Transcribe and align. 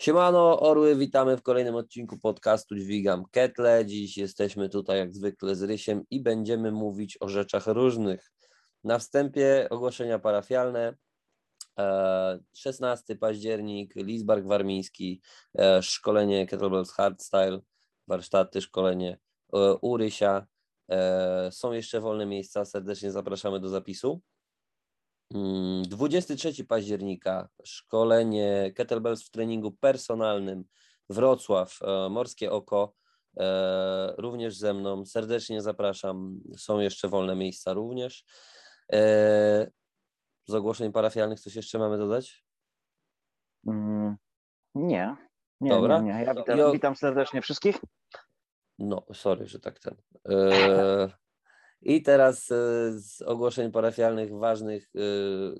Siemano, 0.00 0.60
Orły, 0.60 0.96
witamy 0.96 1.36
w 1.36 1.42
kolejnym 1.42 1.74
odcinku 1.74 2.18
podcastu 2.18 2.76
Dźwigam 2.76 3.24
Ketle. 3.30 3.86
Dziś 3.86 4.16
jesteśmy 4.16 4.68
tutaj 4.68 4.98
jak 4.98 5.14
zwykle 5.14 5.54
z 5.54 5.62
Rysiem 5.62 6.02
i 6.10 6.20
będziemy 6.20 6.72
mówić 6.72 7.16
o 7.20 7.28
rzeczach 7.28 7.66
różnych. 7.66 8.32
Na 8.84 8.98
wstępie 8.98 9.66
ogłoszenia 9.70 10.18
parafialne. 10.18 10.94
16 12.56 13.12
e, 13.12 13.16
październik, 13.16 13.94
Lisbark 13.96 14.46
Warmiński, 14.46 15.22
e, 15.58 15.82
szkolenie 15.82 16.46
Kettlebells 16.46 16.92
Hardstyle, 16.92 17.60
warsztaty, 18.08 18.60
szkolenie 18.60 19.18
e, 19.54 19.74
u 19.74 19.96
Rysia. 19.96 20.46
Są 21.50 21.72
jeszcze 21.72 22.00
wolne 22.00 22.26
miejsca, 22.26 22.64
serdecznie 22.64 23.12
zapraszamy 23.12 23.60
do 23.60 23.68
zapisu. 23.68 24.22
23 25.30 26.48
mm, 26.48 26.66
października 26.66 27.48
szkolenie 27.64 28.72
kettlebells 28.76 29.24
w 29.24 29.30
treningu 29.30 29.72
personalnym 29.72 30.64
Wrocław, 31.10 31.78
e, 31.82 32.08
Morskie 32.08 32.50
Oko, 32.50 32.94
e, 33.36 34.14
również 34.18 34.56
ze 34.56 34.74
mną. 34.74 35.04
Serdecznie 35.06 35.62
zapraszam. 35.62 36.40
Są 36.56 36.80
jeszcze 36.80 37.08
wolne 37.08 37.36
miejsca 37.36 37.72
również. 37.72 38.24
E, 38.92 39.70
z 40.46 40.54
ogłoszeń 40.54 40.92
parafialnych 40.92 41.40
coś 41.40 41.54
jeszcze 41.54 41.78
mamy 41.78 41.98
dodać? 41.98 42.44
Mm, 43.66 44.16
nie. 44.74 45.16
Nie, 45.60 45.70
Dobra. 45.70 46.00
nie, 46.00 46.14
nie. 46.14 46.24
Ja 46.24 46.34
witam, 46.34 46.72
witam 46.72 46.96
serdecznie 46.96 47.42
wszystkich. 47.42 47.76
No, 48.78 49.02
sorry, 49.14 49.46
że 49.46 49.60
tak 49.60 49.78
ten. 49.78 49.94
I 51.82 52.02
teraz 52.02 52.50
e, 52.50 52.54
z 52.92 53.22
ogłoszeń 53.22 53.72
parafialnych 53.72 54.38
ważnych 54.38 54.90
e, 54.94 55.00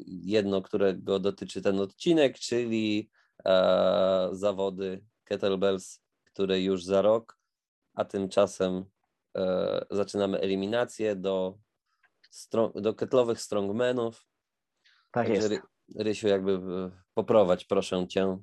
jedno, 0.06 0.62
którego 0.62 1.18
dotyczy 1.18 1.62
ten 1.62 1.80
odcinek, 1.80 2.38
czyli 2.38 3.10
e, 3.44 4.28
zawody 4.32 5.04
kettlebells, 5.24 6.00
które 6.24 6.60
już 6.60 6.84
za 6.84 7.02
rok, 7.02 7.38
a 7.94 8.04
tymczasem 8.04 8.84
zaczynamy 9.90 10.40
eliminację 10.40 11.16
do, 11.16 11.58
do 12.74 12.94
ketlowych 12.94 13.40
strongmenów. 13.40 14.26
Tak 15.10 15.26
Także 15.26 15.48
jest. 15.48 15.62
Rysiu, 15.96 16.28
jakby 16.28 16.60
poprowadź 17.14 17.64
proszę 17.64 18.06
Cię 18.08 18.38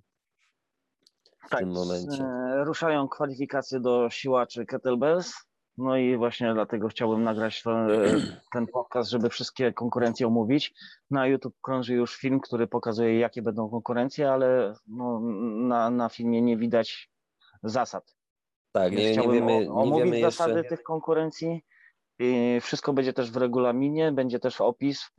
w 1.46 1.50
tak, 1.50 1.60
tym 1.60 1.72
momencie. 1.72 2.26
Ruszają 2.64 3.08
kwalifikacje 3.08 3.80
do 3.80 4.10
siłaczy 4.10 4.66
kettlebells. 4.66 5.34
No 5.78 5.98
i 5.98 6.18
właśnie 6.18 6.54
dlatego 6.54 6.88
chciałbym 6.88 7.24
nagrać 7.24 7.64
ten, 7.64 7.88
ten 8.54 8.68
podcast, 8.68 9.10
żeby 9.10 9.30
wszystkie 9.30 9.74
konkurencje 9.74 10.28
omówić. 10.28 10.74
Na 11.12 11.28
YouTube 11.28 11.56
krąży 11.62 11.94
już 11.94 12.16
film, 12.16 12.40
który 12.40 12.68
pokazuje, 12.68 13.20
jakie 13.20 13.42
będą 13.42 13.70
konkurencje, 13.70 14.32
ale 14.32 14.74
no, 14.88 15.20
na, 15.68 15.90
na 15.90 16.10
filmie 16.10 16.42
nie 16.42 16.58
widać 16.58 17.12
zasad. 17.64 18.16
Tak, 18.72 18.92
nie, 18.92 19.18
nie 19.18 19.30
wiemy, 19.30 19.60
nie 19.60 19.72
omówić 19.72 20.06
wiemy 20.06 20.22
zasady 20.22 20.54
jeszcze... 20.54 20.70
tych 20.70 20.84
konkurencji 20.84 21.66
wszystko 22.62 22.94
będzie 22.94 23.14
też 23.14 23.32
w 23.32 23.38
regulaminie, 23.38 24.12
będzie 24.12 24.40
też 24.40 24.62
opis 24.62 25.04
w, 25.04 25.12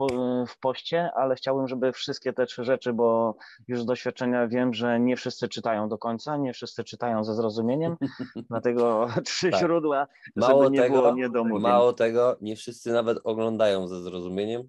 w 0.48 0.58
poście, 0.58 1.10
ale 1.14 1.34
chciałbym, 1.34 1.68
żeby 1.68 1.92
wszystkie 1.92 2.32
te 2.32 2.46
trzy 2.46 2.64
rzeczy, 2.64 2.92
bo 2.92 3.36
już 3.68 3.82
z 3.82 3.86
doświadczenia 3.86 4.48
wiem, 4.48 4.74
że 4.74 5.00
nie 5.00 5.16
wszyscy 5.16 5.48
czytają 5.48 5.88
do 5.88 5.98
końca, 5.98 6.36
nie 6.36 6.52
wszyscy 6.52 6.84
czytają 6.84 7.24
ze 7.24 7.34
zrozumieniem, 7.34 7.96
dlatego 8.50 9.06
trzy 9.24 9.50
tak. 9.50 9.60
źródła, 9.60 10.06
mało 10.36 10.62
żeby 10.62 10.76
nie 10.76 10.82
tego, 10.82 10.94
było 10.94 11.14
niedomówień. 11.14 11.62
Mało 11.62 11.92
tego, 11.92 12.36
nie 12.40 12.56
wszyscy 12.56 12.92
nawet 12.92 13.18
oglądają 13.24 13.88
ze 13.88 14.02
zrozumieniem, 14.02 14.68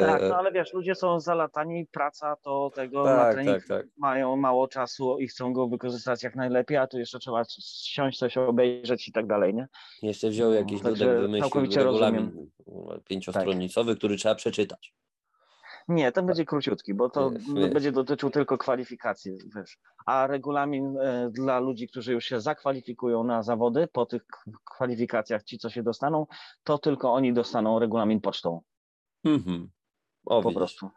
tak, 0.00 0.22
no 0.28 0.36
ale 0.36 0.52
wiesz, 0.52 0.72
ludzie 0.72 0.94
są 0.94 1.20
zalatani, 1.20 1.86
praca 1.86 2.36
to 2.36 2.70
tego 2.74 3.04
tak, 3.04 3.16
na 3.16 3.32
trening 3.32 3.58
tak, 3.58 3.68
tak. 3.68 3.86
mają 3.96 4.36
mało 4.36 4.68
czasu 4.68 5.18
i 5.18 5.28
chcą 5.28 5.52
go 5.52 5.68
wykorzystać 5.68 6.22
jak 6.22 6.36
najlepiej, 6.36 6.76
a 6.76 6.86
tu 6.86 6.98
jeszcze 6.98 7.18
trzeba 7.18 7.42
siąść, 7.84 8.18
coś 8.18 8.36
obejrzeć 8.36 9.08
i 9.08 9.12
tak 9.12 9.26
dalej, 9.26 9.54
nie? 9.54 9.68
Jeszcze 10.02 10.28
wziął 10.28 10.52
jakiś 10.52 10.82
no, 10.82 10.90
dudek, 10.90 11.20
wymyślił 11.20 11.66
regulamin 11.76 12.50
pięciostronnicowy, 13.04 13.92
tak. 13.92 13.98
który 13.98 14.16
trzeba 14.16 14.34
przeczytać. 14.34 14.94
Nie, 15.88 16.12
ten 16.12 16.26
będzie 16.26 16.44
króciutki, 16.44 16.94
bo 16.94 17.10
to 17.10 17.30
wiesz, 17.30 17.70
będzie 17.70 17.92
dotyczył 17.92 18.30
tylko 18.30 18.58
kwalifikacji, 18.58 19.32
wiesz. 19.56 19.78
A 20.06 20.26
regulamin 20.26 20.98
e, 20.98 21.30
dla 21.32 21.60
ludzi, 21.60 21.88
którzy 21.88 22.12
już 22.12 22.24
się 22.24 22.40
zakwalifikują 22.40 23.24
na 23.24 23.42
zawody, 23.42 23.88
po 23.92 24.06
tych 24.06 24.22
kwalifikacjach, 24.64 25.42
ci 25.42 25.58
co 25.58 25.70
się 25.70 25.82
dostaną, 25.82 26.26
to 26.64 26.78
tylko 26.78 27.12
oni 27.12 27.32
dostaną 27.32 27.78
regulamin 27.78 28.20
pocztą. 28.20 28.60
Mhm. 29.24 29.70
O, 30.26 30.42
po 30.42 30.48
widzisz. 30.48 30.56
prostu. 30.56 30.90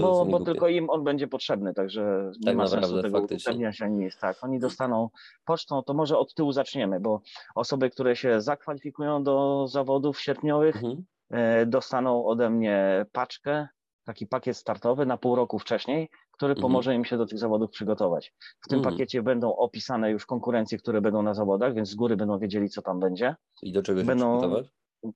bo, 0.00 0.26
bo 0.26 0.40
tylko 0.40 0.68
im 0.68 0.90
on 0.90 1.04
będzie 1.04 1.28
potrzebny, 1.28 1.74
także 1.74 2.30
nie 2.40 2.46
tak 2.46 2.56
ma 2.56 2.66
sensu 2.66 3.02
tego 3.02 3.20
udostępniania 3.20 3.72
się 3.72 3.84
ani 3.84 4.04
jest. 4.04 4.20
Tak, 4.20 4.44
oni 4.44 4.58
dostaną 4.58 5.08
pocztą, 5.44 5.82
to 5.82 5.94
może 5.94 6.18
od 6.18 6.34
tyłu 6.34 6.52
zaczniemy, 6.52 7.00
bo 7.00 7.20
osoby, 7.54 7.90
które 7.90 8.16
się 8.16 8.40
zakwalifikują 8.40 9.22
do 9.22 9.66
zawodów 9.68 10.20
sierpniowych, 10.20 10.76
mhm. 10.76 11.04
e, 11.30 11.66
dostaną 11.66 12.26
ode 12.26 12.50
mnie 12.50 13.06
paczkę, 13.12 13.68
taki 14.04 14.26
pakiet 14.26 14.56
startowy 14.56 15.06
na 15.06 15.16
pół 15.16 15.34
roku 15.36 15.58
wcześniej, 15.58 16.08
który 16.32 16.52
mhm. 16.52 16.62
pomoże 16.62 16.94
im 16.94 17.04
się 17.04 17.18
do 17.18 17.26
tych 17.26 17.38
zawodów 17.38 17.70
przygotować. 17.70 18.34
W 18.60 18.68
tym 18.68 18.78
mhm. 18.78 18.94
pakiecie 18.94 19.22
będą 19.22 19.56
opisane 19.56 20.10
już 20.10 20.26
konkurencje, 20.26 20.78
które 20.78 21.00
będą 21.00 21.22
na 21.22 21.34
zawodach, 21.34 21.74
więc 21.74 21.88
z 21.88 21.94
góry 21.94 22.16
będą 22.16 22.38
wiedzieli, 22.38 22.68
co 22.68 22.82
tam 22.82 23.00
będzie. 23.00 23.36
I 23.62 23.72
do 23.72 23.82
czego 23.82 24.00
się 24.00 24.06
będą, 24.06 24.38
przygotować? 24.38 24.66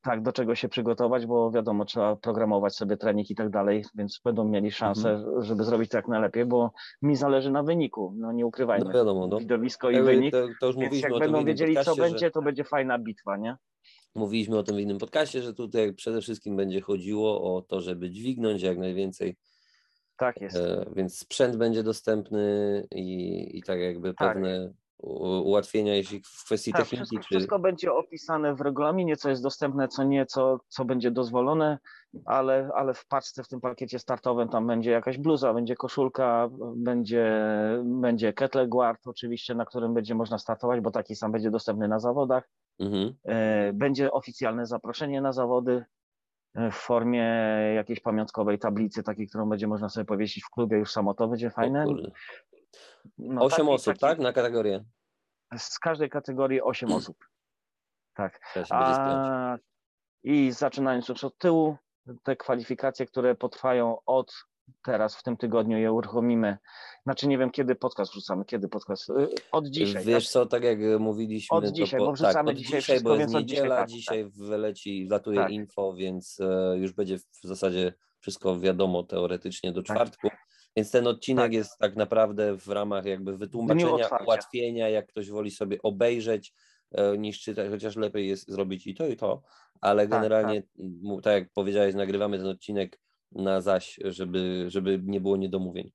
Tak, 0.02 0.22
do 0.22 0.32
czego 0.32 0.54
się 0.54 0.68
przygotować, 0.68 1.26
bo 1.26 1.50
wiadomo, 1.50 1.84
trzeba 1.84 2.16
programować 2.16 2.76
sobie 2.76 2.96
trening 2.96 3.30
i 3.30 3.34
tak 3.34 3.50
dalej, 3.50 3.84
więc 3.94 4.20
będą 4.24 4.48
mieli 4.48 4.70
szansę, 4.70 5.10
mhm. 5.10 5.42
żeby 5.42 5.64
zrobić 5.64 5.90
to 5.90 5.98
jak 5.98 6.08
najlepiej, 6.08 6.44
bo 6.44 6.72
mi 7.02 7.16
zależy 7.16 7.50
na 7.50 7.62
wyniku, 7.62 8.14
no 8.16 8.32
nie 8.32 8.46
ukrywajmy. 8.46 8.84
No 8.84 8.92
wiadomo, 8.92 9.26
no. 9.26 9.38
Widowisko 9.38 9.90
i 9.90 10.02
wynik, 10.02 10.32
to, 10.32 10.46
to 10.60 10.66
już 10.66 10.76
więc 10.76 11.00
jak 11.00 11.18
będą 11.18 11.44
wiedzieli, 11.44 11.76
co 11.84 11.94
że... 11.94 12.02
będzie, 12.02 12.30
to 12.30 12.42
będzie 12.42 12.64
fajna 12.64 12.98
bitwa, 12.98 13.36
nie? 13.36 13.56
Mówiliśmy 14.14 14.58
o 14.58 14.62
tym 14.62 14.76
w 14.76 14.80
innym 14.80 14.98
podcaście, 14.98 15.42
że 15.42 15.54
tutaj 15.54 15.94
przede 15.94 16.20
wszystkim 16.20 16.56
będzie 16.56 16.80
chodziło 16.80 17.56
o 17.56 17.62
to, 17.62 17.80
żeby 17.80 18.10
dźwignąć 18.10 18.62
jak 18.62 18.78
najwięcej. 18.78 19.36
Tak 20.16 20.40
jest. 20.40 20.56
E, 20.56 20.86
więc 20.96 21.18
sprzęt 21.18 21.56
będzie 21.56 21.82
dostępny 21.82 22.86
i, 22.90 23.58
i 23.58 23.62
tak 23.62 23.80
jakby 23.80 24.14
tak. 24.14 24.34
pewne 24.34 24.72
ułatwienia, 25.02 25.94
jeśli 25.94 26.20
w 26.20 26.44
kwestii 26.44 26.72
tak, 26.72 26.80
techniki. 26.80 27.04
Wszystko, 27.04 27.22
czy... 27.22 27.28
wszystko 27.28 27.58
będzie 27.58 27.92
opisane 27.92 28.54
w 28.54 28.60
regulaminie, 28.60 29.16
co 29.16 29.30
jest 29.30 29.42
dostępne, 29.42 29.88
co 29.88 30.04
nie, 30.04 30.26
co, 30.26 30.60
co 30.68 30.84
będzie 30.84 31.10
dozwolone, 31.10 31.78
ale, 32.24 32.70
ale 32.74 32.94
w 32.94 33.06
paczce, 33.06 33.42
w 33.42 33.48
tym 33.48 33.60
pakiecie 33.60 33.98
startowym 33.98 34.48
tam 34.48 34.66
będzie 34.66 34.90
jakaś 34.90 35.18
bluza, 35.18 35.54
będzie 35.54 35.74
koszulka, 35.74 36.48
będzie, 36.76 37.32
będzie 37.84 38.32
kettle 38.32 38.68
guard 38.68 39.06
oczywiście, 39.06 39.54
na 39.54 39.64
którym 39.64 39.94
będzie 39.94 40.14
można 40.14 40.38
startować, 40.38 40.80
bo 40.80 40.90
taki 40.90 41.16
sam 41.16 41.32
będzie 41.32 41.50
dostępny 41.50 41.88
na 41.88 41.98
zawodach. 41.98 42.48
Mhm. 42.78 43.14
E, 43.24 43.72
będzie 43.72 44.12
oficjalne 44.12 44.66
zaproszenie 44.66 45.20
na 45.20 45.32
zawody 45.32 45.84
e, 46.54 46.70
w 46.70 46.74
formie 46.74 47.24
jakiejś 47.74 48.00
pamiątkowej 48.00 48.58
tablicy, 48.58 49.02
takiej, 49.02 49.28
którą 49.28 49.48
będzie 49.48 49.66
można 49.66 49.88
sobie 49.88 50.04
powiesić 50.04 50.44
w 50.44 50.50
klubie, 50.50 50.78
już 50.78 50.92
samo 50.92 51.14
to 51.14 51.28
będzie 51.28 51.50
fajne. 51.50 51.84
No, 53.18 53.44
osiem 53.44 53.58
taki, 53.58 53.70
osób, 53.70 53.86
taki, 53.86 54.00
tak? 54.00 54.18
Na 54.18 54.32
kategorię? 54.32 54.84
Z 55.58 55.78
każdej 55.78 56.10
kategorii 56.10 56.62
osiem 56.62 56.92
osób. 56.92 57.16
Tak. 58.14 58.40
A, 58.70 59.56
I 60.22 60.52
zaczynając 60.52 61.08
już 61.08 61.24
od 61.24 61.38
tyłu, 61.38 61.76
te 62.22 62.36
kwalifikacje, 62.36 63.06
które 63.06 63.34
potrwają 63.34 63.98
od 64.06 64.34
teraz, 64.82 65.16
w 65.16 65.22
tym 65.22 65.36
tygodniu 65.36 65.78
je 65.78 65.92
uruchomimy. 65.92 66.58
Znaczy 67.02 67.28
nie 67.28 67.38
wiem, 67.38 67.50
kiedy 67.50 67.74
podcast 67.74 68.12
wrzucamy, 68.12 68.44
kiedy 68.44 68.68
podcast. 68.68 69.10
Y, 69.10 69.28
od 69.52 69.66
dzisiaj. 69.66 70.04
Wiesz 70.04 70.24
tak? 70.24 70.32
co, 70.32 70.46
tak 70.46 70.62
jak 70.62 70.78
mówiliśmy. 70.98 71.56
Od 71.56 71.66
dzisiaj, 71.66 72.00
po, 72.00 72.06
bo 72.06 72.12
wrzucamy 72.12 72.34
tak, 72.34 72.46
od 72.46 72.54
dzisiaj, 72.54 72.80
dzisiaj 72.80 73.00
bo 73.00 73.16
jest 73.16 73.34
niedziela, 73.34 73.86
dzisiaj, 73.86 74.24
tak. 74.24 74.32
wyleci, 74.32 75.06
latuje 75.10 75.38
tak. 75.38 75.50
info, 75.50 75.94
więc 75.94 76.40
e, 76.40 76.78
już 76.78 76.92
będzie 76.92 77.18
w 77.18 77.42
zasadzie 77.42 77.94
wszystko 78.20 78.60
wiadomo 78.60 79.02
teoretycznie 79.02 79.72
do 79.72 79.82
tak. 79.82 79.96
czwartku. 79.96 80.28
Więc 80.76 80.90
ten 80.90 81.06
odcinek 81.06 81.44
tak. 81.44 81.52
jest 81.52 81.78
tak 81.78 81.96
naprawdę 81.96 82.58
w 82.58 82.68
ramach 82.68 83.04
jakby 83.04 83.36
wytłumaczenia, 83.36 84.08
ułatwienia, 84.24 84.88
jak 84.88 85.06
ktoś 85.06 85.30
woli 85.30 85.50
sobie 85.50 85.82
obejrzeć 85.82 86.54
e, 86.90 87.18
niż 87.18 87.40
czytać, 87.40 87.70
chociaż 87.70 87.96
lepiej 87.96 88.28
jest 88.28 88.50
zrobić 88.50 88.86
i 88.86 88.94
to, 88.94 89.06
i 89.06 89.16
to, 89.16 89.42
ale 89.80 90.08
tak, 90.08 90.10
generalnie, 90.10 90.62
tak. 90.62 91.22
tak 91.22 91.32
jak 91.32 91.52
powiedziałeś, 91.52 91.94
nagrywamy 91.94 92.38
ten 92.38 92.46
odcinek 92.46 92.98
na 93.32 93.60
zaś, 93.60 93.98
żeby, 94.04 94.64
żeby 94.68 95.00
nie 95.04 95.20
było 95.20 95.36
niedomówień. 95.36 95.92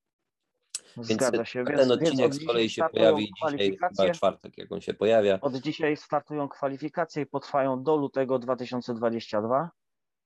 Zgadza 0.97 1.45
się. 1.45 1.63
Więc, 1.63 1.79
ten 1.79 1.91
odcinek 1.91 2.33
z 2.33 2.45
kolei 2.45 2.69
się 2.69 2.83
pojawi 2.91 3.31
dzisiaj, 3.43 3.77
chyba 3.97 4.13
czwartek, 4.13 4.57
jak 4.57 4.71
on 4.71 4.81
się 4.81 4.93
pojawia. 4.93 5.39
Od 5.41 5.55
dzisiaj 5.55 5.97
startują 5.97 6.49
kwalifikacje 6.49 7.23
i 7.23 7.25
potrwają 7.25 7.83
do 7.83 7.95
lutego 7.95 8.39
2022. 8.39 9.71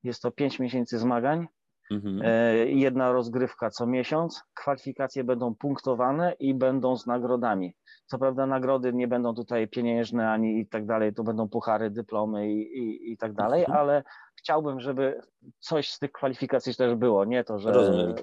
Jest 0.03 0.21
to 0.21 0.31
5 0.31 0.59
miesięcy 0.59 0.99
zmagań. 0.99 1.47
Mhm. 1.91 2.21
E, 2.23 2.55
jedna 2.65 3.11
rozgrywka 3.11 3.69
co 3.69 3.87
miesiąc. 3.87 4.43
Kwalifikacje 4.53 5.23
będą 5.23 5.55
punktowane 5.55 6.33
i 6.39 6.53
będą 6.53 6.97
z 6.97 7.07
nagrodami. 7.07 7.73
Co 8.05 8.17
prawda 8.17 8.45
nagrody 8.45 8.93
nie 8.93 9.07
będą 9.07 9.35
tutaj 9.35 9.67
pieniężne 9.67 10.31
ani 10.31 10.59
i 10.59 10.67
tak 10.67 10.85
dalej, 10.85 11.13
to 11.13 11.23
będą 11.23 11.49
puchary, 11.49 11.89
dyplomy 11.89 12.51
i, 12.51 12.77
i, 12.77 13.11
i 13.11 13.17
tak 13.17 13.33
dalej, 13.33 13.59
mhm. 13.59 13.79
ale 13.79 14.03
chciałbym, 14.35 14.79
żeby 14.79 15.21
coś 15.59 15.91
z 15.91 15.99
tych 15.99 16.11
kwalifikacji 16.11 16.75
też 16.75 16.95
było, 16.95 17.25
nie 17.25 17.43
to, 17.43 17.59
że 17.59 17.71
Rozumiem. 17.71 18.15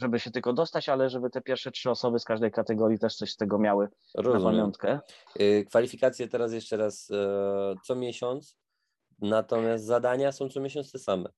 żeby 0.00 0.20
się 0.20 0.30
tylko 0.30 0.52
dostać, 0.52 0.88
ale 0.88 1.10
żeby 1.10 1.30
te 1.30 1.40
pierwsze 1.40 1.70
trzy 1.70 1.90
osoby 1.90 2.18
z 2.18 2.24
każdej 2.24 2.50
kategorii 2.50 2.98
też 2.98 3.16
coś 3.16 3.32
z 3.32 3.36
tego 3.36 3.58
miały 3.58 3.88
Rozumiem. 4.14 4.42
na 4.42 4.50
pamiątkę. 4.50 5.00
Y, 5.40 5.64
kwalifikacje 5.68 6.28
teraz 6.28 6.52
jeszcze 6.52 6.76
raz 6.76 7.10
e, 7.10 7.74
co 7.84 7.96
miesiąc, 7.96 8.56
natomiast 9.18 9.84
zadania 9.84 10.32
są 10.32 10.48
co 10.48 10.60
miesiąc 10.60 10.92
te 10.92 10.98
same. 10.98 11.28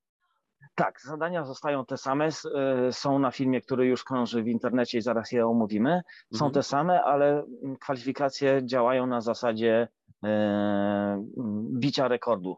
Tak, 0.74 1.00
zadania 1.00 1.44
zostają 1.44 1.84
te 1.84 1.96
same, 1.96 2.28
e, 2.28 2.92
są 2.92 3.18
na 3.18 3.30
filmie, 3.30 3.60
który 3.60 3.86
już 3.86 4.04
krąży 4.04 4.42
w 4.42 4.48
internecie 4.48 4.98
i 4.98 5.02
zaraz 5.02 5.32
je 5.32 5.46
omówimy. 5.46 6.02
Są 6.32 6.44
mhm. 6.44 6.52
te 6.52 6.62
same, 6.62 7.04
ale 7.04 7.44
kwalifikacje 7.80 8.60
działają 8.64 9.06
na 9.06 9.20
zasadzie 9.20 9.88
e, 10.24 11.24
bicia 11.72 12.08
rekordu. 12.08 12.56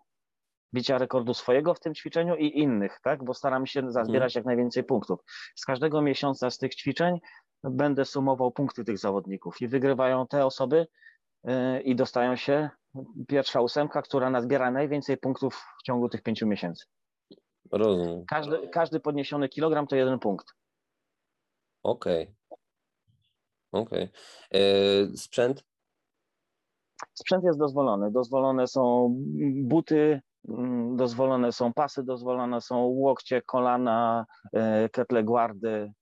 Bicia 0.75 0.99
rekordu 0.99 1.34
swojego 1.34 1.75
w 1.75 1.81
tym 1.81 1.94
ćwiczeniu 1.94 2.37
i 2.37 2.58
innych, 2.58 3.00
tak? 3.02 3.25
Bo 3.25 3.34
staramy 3.34 3.66
się 3.66 3.93
zazbierać 3.93 4.32
mhm. 4.37 4.40
jak 4.40 4.46
najwięcej 4.46 4.84
punktów. 4.84 5.20
Z 5.54 5.64
każdego 5.64 6.02
miesiąca 6.02 6.50
z 6.50 6.58
tych 6.58 6.75
ćwiczeń 6.75 7.19
będę 7.64 8.04
sumował 8.04 8.52
punkty 8.52 8.84
tych 8.84 8.99
zawodników 8.99 9.61
i 9.61 9.69
wygrywają 9.69 10.26
te 10.26 10.46
osoby 10.46 10.87
e, 11.44 11.81
i 11.81 11.96
dostają 11.96 12.37
się 12.37 12.70
pierwsza 13.28 13.61
ósemka, 13.61 14.02
która 14.02 14.31
nazbiera 14.31 14.70
najwięcej 14.70 15.16
punktów 15.16 15.54
w 15.81 15.82
ciągu 15.82 16.08
tych 16.08 16.22
pięciu 16.22 16.46
miesięcy. 16.46 16.84
Rozumiem. 17.73 18.25
Każdy, 18.29 18.69
każdy 18.69 19.00
podniesiony 19.00 19.49
kilogram 19.49 19.87
to 19.87 19.97
jeden 19.97 20.19
punkt. 20.19 20.47
Okej. 21.82 22.23
Okay. 22.23 22.35
Okej. 23.73 24.03
Okay. 24.03 24.61
E, 24.61 25.17
sprzęt? 25.17 25.65
Sprzęt 27.15 27.44
jest 27.44 27.59
dozwolony. 27.59 28.11
Dozwolone 28.11 28.67
są 28.67 29.15
buty, 29.55 30.20
mm, 30.49 30.97
dozwolone 30.97 31.53
są 31.53 31.73
pasy, 31.73 32.03
dozwolone 32.03 32.61
są 32.61 32.79
łokcie, 32.79 33.43
kolana, 33.43 34.26
e, 34.53 34.88
ketle 34.88 35.25
guardy. 35.25 35.93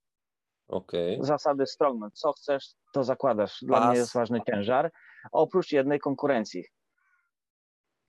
Okay. 0.69 1.19
Zasady 1.21 1.67
strongman. 1.67 2.11
Co 2.11 2.33
chcesz, 2.33 2.75
to 2.93 3.05
zakładasz. 3.05 3.59
Dla 3.63 3.79
Pas. 3.79 3.89
mnie 3.89 3.99
jest 3.99 4.15
ważny 4.15 4.41
ciężar. 4.51 4.93
Oprócz 5.33 5.73
jednej 5.73 5.99
konkurencji 6.01 6.65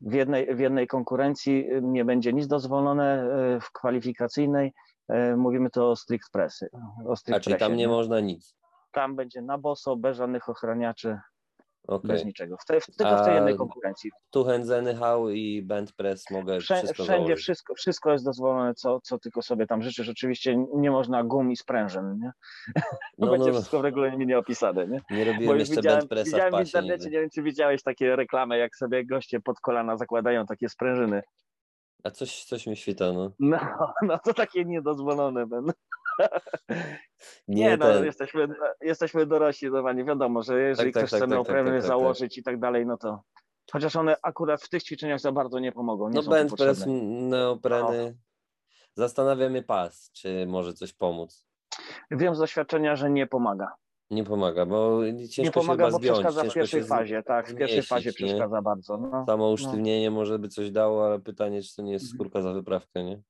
w 0.02 0.14
jednej, 0.14 0.56
w 0.56 0.60
jednej 0.60 0.88
konkurencji 0.88 1.74
y, 1.74 1.82
nie 1.82 2.06
będzie 2.06 2.34
nic 2.34 2.48
dozwolone, 2.48 3.24
y, 3.56 3.60
w 3.60 3.72
kwalifikacyjnej 3.72 4.74
y, 5.12 5.38
mówimy 5.38 5.70
to 5.70 5.90
o 5.90 5.96
strict 5.96 6.32
pressy. 6.32 6.70
O 7.06 7.16
strict 7.16 7.38
A 7.38 7.40
czyli 7.40 7.58
tam 7.58 7.72
nie, 7.72 7.78
nie 7.78 7.88
można 7.88 8.20
nic? 8.20 8.56
Tam 8.92 9.16
będzie 9.16 9.42
na 9.42 9.58
boso, 9.58 9.96
bez 9.96 10.18
żadnych 10.18 10.50
ochraniaczy, 10.50 11.20
Okay. 11.88 12.12
Bez 12.12 12.26
niczego. 12.26 12.58
W 12.58 12.66
te, 12.66 12.80
tylko 12.98 13.18
w 13.18 13.26
tej 13.26 13.36
jednej 13.36 13.58
konkurencji. 13.58 14.12
Tu 14.32 14.46
Hał 15.00 15.30
i 15.30 15.62
Band 15.62 15.94
Press 15.94 16.32
mogę 16.32 16.60
Wszędzie, 16.60 16.84
wszystko 16.84 17.04
Wszędzie 17.04 17.36
wszystko, 17.36 17.76
wszystko 17.76 18.12
jest 18.12 18.26
dozwolone, 18.26 18.74
co, 18.74 19.00
co 19.02 19.20
tylko 19.20 19.42
sobie 19.42 19.68
tam 19.68 19.82
życzysz. 19.82 20.10
Oczywiście 20.10 20.66
nie 20.74 20.92
można 20.92 21.24
gum 21.24 21.52
i 21.52 21.56
sprężyn, 21.56 22.20
nie? 22.20 22.32
No, 23.18 23.28
będzie 23.32 23.46
no, 23.46 23.54
no. 23.54 23.54
wszystko 23.54 23.80
w 23.80 23.84
regulaminie 23.84 24.38
opisane, 24.38 24.88
nie? 24.88 25.02
Nie 25.12 25.26
robiłem 25.26 25.60
jeszcze 25.60 25.76
widziałem, 25.76 26.00
Band 26.00 26.10
Pressa 26.10 26.32
widziałem 26.32 26.54
w, 26.54 26.58
w 26.58 26.68
internecie, 26.68 26.94
nigdy. 27.04 27.10
nie 27.10 27.20
wiem 27.22 27.30
czy 27.30 27.44
widziałeś 27.44 27.84
takie 27.84 28.16
reklamy, 28.16 28.58
jak 28.58 28.76
sobie 28.76 29.06
goście 29.06 29.40
pod 29.40 29.60
kolana 29.60 29.98
zakładają 29.98 30.46
takie 30.46 30.70
sprężyny. 30.70 31.22
A 32.04 32.12
coś, 32.12 32.44
coś 32.44 32.68
mi 32.68 32.78
świta, 32.78 33.14
no. 33.14 33.32
No, 33.40 33.60
no 34.08 34.20
to 34.26 34.34
takie 34.34 34.66
niedozwolone 34.66 35.48
będą. 35.48 35.72
Nie, 37.48 37.64
nie 37.64 37.78
no, 37.78 37.86
ten... 37.86 38.06
jesteśmy, 38.06 38.48
jesteśmy 38.82 39.26
dorośli, 39.26 39.70
no 39.72 39.94
nie 39.94 40.04
wiadomo, 40.04 40.44
że 40.44 40.62
jeżeli 40.62 40.94
tak, 40.94 41.04
ktoś 41.04 41.12
tak, 41.12 41.20
chce 41.20 41.36
tak, 41.38 41.48
tak, 41.48 41.56
tak, 41.56 41.66
tak 41.66 41.82
założyć 41.82 42.38
i 42.38 42.44
tak 42.44 42.60
dalej, 42.60 42.86
no 42.86 42.98
to 42.98 43.24
chociaż 43.72 43.96
one 43.96 44.16
akurat 44.24 44.62
w 44.62 44.70
tych 44.70 44.84
ćwiczeniach 44.84 45.20
za 45.20 45.32
bardzo 45.32 45.60
nie 45.60 45.72
pomogą. 45.72 46.10
Nie 46.10 46.22
no 46.22 46.30
bench 46.30 46.56
press, 46.58 46.84
neopreny. 46.88 48.12
No. 48.12 48.28
Zastanawia 48.96 49.50
mnie 49.50 49.64
pas, 49.64 50.12
czy 50.12 50.46
może 50.48 50.74
coś 50.74 50.94
pomóc. 50.94 51.48
Wiem 52.12 52.36
z 52.36 52.40
doświadczenia, 52.40 52.96
że 52.96 53.10
nie 53.10 53.28
pomaga. 53.28 53.72
Nie 54.10 54.24
pomaga, 54.24 54.66
bo 54.66 55.02
ciężko 55.30 55.42
nie 55.42 55.52
pomaga, 55.52 55.86
się 55.86 55.92
bo 55.92 55.98
zdjąć, 55.98 56.20
przeszkadza 56.20 56.50
w 56.50 56.54
pierwszej 56.54 56.84
fazie, 56.84 57.24
tak, 57.24 57.50
w 57.50 57.56
pierwszej 57.56 57.84
fazie 57.84 58.14
przeszkadza 58.14 58.56
nie? 58.56 58.62
bardzo. 58.62 58.98
No, 58.98 59.26
Samo 59.26 59.46
no. 59.46 59.52
usztywnienie 59.52 60.10
no. 60.10 60.16
może 60.16 60.40
by 60.40 60.48
coś 60.48 60.72
dało, 60.72 61.06
ale 61.06 61.20
pytanie, 61.20 61.62
czy 61.62 61.76
to 61.76 61.82
nie 61.82 61.92
jest 61.92 62.06
mhm. 62.06 62.18
skórka 62.18 62.42
za 62.42 62.54
wyprawkę, 62.54 63.04
nie? 63.04 63.22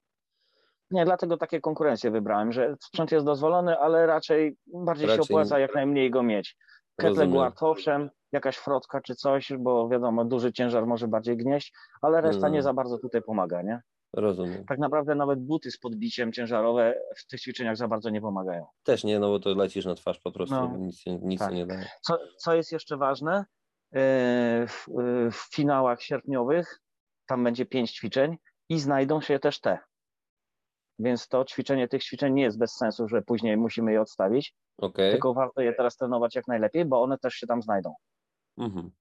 Nie, 0.91 1.05
dlatego 1.05 1.37
takie 1.37 1.61
konkurencje 1.61 2.11
wybrałem, 2.11 2.51
że 2.51 2.75
sprzęt 2.81 3.11
jest 3.11 3.25
dozwolony, 3.25 3.79
ale 3.79 4.05
raczej 4.05 4.57
bardziej 4.67 5.07
raczej... 5.07 5.25
się 5.25 5.33
opłaca 5.33 5.59
jak 5.59 5.75
najmniej 5.75 6.11
go 6.11 6.23
mieć. 6.23 6.57
Ketle 6.95 7.27
guard, 7.27 7.63
owszem, 7.63 8.09
jakaś 8.31 8.57
frotka 8.57 9.01
czy 9.01 9.15
coś, 9.15 9.53
bo 9.59 9.89
wiadomo, 9.89 10.25
duży 10.25 10.53
ciężar 10.53 10.87
może 10.87 11.07
bardziej 11.07 11.37
gnieść, 11.37 11.73
ale 12.01 12.21
reszta 12.21 12.41
no. 12.41 12.49
nie 12.49 12.63
za 12.63 12.73
bardzo 12.73 12.97
tutaj 12.97 13.21
pomaga, 13.21 13.61
nie? 13.61 13.81
Rozumiem. 14.13 14.65
Tak 14.65 14.79
naprawdę 14.79 15.15
nawet 15.15 15.39
buty 15.39 15.71
z 15.71 15.79
podbiciem 15.79 16.31
ciężarowe 16.31 16.93
w 17.17 17.27
tych 17.27 17.41
ćwiczeniach 17.41 17.77
za 17.77 17.87
bardzo 17.87 18.09
nie 18.09 18.21
pomagają. 18.21 18.65
Też 18.83 19.03
nie, 19.03 19.19
no 19.19 19.29
bo 19.29 19.39
to 19.39 19.55
lecisz 19.55 19.85
na 19.85 19.95
twarz 19.95 20.19
po 20.19 20.31
prostu, 20.31 20.55
no, 20.55 20.77
nic, 20.77 21.03
nic 21.05 21.39
tak. 21.39 21.53
nie 21.53 21.65
daje. 21.65 21.85
Co, 22.01 22.17
co 22.37 22.55
jest 22.55 22.71
jeszcze 22.71 22.97
ważne, 22.97 23.45
e, 23.93 24.67
w, 24.67 24.85
w 25.31 25.55
finałach 25.55 26.01
sierpniowych 26.01 26.79
tam 27.27 27.43
będzie 27.43 27.65
pięć 27.65 27.91
ćwiczeń 27.91 28.37
i 28.69 28.79
znajdą 28.79 29.21
się 29.21 29.39
też 29.39 29.61
te. 29.61 29.79
Więc 30.99 31.27
to 31.27 31.45
ćwiczenie 31.45 31.88
tych 31.88 32.03
ćwiczeń 32.03 32.33
nie 32.33 32.41
jest 32.44 32.57
bez 32.57 32.71
sensu, 32.75 33.07
że 33.07 33.21
później 33.21 33.57
musimy 33.57 33.91
je 33.91 34.01
odstawić. 34.01 34.53
Okay. 34.77 35.11
Tylko 35.11 35.33
warto 35.33 35.61
je 35.61 35.73
teraz 35.73 35.97
trenować 35.97 36.35
jak 36.35 36.47
najlepiej, 36.47 36.85
bo 36.85 37.01
one 37.01 37.17
też 37.17 37.33
się 37.33 37.47
tam 37.47 37.61
znajdą. 37.61 37.94
Mhm. 38.57 38.91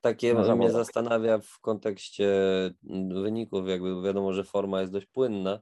Takie 0.00 0.34
no, 0.34 0.56
mnie 0.56 0.70
zastanawia 0.70 1.38
w 1.38 1.60
kontekście 1.60 2.30
wyników, 3.08 3.68
jakby 3.68 4.02
wiadomo, 4.02 4.32
że 4.32 4.44
forma 4.44 4.80
jest 4.80 4.92
dość 4.92 5.06
płynna, 5.06 5.60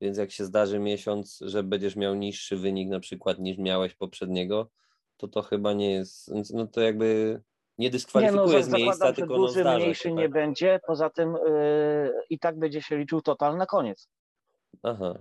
więc 0.00 0.18
jak 0.18 0.30
się 0.30 0.44
zdarzy 0.44 0.78
miesiąc, 0.78 1.38
że 1.40 1.62
będziesz 1.62 1.96
miał 1.96 2.14
niższy 2.14 2.56
wynik 2.56 2.88
na 2.88 3.00
przykład 3.00 3.38
niż 3.38 3.58
miałeś 3.58 3.94
poprzedniego, 3.94 4.68
to 5.16 5.28
to 5.28 5.42
chyba 5.42 5.72
nie 5.72 5.92
jest, 5.92 6.30
no 6.54 6.66
to 6.66 6.80
jakby 6.80 7.40
nie 7.78 7.90
dyskwalifikuje 7.90 8.46
nie, 8.46 8.52
no, 8.52 8.62
z 8.62 8.72
miejsca, 8.72 9.12
tylko 9.12 9.36
duży, 9.36 9.64
no 9.64 9.76
mniejszy 9.76 10.02
się, 10.02 10.08
tak? 10.08 10.18
nie 10.18 10.28
będzie, 10.28 10.80
poza 10.86 11.10
tym 11.10 11.36
yy, 11.46 12.12
i 12.30 12.38
tak 12.38 12.58
będzie 12.58 12.82
się 12.82 12.98
liczył 12.98 13.22
total 13.22 13.56
na 13.56 13.66
koniec. 13.66 14.08
Aha, 14.82 15.18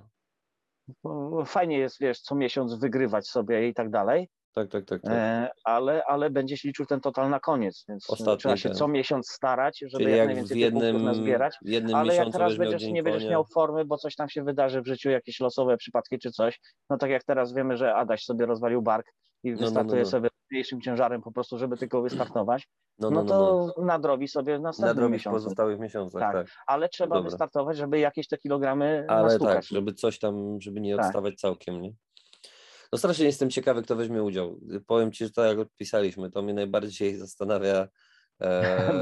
fajnie 1.45 1.77
jest, 1.77 1.99
wiesz, 1.99 2.19
co 2.19 2.35
miesiąc 2.35 2.79
wygrywać 2.79 3.27
sobie 3.27 3.67
i 3.67 3.73
tak 3.73 3.89
dalej. 3.89 4.29
Tak, 4.53 4.69
tak, 4.69 4.85
tak. 4.85 5.01
tak. 5.01 5.13
E, 5.13 5.49
ale, 5.63 6.03
ale 6.05 6.29
będzie 6.29 6.57
się 6.57 6.67
liczył 6.67 6.85
ten 6.85 7.01
total 7.01 7.29
na 7.29 7.39
koniec, 7.39 7.85
więc 7.89 8.09
Ostatni 8.09 8.37
trzeba 8.37 8.57
się 8.57 8.69
ten. 8.69 8.77
co 8.77 8.87
miesiąc 8.87 9.29
starać, 9.29 9.79
żeby 9.81 10.03
Czyli 10.03 10.17
jak, 10.17 10.27
najwięcej 10.27 10.57
w 10.57 10.59
jednym, 10.59 11.03
nazbierać. 11.03 11.57
W 11.65 11.69
jednym 11.69 11.95
ale 11.95 12.15
jak 12.15 12.31
teraz 12.31 12.57
będziesz, 12.57 12.83
nie 12.83 13.03
będziesz 13.03 13.29
miał 13.29 13.45
formy, 13.45 13.85
bo 13.85 13.97
coś 13.97 14.15
tam 14.15 14.29
się 14.29 14.43
wydarzy 14.43 14.81
w 14.81 14.87
życiu, 14.87 15.09
jakieś 15.09 15.39
losowe 15.39 15.77
przypadki 15.77 16.19
czy 16.19 16.31
coś, 16.31 16.59
no 16.89 16.97
tak 16.97 17.09
jak 17.09 17.23
teraz 17.23 17.53
wiemy, 17.53 17.77
że 17.77 17.95
Adaś 17.95 18.23
sobie 18.23 18.45
rozwalił 18.45 18.81
bark 18.81 19.05
i 19.43 19.51
no, 19.51 19.57
no, 19.59 19.65
wystartuje 19.65 20.01
no, 20.01 20.05
no, 20.05 20.11
sobie 20.11 20.29
mniejszym 20.51 20.81
ciężarem 20.81 21.21
po 21.21 21.31
prostu, 21.31 21.57
żeby 21.57 21.77
tylko 21.77 22.01
wystartować, 22.01 22.67
no, 22.99 23.11
no, 23.11 23.23
no 23.23 23.29
to 23.29 23.81
nadrobi 23.81 24.27
sobie 24.27 24.59
następnym 24.59 24.95
nadrobi 24.95 25.13
miesiącu. 25.13 25.35
pozostałych 25.35 25.79
miesiącach, 25.79 26.21
tak. 26.21 26.33
tak. 26.33 26.47
Ale 26.67 26.89
trzeba 26.89 27.15
Dobra. 27.15 27.29
wystartować, 27.29 27.77
żeby 27.77 27.99
jakieś 27.99 28.27
te 28.27 28.37
kilogramy 28.37 29.05
Ale 29.07 29.23
nastukać. 29.23 29.55
tak, 29.55 29.63
żeby 29.63 29.93
coś 29.93 30.19
tam, 30.19 30.61
żeby 30.61 30.81
nie 30.81 30.95
tak. 30.95 31.05
odstawać 31.05 31.33
tak. 31.33 31.39
całkiem, 31.39 31.81
nie? 31.81 31.93
No 32.91 32.97
strasznie 32.97 33.25
jestem 33.25 33.49
ciekawy, 33.49 33.81
kto 33.81 33.95
weźmie 33.95 34.23
udział. 34.23 34.59
Powiem 34.87 35.11
Ci, 35.11 35.25
że 35.25 35.31
to 35.31 35.43
jak 35.43 35.59
odpisaliśmy, 35.59 36.31
to 36.31 36.41
mnie 36.41 36.53
najbardziej 36.53 37.15
zastanawia, 37.25 37.87
e, 38.41 38.93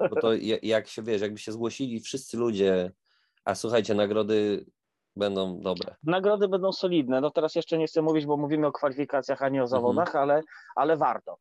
bo 0.10 0.20
to 0.20 0.30
jak 0.62 0.88
się, 0.88 1.02
wiesz, 1.02 1.22
jakby 1.22 1.38
się 1.38 1.52
zgłosili 1.52 2.00
wszyscy 2.00 2.36
ludzie, 2.36 2.92
a 3.44 3.54
słuchajcie, 3.54 3.94
nagrody 3.94 4.64
będą 5.16 5.60
dobre. 5.60 5.94
Nagrody 6.02 6.48
będą 6.48 6.72
solidne. 6.72 7.20
No 7.20 7.30
teraz 7.30 7.54
jeszcze 7.54 7.78
nie 7.78 7.86
chcę 7.86 8.02
mówić, 8.02 8.26
bo 8.26 8.36
mówimy 8.36 8.66
o 8.66 8.72
kwalifikacjach, 8.72 9.42
a 9.42 9.48
nie 9.48 9.60
o 9.60 9.64
mhm. 9.64 9.68
zawodach, 9.68 10.08
mhm. 10.08 10.22
ale, 10.22 10.42
ale 10.76 10.96
warto. 10.96 11.38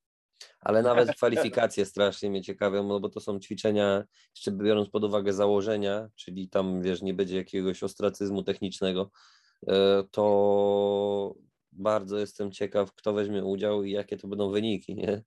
Ale 0.60 0.82
nawet 0.82 1.15
kwalifikacje 1.15 1.86
strasznie 1.86 2.30
mnie 2.30 2.42
ciekawią, 2.42 2.84
no 2.84 3.00
bo 3.00 3.10
to 3.10 3.20
są 3.20 3.39
ćwiczenia, 3.39 4.03
jeszcze 4.36 4.51
biorąc 4.51 4.89
pod 4.89 5.03
uwagę 5.03 5.34
założenia, 5.34 6.08
czyli 6.15 6.50
tam, 6.50 6.82
wiesz, 6.82 7.01
nie 7.01 7.13
będzie 7.13 7.38
jakiegoś 7.38 7.84
ostracyzmu 7.84 8.44
technicznego, 8.44 9.12
e, 9.68 10.03
to 10.12 11.36
bardzo 11.72 12.18
jestem 12.18 12.51
ciekaw, 12.51 12.94
kto 12.94 13.13
weźmie 13.13 13.44
udział 13.44 13.84
i 13.84 13.92
jakie 13.92 14.18
to 14.18 14.27
będą 14.27 14.51
wyniki, 14.51 14.96
nie? 14.96 15.24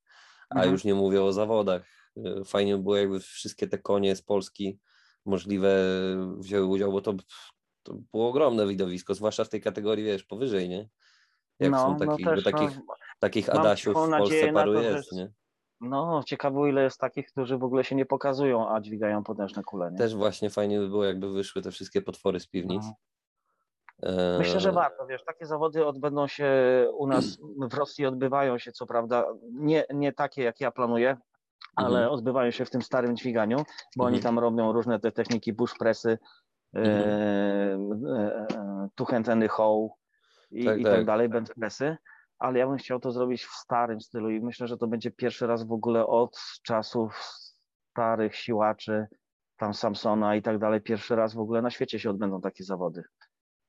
A 0.51 0.55
mhm. 0.55 0.73
już 0.73 0.85
nie 0.85 0.95
mówię 0.95 1.23
o 1.23 1.33
zawodach. 1.33 1.83
E, 2.17 2.45
fajnie 2.45 2.77
by 2.77 2.83
było, 2.83 2.97
jakby 2.97 3.21
wszystkie 3.21 3.69
te 3.69 3.79
konie 3.79 4.17
z 4.17 4.23
Polski 4.23 4.79
możliwe 5.25 5.79
wzięły 6.39 6.67
udział, 6.67 6.93
bo 6.93 7.01
to, 7.01 7.15
to 7.87 7.95
było 8.13 8.29
ogromne 8.29 8.67
widowisko, 8.67 9.15
zwłaszcza 9.15 9.45
w 9.45 9.49
tej 9.49 9.61
kategorii, 9.61 10.05
wiesz, 10.05 10.25
powyżej, 10.25 10.69
nie? 10.69 10.89
Jak 11.59 11.71
no, 11.71 11.79
są 11.79 11.97
takich, 11.97 12.27
no 12.27 12.35
też, 12.35 12.45
takich, 12.45 12.77
no, 12.77 12.95
takich 13.19 13.55
Adasiów 13.55 13.97
w 13.97 14.11
Polsce 14.11 14.53
paru 14.53 14.75
to, 14.75 14.81
jest, 14.81 15.13
nie? 15.13 15.33
No, 15.81 16.23
ciekawe 16.27 16.69
ile 16.69 16.83
jest 16.83 17.01
takich, 17.01 17.27
którzy 17.27 17.59
w 17.59 17.65
ogóle 17.65 17.85
się 17.85 17.95
nie 17.95 18.07
pokazują, 18.07 18.69
a 18.69 18.81
dźwigają 18.81 19.25
potężne 19.25 19.63
kule. 19.63 19.93
Nie? 19.93 19.99
Też 19.99 20.15
właśnie 20.15 20.51
fajnie 20.51 20.79
by 20.79 20.89
było, 20.89 21.05
jakby 21.05 21.33
wyszły 21.33 21.63
te 21.63 21.71
wszystkie 21.71 22.03
potwory 22.03 22.41
z 22.41 22.47
piwnic. 22.47 22.85
No. 22.85 22.93
Myślę, 24.39 24.61
że 24.61 24.73
warto, 24.73 25.07
wiesz, 25.07 25.25
takie 25.25 25.47
zawody 25.47 25.87
odbędą 25.87 26.27
się 26.27 26.51
u 26.93 27.07
nas 27.07 27.39
w 27.71 27.75
Rosji, 27.75 28.07
odbywają 28.07 28.59
się, 28.59 28.73
co 28.73 28.87
prawda, 28.87 29.27
nie, 29.53 29.85
nie 29.95 30.13
takie, 30.13 30.43
jak 30.43 30.61
ja 30.61 30.71
planuję, 30.71 31.17
ale 31.77 31.99
mhm. 31.99 32.11
odbywają 32.11 32.51
się 32.51 32.65
w 32.65 32.71
tym 32.71 32.83
starym 32.83 33.17
dźwiganiu, 33.17 33.57
bo 33.97 34.05
mhm. 34.05 34.15
oni 34.15 34.23
tam 34.23 34.39
robią 34.39 34.73
różne 34.73 35.01
te 35.01 35.13
techniki 35.13 35.55
push 35.55 35.75
pressy, 35.79 36.19
mhm. 36.77 38.07
e, 38.07 38.47
e, 38.57 38.89
two 38.95 39.05
hand 39.05 39.29
and 39.29 39.49
hoe, 39.49 39.89
i 40.51 40.65
tak, 40.65 40.81
i 40.81 40.85
tak, 40.85 40.93
tak 40.93 41.05
dalej, 41.05 41.29
benchpressy, 41.29 41.97
ale 42.39 42.59
ja 42.59 42.67
bym 42.67 42.77
chciał 42.77 43.01
to 43.01 43.11
zrobić 43.13 43.45
w 43.45 43.53
starym 43.53 44.01
stylu 44.01 44.31
i 44.31 44.41
myślę, 44.41 44.67
że 44.67 44.77
to 44.77 44.87
będzie 44.87 45.11
pierwszy 45.11 45.47
raz 45.47 45.67
w 45.67 45.73
ogóle 45.73 46.07
od 46.07 46.39
czasów 46.63 47.19
starych 47.91 48.37
siłaczy, 48.37 49.07
tam 49.57 49.75
Samsona 49.75 50.37
i 50.37 50.43
tak 50.43 50.59
dalej, 50.59 50.81
pierwszy 50.81 51.17
raz 51.17 51.35
w 51.35 51.39
ogóle 51.39 51.63
na 51.63 51.71
świecie 51.71 51.99
się 51.99 52.11
odbędą 52.11 52.41
takie 52.41 52.65
zawody. 52.65 53.05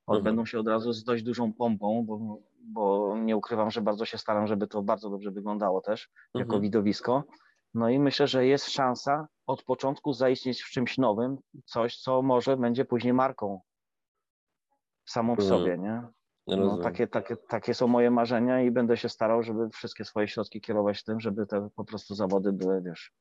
Odbędą 0.08 0.42
mhm. 0.42 0.46
się 0.46 0.60
od 0.60 0.68
razu 0.68 0.94
z 0.94 1.04
dość 1.04 1.24
dużą 1.24 1.54
pompą, 1.54 2.06
bo, 2.06 2.40
bo 2.60 3.18
nie 3.18 3.38
ukrywam, 3.38 3.72
że 3.72 3.82
bardzo 3.82 4.06
się 4.06 4.18
staram, 4.18 4.48
żeby 4.48 4.68
to 4.68 4.82
bardzo 4.82 5.10
dobrze 5.10 5.32
wyglądało 5.32 5.82
też 5.82 6.10
jako 6.34 6.46
mhm. 6.46 6.62
widowisko. 6.62 7.24
No 7.74 7.90
i 7.90 8.00
myślę, 8.00 8.28
że 8.28 8.46
jest 8.46 8.70
szansa 8.70 9.28
od 9.48 9.64
początku 9.64 10.14
zaistnieć 10.14 10.62
w 10.62 10.70
czymś 10.70 10.98
nowym, 10.98 11.38
coś, 11.66 11.98
co 11.98 12.22
może 12.22 12.58
będzie 12.58 12.86
później 12.86 13.14
marką 13.14 13.62
samą 15.06 15.36
w 15.36 15.40
mhm. 15.40 15.60
sobie, 15.60 15.78
nie? 15.78 16.04
No, 16.48 16.78
takie, 16.78 17.08
takie, 17.08 17.38
takie 17.38 17.74
są 17.74 17.88
moje 17.88 18.12
marzenia 18.12 18.62
i 18.62 18.72
będę 18.72 18.98
się 18.98 19.10
starał, 19.10 19.44
żeby 19.44 19.70
wszystkie 19.70 20.06
swoje 20.06 20.28
środki 20.28 20.62
kierować 20.62 21.04
tym, 21.04 21.20
żeby 21.20 21.46
te 21.46 21.70
po 21.76 21.86
prostu 21.86 22.16
zawody 22.16 22.54
były, 22.54 22.82
wiesz, 22.82 23.12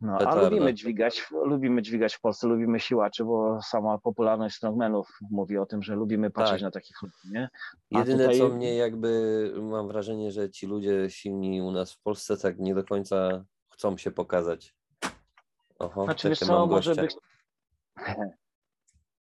no, 0.00 0.18
a 0.18 0.34
lubimy 0.34 0.74
dźwigać, 0.74 1.26
lubimy 1.44 1.82
dźwigać 1.82 2.14
w 2.14 2.20
Polsce, 2.20 2.46
lubimy 2.46 2.80
siłaczy, 2.80 3.24
bo 3.24 3.62
sama 3.62 3.98
popularność 3.98 4.56
strongmenów 4.56 5.18
mówi 5.30 5.58
o 5.58 5.66
tym, 5.66 5.82
że 5.82 5.94
lubimy 5.94 6.30
patrzeć 6.30 6.60
tak. 6.60 6.62
na 6.62 6.70
takich 6.70 7.02
ludzi, 7.02 7.32
nie? 7.32 7.48
A 7.94 7.98
Jedyne 7.98 8.24
tutaj... 8.24 8.38
co 8.38 8.48
mnie 8.48 8.76
jakby, 8.76 9.52
mam 9.62 9.88
wrażenie, 9.88 10.30
że 10.30 10.50
ci 10.50 10.66
ludzie 10.66 11.10
silni 11.10 11.62
u 11.62 11.70
nas 11.70 11.92
w 11.92 12.02
Polsce 12.02 12.36
tak 12.36 12.58
nie 12.58 12.74
do 12.74 12.84
końca 12.84 13.44
chcą 13.78 13.98
się 13.98 14.10
pokazać. 14.10 14.74
Oho, 15.78 16.04
znaczy 16.04 16.28
wiesz 16.28 16.38
co, 16.38 16.66
może 16.66 16.94
być... 16.94 17.16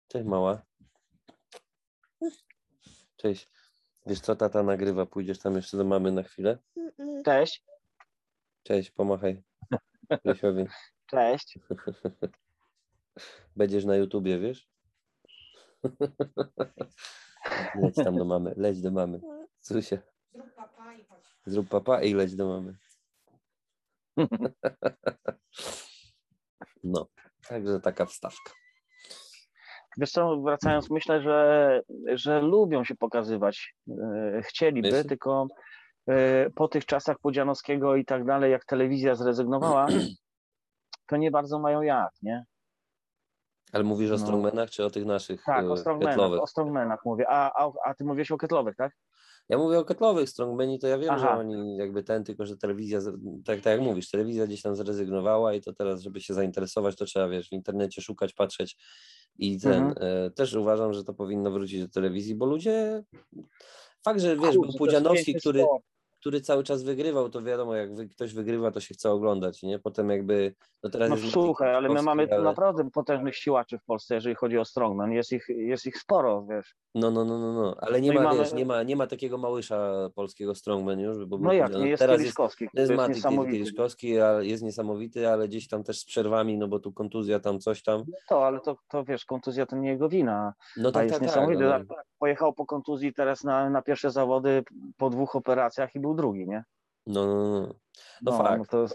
Cześć 0.08 0.26
mała. 0.26 0.62
Cześć. 3.16 3.48
Wiesz 4.06 4.20
co, 4.20 4.36
tata 4.36 4.62
nagrywa, 4.62 5.06
pójdziesz 5.06 5.38
tam 5.38 5.56
jeszcze 5.56 5.76
do 5.76 5.84
mamy 5.84 6.12
na 6.12 6.22
chwilę? 6.22 6.58
Cześć. 7.24 7.64
Cześć, 8.62 8.90
pomachaj. 8.90 9.42
Lesiowi. 10.24 10.66
Cześć. 11.06 11.58
Będziesz 13.56 13.84
na 13.84 13.96
YouTubie, 13.96 14.38
wiesz? 14.38 14.68
Leć 17.82 17.94
tam 17.94 18.16
do 18.16 18.24
mamy, 18.24 18.54
leć 18.56 18.80
do 18.80 18.90
mamy. 18.90 19.20
Zusia. 19.60 19.98
Zrób 20.32 20.54
papa 20.54 20.94
i 20.94 21.04
chodź. 21.04 21.24
Zrób 21.46 21.68
papa 21.68 22.02
i 22.02 22.14
leć 22.14 22.36
do 22.36 22.48
mamy. 22.48 22.78
No, 26.84 27.06
także 27.48 27.80
taka 27.80 28.06
wstawka. 28.06 28.52
Wiesz 29.98 30.10
co, 30.10 30.40
wracając, 30.40 30.90
myślę, 30.90 31.22
że, 31.22 31.80
że 32.14 32.40
lubią 32.40 32.84
się 32.84 32.94
pokazywać. 32.94 33.74
E, 33.88 34.42
chcieliby, 34.42 35.04
tylko 35.04 35.46
E, 36.08 36.50
po 36.50 36.68
tych 36.68 36.86
czasach 36.86 37.18
Podzianowskiego 37.18 37.96
i 37.96 38.04
tak 38.04 38.24
dalej, 38.24 38.52
jak 38.52 38.64
telewizja 38.64 39.14
zrezygnowała, 39.14 39.86
to 41.08 41.16
nie 41.16 41.30
bardzo 41.30 41.58
mają 41.58 41.82
jak, 41.82 42.10
nie? 42.22 42.44
Ale 43.72 43.84
mówisz 43.84 44.10
o 44.10 44.14
no. 44.14 44.18
strongmenach, 44.18 44.70
czy 44.70 44.84
o 44.84 44.90
tych 44.90 45.04
naszych 45.04 45.44
Tak, 45.44 45.66
o 45.66 45.72
e, 45.72 45.76
strongmenach, 45.76 46.14
ketlowych? 46.14 46.40
o 46.40 46.46
strongmenach 46.46 47.00
mówię. 47.04 47.24
A, 47.28 47.64
a, 47.64 47.72
a 47.84 47.94
ty 47.94 48.04
mówisz 48.04 48.30
o 48.30 48.36
ketlowych, 48.36 48.76
tak? 48.76 48.92
Ja 49.48 49.58
mówię 49.58 49.78
o 49.78 49.84
ketlowych, 49.84 50.28
strongmeni 50.28 50.78
to 50.78 50.86
ja 50.86 50.98
wiem, 50.98 51.10
Aha. 51.10 51.18
że 51.18 51.40
oni 51.40 51.76
jakby 51.76 52.02
ten, 52.02 52.24
tylko 52.24 52.46
że 52.46 52.56
telewizja, 52.56 53.00
tak, 53.44 53.60
tak 53.60 53.66
jak 53.66 53.80
mówisz, 53.80 54.10
telewizja 54.10 54.46
gdzieś 54.46 54.62
tam 54.62 54.76
zrezygnowała 54.76 55.54
i 55.54 55.60
to 55.60 55.72
teraz, 55.72 56.02
żeby 56.02 56.20
się 56.20 56.34
zainteresować, 56.34 56.96
to 56.96 57.04
trzeba, 57.04 57.28
wiesz, 57.28 57.48
w 57.48 57.52
internecie 57.52 58.02
szukać, 58.02 58.32
patrzeć 58.32 58.76
i 59.38 59.60
ten, 59.60 59.82
mhm. 59.82 60.26
e, 60.26 60.30
też 60.30 60.54
uważam, 60.54 60.92
że 60.92 61.04
to 61.04 61.14
powinno 61.14 61.50
wrócić 61.50 61.80
do 61.80 61.88
telewizji, 61.88 62.34
bo 62.34 62.46
ludzie, 62.46 63.04
fakt, 64.04 64.20
że 64.20 64.36
wiesz, 64.36 64.56
Kurde, 64.56 64.60
był 64.60 64.78
Pudzianowski, 64.78 65.34
który, 65.34 65.60
sport 65.60 65.91
który 66.22 66.40
cały 66.40 66.64
czas 66.64 66.82
wygrywał, 66.82 67.28
to 67.30 67.42
wiadomo, 67.42 67.74
jak 67.74 67.90
ktoś 68.10 68.34
wygrywa, 68.34 68.70
to 68.70 68.80
się 68.80 68.94
chce 68.94 69.10
oglądać, 69.10 69.62
nie? 69.62 69.78
Potem 69.78 70.10
jakby, 70.10 70.54
no 70.82 70.90
teraz 70.90 71.10
no. 71.10 71.16
Słuchaj, 71.16 71.74
ale 71.74 71.88
my 71.88 72.02
mamy 72.02 72.28
ale... 72.30 72.42
naprawdę 72.42 72.90
potężnych 72.90 73.36
siłaczy 73.36 73.78
w 73.78 73.84
Polsce, 73.84 74.14
jeżeli 74.14 74.34
chodzi 74.34 74.58
o 74.58 74.64
strongman, 74.64 75.12
jest 75.12 75.32
ich, 75.32 75.46
jest 75.48 75.86
ich 75.86 75.98
sporo, 75.98 76.46
wiesz. 76.50 76.74
No, 76.94 77.10
no, 77.10 77.24
no, 77.24 77.38
no, 77.38 77.52
no. 77.52 77.76
ale 77.80 78.00
nie 78.00 78.12
no 78.12 78.20
ma, 78.20 78.28
mamy... 78.28 78.38
wiesz, 78.38 78.52
nie 78.52 78.66
ma, 78.66 78.82
nie 78.82 78.96
ma 78.96 79.06
takiego 79.06 79.38
małysza 79.38 80.10
polskiego 80.14 80.54
strongman 80.54 81.00
już, 81.00 81.24
bo 81.26 81.38
No 81.38 81.52
jak, 81.52 81.74
nie 81.74 81.88
jest 81.88 82.00
teraz 82.00 82.18
Kieliszkowski, 82.18 82.68
jest, 82.74 82.90
jest 82.90 83.08
niesamowity. 83.08 83.52
Kieliszkowski, 83.52 84.14
jest 84.40 84.62
niesamowity, 84.62 85.28
ale 85.28 85.48
gdzieś 85.48 85.68
tam 85.68 85.84
też 85.84 85.98
z 86.00 86.04
przerwami, 86.04 86.58
no 86.58 86.68
bo 86.68 86.78
tu 86.78 86.92
kontuzja, 86.92 87.40
tam 87.40 87.58
coś 87.58 87.82
tam. 87.82 88.04
No 88.08 88.16
to, 88.28 88.46
ale 88.46 88.60
to, 88.60 88.76
to 88.88 89.04
wiesz, 89.04 89.24
kontuzja 89.24 89.66
to 89.66 89.76
nie 89.76 89.88
jego 89.88 90.08
wina, 90.08 90.54
no 90.76 90.92
tak, 90.92 91.02
jest 91.04 91.14
tak, 91.14 91.22
niesamowity. 91.22 91.64
Tak, 91.64 91.82
no. 91.88 91.96
Pojechał 92.22 92.52
po 92.52 92.66
kontuzji 92.66 93.14
teraz 93.14 93.44
na, 93.44 93.70
na 93.70 93.82
pierwsze 93.82 94.10
zawody 94.10 94.64
po 94.96 95.10
dwóch 95.10 95.36
operacjach 95.36 95.94
i 95.94 96.00
był 96.00 96.14
drugi, 96.14 96.48
nie? 96.48 96.64
No, 97.06 97.26
no, 97.26 97.50
no. 97.50 97.60
No, 97.60 97.74
no 98.22 98.38
fakt. 98.38 98.58
No 98.58 98.64
to, 98.64 98.94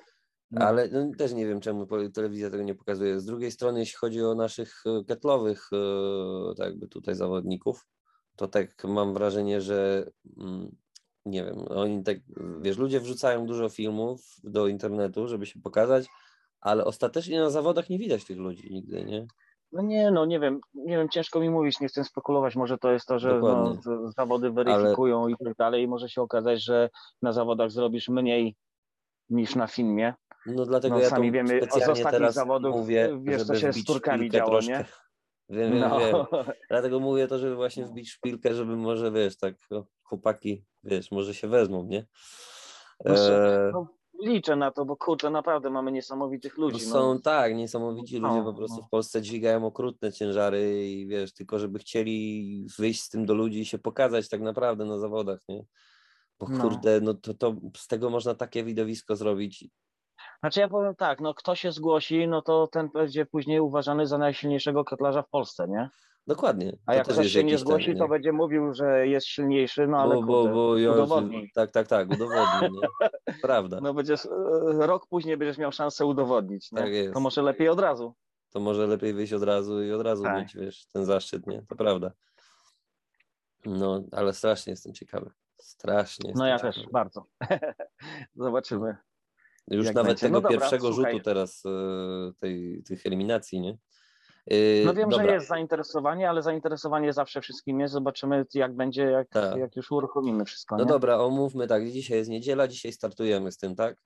no. 0.52 0.62
Ale 0.62 0.88
no, 0.88 1.12
też 1.18 1.34
nie 1.34 1.48
wiem, 1.48 1.60
czemu 1.60 1.88
telewizja 2.14 2.50
tego 2.50 2.64
nie 2.64 2.76
pokazuje. 2.76 3.20
Z 3.20 3.26
drugiej 3.26 3.52
strony, 3.52 3.80
jeśli 3.80 3.98
chodzi 3.98 4.24
o 4.24 4.36
naszych 4.36 4.84
e, 4.86 5.04
ketlowych, 5.04 5.70
e, 5.74 6.56
tak 6.56 6.68
jakby 6.68 6.88
tutaj 6.88 7.16
zawodników, 7.16 7.88
to 8.36 8.48
tak 8.48 8.84
mam 8.84 9.14
wrażenie, 9.14 9.62
że 9.62 10.10
mm, 10.38 10.76
nie 11.26 11.46
wiem, 11.46 11.66
oni 11.70 12.04
tak, 12.04 12.18
wiesz, 12.62 12.78
ludzie 12.78 13.00
wrzucają 13.00 13.46
dużo 13.46 13.70
filmów 13.70 14.22
do 14.44 14.68
internetu, 14.68 15.28
żeby 15.28 15.46
się 15.46 15.62
pokazać, 15.62 16.06
ale 16.60 16.86
ostatecznie 16.86 17.40
na 17.40 17.50
zawodach 17.50 17.90
nie 17.90 18.00
widać 18.00 18.26
tych 18.26 18.38
ludzi 18.38 18.74
nigdy, 18.74 19.06
nie? 19.06 19.28
No 19.72 19.82
nie, 19.82 20.12
no 20.12 20.26
nie 20.26 20.40
wiem, 20.40 20.60
nie 20.74 20.98
wiem, 20.98 21.10
ciężko 21.10 21.40
mi 21.40 21.50
mówić, 21.50 21.80
nie 21.80 21.88
chcę 21.88 22.04
spekulować, 22.04 22.56
może 22.56 22.78
to 22.78 22.92
jest 22.92 23.06
to, 23.06 23.20
że 23.20 23.40
no, 23.40 23.78
zawody 24.18 24.52
weryfikują 24.52 25.24
Ale... 25.24 25.32
i 25.32 25.36
tak 25.46 25.56
dalej 25.56 25.84
i 25.84 25.88
może 25.88 26.10
się 26.10 26.22
okazać, 26.22 26.64
że 26.64 26.90
na 27.22 27.34
zawodach 27.34 27.72
zrobisz 27.72 28.10
mniej 28.10 28.56
niż 29.30 29.56
na 29.56 29.68
filmie. 29.68 30.14
No 30.46 30.66
dlatego 30.66 30.96
no, 30.96 31.02
ja 31.02 31.10
sami 31.10 31.32
wiemy, 31.32 31.62
z 31.86 31.90
ostatnich 31.90 32.32
zawodów 32.32 32.76
mówię, 32.76 33.20
wiesz, 33.22 33.44
co 33.44 33.56
się 33.56 33.74
z 33.74 33.84
Turkami 33.84 34.30
działo, 34.30 34.52
troszkę. 34.52 34.72
nie? 34.72 34.86
Wiem, 35.50 35.72
wiem, 35.72 35.80
no. 35.80 36.00
wiem. 36.00 36.16
Dlatego 36.70 37.00
mówię 37.00 37.28
to, 37.28 37.38
żeby 37.38 37.56
właśnie 37.56 37.86
wbić 37.86 38.12
szpilkę, 38.12 38.54
żeby 38.54 38.76
może, 38.76 39.12
wiesz, 39.12 39.38
tak 39.38 39.56
chłopaki, 40.04 40.66
wiesz, 40.84 41.12
może 41.12 41.34
się 41.34 41.48
wezmą, 41.48 41.84
nie? 41.84 42.06
No, 43.06 43.16
e... 43.16 43.72
No, 43.74 43.88
liczę 44.22 44.56
na 44.56 44.72
to, 44.72 44.86
bo 44.86 44.96
kurczę, 44.96 45.30
naprawdę 45.30 45.70
mamy 45.70 45.92
niesamowitych 45.92 46.58
ludzi. 46.58 46.86
No. 46.86 46.92
Są 46.94 47.14
no. 47.14 47.20
tak, 47.20 47.56
niesamowici 47.56 48.20
ludzie 48.20 48.44
po 48.44 48.54
prostu 48.54 48.78
no. 48.82 48.88
w 48.88 48.90
Polsce 48.90 49.22
dźwigają 49.22 49.66
okrutne 49.66 50.14
ciężary 50.14 50.88
i 50.88 51.08
wiesz, 51.08 51.34
tylko 51.34 51.60
żeby 51.60 51.80
chcieli 51.80 52.68
wyjść 52.80 53.02
z 53.02 53.10
tym 53.10 53.26
do 53.26 53.34
ludzi 53.34 53.60
i 53.60 53.66
się 53.66 53.78
pokazać 53.78 54.30
tak 54.30 54.42
naprawdę 54.42 54.86
na 54.86 55.00
zawodach, 55.00 55.40
nie? 55.50 55.66
Bo 56.40 56.48
no. 56.50 56.62
kurde, 56.62 57.02
no 57.02 57.14
to, 57.14 57.34
to 57.34 57.56
z 57.78 57.88
tego 57.88 58.10
można 58.10 58.36
takie 58.36 58.64
widowisko 58.64 59.16
zrobić. 59.16 59.68
Znaczy 60.40 60.60
ja 60.60 60.68
powiem 60.68 60.96
tak, 60.96 61.22
no 61.22 61.34
kto 61.34 61.56
się 61.56 61.72
zgłosi, 61.72 62.28
no 62.28 62.42
to 62.42 62.68
ten 62.68 62.90
będzie 62.90 63.26
później 63.26 63.60
uważany 63.60 64.08
za 64.08 64.18
najsilniejszego 64.18 64.86
kotlarza 64.86 65.22
w 65.22 65.30
Polsce, 65.30 65.68
nie? 65.68 65.90
Dokładnie. 66.28 66.78
A 66.86 66.96
jak 66.96 67.08
ktoś 67.08 67.32
się 67.32 67.44
nie 67.44 67.58
zgłosi, 67.58 67.86
ten, 67.86 67.94
nie? 67.94 68.00
to 68.00 68.08
będzie 68.08 68.32
mówił, 68.34 68.74
że 68.74 69.08
jest 69.08 69.28
silniejszy, 69.28 69.88
no 69.88 69.98
ale 69.98 70.16
bo, 70.16 70.22
bo, 70.22 70.48
bo 70.48 70.78
ja, 70.78 70.92
udowodnij. 70.92 71.52
Tak, 71.56 71.72
tak, 71.72 71.88
tak, 71.88 72.10
udowodnij. 72.10 72.82
Prawda. 73.42 73.80
No 73.82 73.94
będziesz, 73.94 74.26
e, 74.26 74.30
rok 74.88 75.08
później 75.08 75.38
będziesz 75.38 75.58
miał 75.58 75.72
szansę 75.72 76.06
udowodnić. 76.06 76.72
Nie? 76.72 76.78
Tak 76.78 76.92
jest. 76.92 77.14
To 77.14 77.20
może 77.20 77.42
lepiej 77.42 77.70
od 77.70 77.80
razu. 77.80 78.16
To 78.50 78.60
może 78.60 78.88
lepiej 78.88 79.14
wyjść 79.14 79.34
od 79.34 79.44
razu 79.44 79.84
i 79.84 79.92
od 79.92 80.02
razu 80.02 80.24
tak. 80.24 80.38
mieć, 80.38 80.56
wiesz, 80.56 80.86
ten 80.86 81.06
zaszczyt, 81.06 81.48
nie? 81.48 81.66
To 81.70 81.76
prawda. 81.76 82.12
No, 83.66 84.04
ale 84.12 84.34
strasznie 84.34 84.72
jestem 84.72 84.94
ciekawy. 84.94 85.32
Strasznie. 85.58 86.34
No 86.36 86.48
ja 86.48 86.58
ciekawy. 86.58 86.74
też, 86.74 86.92
bardzo. 86.92 87.26
Zobaczymy. 88.36 88.98
Już 89.68 89.86
nawet 89.86 90.06
będzie. 90.06 90.22
tego 90.22 90.34
no 90.34 90.42
dobra, 90.42 90.60
pierwszego 90.60 90.94
słuchaj. 90.94 91.14
rzutu 91.14 91.24
teraz 91.24 91.64
e, 91.66 91.70
tej, 92.40 92.84
tych 92.84 93.06
eliminacji, 93.06 93.62
nie? 93.62 93.78
Yy, 94.50 94.84
no 94.86 94.94
wiem, 94.94 95.10
Dobra. 95.10 95.26
że 95.26 95.34
jest 95.34 95.48
zainteresowanie, 95.48 96.30
ale 96.30 96.42
zainteresowanie 96.42 97.14
zawsze 97.14 97.42
wszystkim 97.42 97.80
jest. 97.80 97.94
Zobaczymy, 97.94 98.46
jak 98.54 98.76
będzie, 98.76 99.04
jak, 99.04 99.30
tak. 99.30 99.58
jak 99.58 99.76
już 99.76 99.92
uruchomimy 99.92 100.46
wszystko. 100.46 100.78
No 100.78 100.84
nie? 100.84 100.90
dobra, 100.90 101.18
omówmy 101.18 101.68
tak. 101.68 101.90
Dzisiaj 101.90 102.18
jest 102.18 102.30
niedziela, 102.30 102.68
dzisiaj 102.68 102.92
startujemy 102.92 103.52
z 103.52 103.58
tym, 103.58 103.76
tak? 103.76 103.98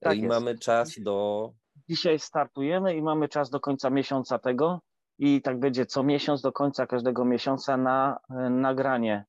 tak 0.00 0.16
I 0.16 0.20
jest. 0.20 0.34
mamy 0.34 0.58
czas 0.58 0.94
do. 0.98 1.50
Dzisiaj 1.88 2.18
startujemy 2.18 2.96
i 2.96 3.02
mamy 3.02 3.28
czas 3.28 3.50
do 3.50 3.60
końca 3.60 3.90
miesiąca 3.90 4.38
tego. 4.38 4.80
I 5.18 5.42
tak 5.42 5.58
będzie 5.58 5.86
co 5.86 6.02
miesiąc, 6.02 6.42
do 6.42 6.52
końca 6.52 6.86
każdego 6.86 7.24
miesiąca 7.24 7.76
na 7.76 8.18
e, 8.30 8.50
nagranie 8.50 9.24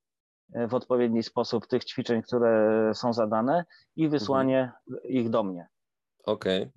w 0.69 0.73
odpowiedni 0.73 1.23
sposób 1.23 1.67
tych 1.67 1.85
ćwiczeń, 1.85 2.21
które 2.21 2.91
są 2.93 3.13
zadane 3.13 3.65
i 3.95 4.09
wysłanie 4.09 4.71
mhm. 4.89 5.13
ich 5.13 5.29
do 5.29 5.43
mnie. 5.43 5.67
Okej. 6.23 6.61
Okay. 6.61 6.71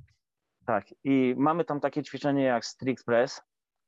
Tak, 0.66 0.84
i 1.04 1.34
mamy 1.38 1.64
tam 1.64 1.80
takie 1.80 2.02
ćwiczenie 2.02 2.42
jak 2.42 2.64
strict 2.64 3.04
press, 3.04 3.42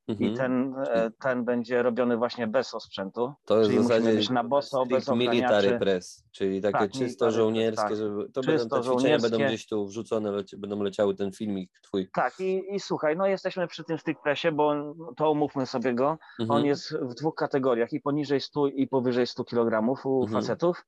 Mhm. 0.09 0.31
I 0.31 0.37
ten, 0.37 0.75
e, 0.87 1.11
ten 1.21 1.45
będzie 1.45 1.83
robiony 1.83 2.17
właśnie 2.17 2.47
bez 2.47 2.75
osprzętu. 2.75 3.33
To 3.45 3.59
jest 3.59 3.71
czyli 3.71 3.81
w 3.81 3.83
zasadzie 3.83 4.15
być 4.15 4.31
na 4.31 4.45
boso, 4.45 4.87
bez 4.87 5.09
military 5.09 5.79
press, 5.79 6.25
czyli 6.31 6.61
takie 6.63 6.79
tak, 6.79 6.91
czysto 6.91 7.31
żołnierskie, 7.31 7.89
tak. 7.89 7.97
żeby 7.97 8.29
to 8.29 8.43
czysto 8.43 8.69
będą 8.69 8.91
te 8.91 8.97
ćwiczenia 8.97 9.19
będą 9.19 9.37
gdzieś 9.37 9.67
tu 9.67 9.87
wrzucone, 9.87 10.33
będą 10.57 10.83
leciały 10.83 11.15
ten 11.15 11.33
filmik 11.33 11.71
twój. 11.83 12.09
Tak 12.15 12.41
i, 12.41 12.75
i 12.75 12.81
słuchaj, 12.81 13.17
no 13.17 13.27
jesteśmy 13.27 13.67
przy 13.67 13.85
tym 13.85 13.99
stick 13.99 14.23
pressie, 14.23 14.53
bo 14.53 14.95
to 15.17 15.31
umówmy 15.31 15.67
sobie 15.67 15.95
go. 15.95 16.19
Mhm. 16.41 16.61
On 16.61 16.67
jest 16.67 16.95
w 16.95 17.15
dwóch 17.15 17.35
kategoriach 17.35 17.93
i 17.93 18.01
poniżej 18.01 18.41
100 18.41 18.67
i 18.67 18.87
powyżej 18.87 19.27
100 19.27 19.45
kg 19.45 19.89
u 20.05 20.23
mhm. 20.23 20.43
facetów. 20.43 20.85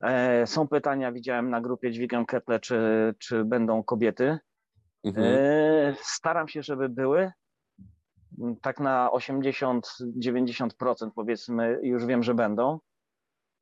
E, 0.00 0.46
są 0.46 0.68
pytania, 0.68 1.12
widziałem 1.12 1.50
na 1.50 1.60
grupie 1.60 1.90
Dźwigam 1.90 2.26
Ketle, 2.26 2.60
czy, 2.60 2.78
czy 3.18 3.44
będą 3.44 3.82
kobiety. 3.82 4.38
Mhm. 5.04 5.26
E, 5.26 5.94
staram 6.02 6.48
się, 6.48 6.62
żeby 6.62 6.88
były 6.88 7.32
tak 8.62 8.80
na 8.80 9.10
80-90% 9.12 11.10
powiedzmy 11.14 11.80
już 11.82 12.06
wiem, 12.06 12.22
że 12.22 12.34
będą. 12.34 12.78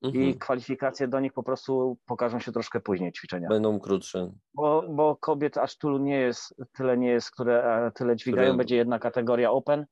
Mhm. 0.02 0.24
I 0.24 0.34
kwalifikacje 0.34 1.08
do 1.08 1.20
nich 1.20 1.32
po 1.32 1.42
prostu 1.42 1.98
pokażą 2.06 2.40
się 2.40 2.52
troszkę 2.52 2.80
później 2.80 3.12
ćwiczenia. 3.12 3.48
Będą 3.48 3.80
krótsze. 3.80 4.32
Bo, 4.54 4.84
bo 4.88 5.16
kobiet 5.16 5.58
aż 5.58 5.78
tylu 5.78 5.98
nie 5.98 6.18
jest, 6.18 6.54
tyle 6.72 6.98
nie 6.98 7.08
jest, 7.08 7.30
które 7.30 7.90
tyle 7.94 8.16
dźwigają. 8.16 8.46
Które... 8.46 8.58
Będzie 8.58 8.76
jedna 8.76 8.98
kategoria 8.98 9.50
open, 9.50 9.86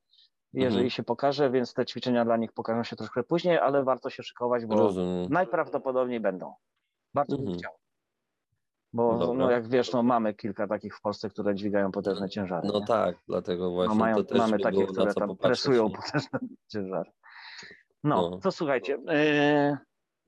jeżeli 0.53 0.75
mhm. 0.75 0.91
się 0.91 1.03
pokaże, 1.03 1.51
więc 1.51 1.75
te 1.75 1.87
ćwiczenia 1.87 2.25
dla 2.25 2.37
nich 2.37 2.53
pokażą 2.53 2.85
się 2.85 2.97
troszkę 2.97 3.23
później, 3.23 3.59
ale 3.59 3.85
warto 3.85 4.11
się 4.11 4.23
szykować, 4.23 4.67
bo 4.67 4.75
Rozumiem. 4.75 5.27
najprawdopodobniej 5.31 6.21
będą. 6.21 6.55
Bardzo 7.15 7.37
mhm. 7.37 7.51
bym 7.51 7.59
chciał. 7.59 7.73
Bo 8.93 9.35
no, 9.35 9.51
jak 9.51 9.69
wiesz, 9.69 9.93
no, 9.93 10.03
mamy 10.03 10.35
kilka 10.35 10.67
takich 10.67 10.97
w 10.97 11.01
Polsce, 11.01 11.31
które 11.31 11.55
dźwigają 11.55 11.93
potężne 11.93 12.29
ciężary. 12.29 12.69
No 12.73 12.81
nie? 12.81 12.87
tak, 12.87 13.17
dlatego 13.29 13.71
właśnie 13.71 13.95
no, 13.95 14.01
mają, 14.01 14.17
mamy 14.35 14.59
takie, 14.59 14.87
które 14.87 15.15
tam 15.15 15.37
presują 15.37 15.91
potężne 15.91 16.39
ciężary. 16.73 17.11
No, 18.05 18.31
no, 18.31 18.39
to 18.39 18.53
słuchajcie. 18.53 18.99
Yy, 19.07 19.79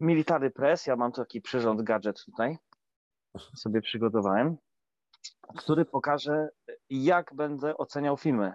military 0.01 0.51
press, 0.51 0.87
ja 0.87 0.97
mam 0.97 1.13
taki 1.13 1.41
przyrząd 1.41 1.83
gadżet 1.83 2.25
tutaj, 2.25 2.59
sobie 3.57 3.81
przygotowałem, 3.81 4.57
który 5.57 5.85
pokaże, 5.85 6.49
jak 6.91 7.35
będę 7.35 7.77
oceniał 7.77 8.17
filmy. 8.17 8.53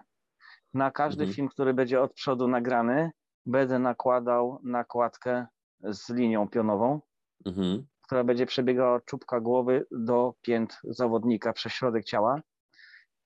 Na 0.74 0.92
każdy 0.92 1.24
mhm. 1.24 1.36
film, 1.36 1.48
który 1.48 1.74
będzie 1.74 2.02
od 2.02 2.14
przodu 2.14 2.48
nagrany, 2.48 3.12
będę 3.46 3.80
nakładał 3.80 4.60
nakładkę 4.64 5.48
z 5.84 6.10
linią 6.10 6.50
pionową. 6.50 7.02
Mhm 7.46 7.88
która 8.10 8.24
będzie 8.24 8.46
przebiegała 8.46 8.96
od 8.96 9.06
czubka 9.06 9.40
głowy 9.40 9.86
do 9.92 10.34
pięt 10.42 10.80
zawodnika 10.84 11.54
przez 11.54 11.74
środek 11.74 12.06
ciała 12.06 12.42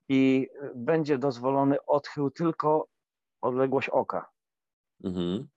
i 0.08 0.48
będzie 0.74 1.18
dozwolony 1.18 1.76
odchył 1.86 2.30
tylko 2.30 2.88
odległość 3.40 3.88
oka. 3.88 4.30
Mhm. 5.04 5.48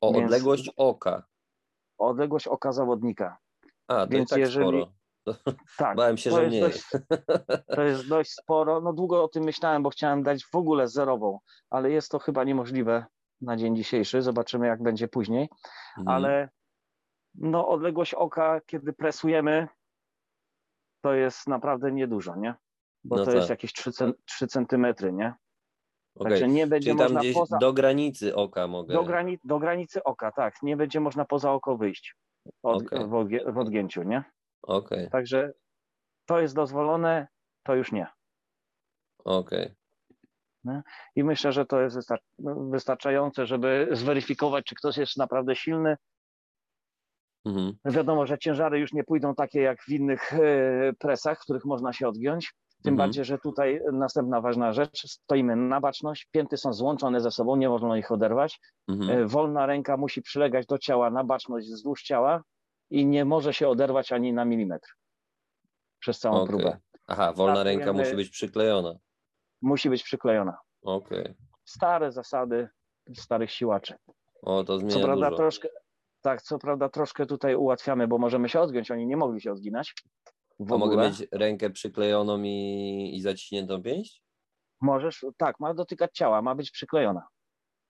O 0.00 0.12
Więc 0.12 0.24
odległość 0.24 0.70
oka. 0.76 1.22
Odległość 1.98 2.46
oka 2.46 2.72
zawodnika. 2.72 3.38
A, 3.88 4.06
to 4.06 4.08
Więc 4.08 4.30
tak 4.30 4.38
jeżeli... 4.38 4.82
sporo. 4.82 4.92
Tak, 5.78 5.96
Bałem 5.96 6.16
się, 6.16 6.30
że 6.30 6.50
nie. 6.50 6.60
Dość, 6.60 6.82
to 7.76 7.82
jest 7.82 8.08
dość 8.08 8.30
sporo. 8.30 8.80
No 8.80 8.92
długo 8.92 9.24
o 9.24 9.28
tym 9.28 9.44
myślałem, 9.44 9.82
bo 9.82 9.90
chciałem 9.90 10.22
dać 10.22 10.44
w 10.44 10.54
ogóle 10.54 10.88
zerową, 10.88 11.38
ale 11.70 11.90
jest 11.90 12.10
to 12.10 12.18
chyba 12.18 12.44
niemożliwe 12.44 13.06
na 13.40 13.56
dzień 13.56 13.76
dzisiejszy. 13.76 14.22
Zobaczymy, 14.22 14.66
jak 14.66 14.82
będzie 14.82 15.08
później. 15.08 15.48
Mhm. 15.98 16.16
Ale 16.16 16.48
no 17.40 17.68
odległość 17.68 18.14
oka, 18.14 18.60
kiedy 18.66 18.92
presujemy, 18.92 19.68
to 21.00 21.14
jest 21.14 21.48
naprawdę 21.48 21.92
niedużo, 21.92 22.36
nie? 22.36 22.54
Bo 23.04 23.16
no 23.16 23.24
to 23.24 23.26
tak. 23.26 23.34
jest 23.34 23.50
jakieś 23.50 23.72
3, 23.72 23.90
3 24.24 24.46
centymetry, 24.46 25.12
nie? 25.12 25.34
Okay. 26.14 26.30
Także 26.30 26.48
nie 26.48 26.66
będzie 26.66 26.90
Czyli 26.90 27.02
można 27.02 27.20
poza... 27.34 27.58
do 27.58 27.72
granicy 27.72 28.34
oka 28.34 28.66
mogę. 28.66 28.94
Do, 28.94 29.04
grani... 29.04 29.38
do 29.44 29.58
granicy 29.58 30.04
oka, 30.04 30.32
tak. 30.32 30.62
Nie 30.62 30.76
będzie 30.76 31.00
można 31.00 31.24
poza 31.24 31.52
oko 31.52 31.76
wyjść 31.76 32.16
od... 32.62 32.82
okay. 32.82 33.06
w, 33.06 33.14
odgi... 33.14 33.38
w 33.46 33.58
odgięciu, 33.58 34.02
nie? 34.02 34.24
Okay. 34.62 35.08
Także 35.10 35.52
to 36.26 36.40
jest 36.40 36.54
dozwolone, 36.54 37.28
to 37.62 37.74
już 37.74 37.92
nie. 37.92 38.06
Okej. 39.24 39.74
Okay. 40.64 40.82
I 41.16 41.24
myślę, 41.24 41.52
że 41.52 41.66
to 41.66 41.80
jest 41.80 41.98
wystarczające, 42.70 43.46
żeby 43.46 43.88
zweryfikować, 43.92 44.64
czy 44.64 44.74
ktoś 44.74 44.96
jest 44.96 45.16
naprawdę 45.16 45.56
silny, 45.56 45.96
Mhm. 47.44 47.72
Wiadomo, 47.84 48.26
że 48.26 48.38
ciężary 48.38 48.78
już 48.78 48.92
nie 48.92 49.04
pójdą 49.04 49.34
takie 49.34 49.60
jak 49.60 49.82
w 49.82 49.88
innych 49.88 50.32
e, 50.32 50.92
presach, 50.98 51.38
w 51.38 51.42
których 51.42 51.64
można 51.64 51.92
się 51.92 52.08
odgiąć. 52.08 52.52
Tym 52.82 52.94
mhm. 52.94 53.08
bardziej, 53.08 53.24
że 53.24 53.38
tutaj 53.38 53.80
następna 53.92 54.40
ważna 54.40 54.72
rzecz, 54.72 55.06
stoimy 55.06 55.56
na 55.56 55.80
baczność, 55.80 56.28
pięty 56.30 56.56
są 56.56 56.72
złączone 56.72 57.20
ze 57.20 57.30
sobą, 57.30 57.56
nie 57.56 57.68
wolno 57.68 57.96
ich 57.96 58.12
oderwać. 58.12 58.60
Mhm. 58.88 59.10
E, 59.10 59.26
wolna 59.26 59.66
ręka 59.66 59.96
musi 59.96 60.22
przylegać 60.22 60.66
do 60.66 60.78
ciała 60.78 61.10
na 61.10 61.24
baczność 61.24 61.68
wzdłuż 61.68 62.02
ciała 62.02 62.42
i 62.90 63.06
nie 63.06 63.24
może 63.24 63.54
się 63.54 63.68
oderwać 63.68 64.12
ani 64.12 64.32
na 64.32 64.44
milimetr 64.44 64.88
przez 65.98 66.18
całą 66.18 66.36
okay. 66.36 66.46
próbę. 66.46 66.78
Aha, 67.06 67.32
wolna 67.32 67.62
ręka 67.62 67.92
musi 67.92 68.16
być 68.16 68.30
przyklejona. 68.30 68.94
Musi 69.62 69.90
być 69.90 70.02
przyklejona. 70.02 70.58
Okej. 70.82 71.20
Okay. 71.20 71.34
Stare 71.64 72.12
zasady 72.12 72.68
starych 73.14 73.50
siłaczy. 73.50 73.94
O, 74.42 74.64
to 74.64 74.78
zmienia 74.78 74.94
Co 74.94 75.00
prawda 75.00 75.26
dużo. 75.26 75.36
troszkę, 75.36 75.68
tak, 76.22 76.42
co 76.42 76.58
prawda 76.58 76.88
troszkę 76.88 77.26
tutaj 77.26 77.54
ułatwiamy, 77.54 78.08
bo 78.08 78.18
możemy 78.18 78.48
się 78.48 78.60
odgiąć, 78.60 78.90
oni 78.90 79.06
nie 79.06 79.16
mogli 79.16 79.40
się 79.40 79.52
odginać. 79.52 79.94
W 80.60 80.72
A 80.72 80.78
mogę 80.78 80.96
mieć 80.96 81.26
rękę 81.32 81.70
przyklejoną 81.70 82.42
i, 82.42 83.12
i 83.14 83.20
zaciśniętą 83.20 83.82
pięść? 83.82 84.22
Możesz, 84.80 85.26
tak, 85.36 85.60
ma 85.60 85.74
dotykać 85.74 86.10
ciała, 86.14 86.42
ma 86.42 86.54
być 86.54 86.70
przyklejona. 86.70 87.22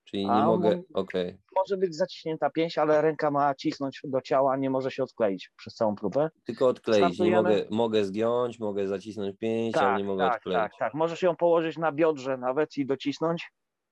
Czyli 0.03 0.25
nie 0.25 0.31
A 0.31 0.45
mogę, 0.45 0.69
okej. 0.93 1.27
Okay. 1.27 1.39
Może 1.55 1.77
być 1.77 1.95
zaciśnięta 1.95 2.49
pięść, 2.49 2.77
ale 2.77 3.01
ręka 3.01 3.31
ma 3.31 3.55
cisnąć 3.55 3.99
do 4.03 4.21
ciała, 4.21 4.57
nie 4.57 4.69
może 4.69 4.91
się 4.91 5.03
odkleić 5.03 5.51
przez 5.57 5.75
całą 5.75 5.95
próbę. 5.95 6.29
Tylko 6.45 6.67
odkleić, 6.67 7.19
nie 7.19 7.31
mogę, 7.31 7.65
mogę 7.69 8.05
zgiąć, 8.05 8.59
mogę 8.59 8.87
zacisnąć 8.87 9.37
pięść, 9.37 9.73
tak, 9.73 9.83
ale 9.83 9.97
nie 9.97 10.03
mogę 10.03 10.23
tak, 10.23 10.35
odkleić. 10.35 10.57
Tak, 10.57 10.71
tak, 10.79 10.93
możesz 10.93 11.21
ją 11.21 11.35
położyć 11.35 11.77
na 11.77 11.91
biodrze 11.91 12.37
nawet 12.37 12.77
i 12.77 12.85
docisnąć. 12.85 13.51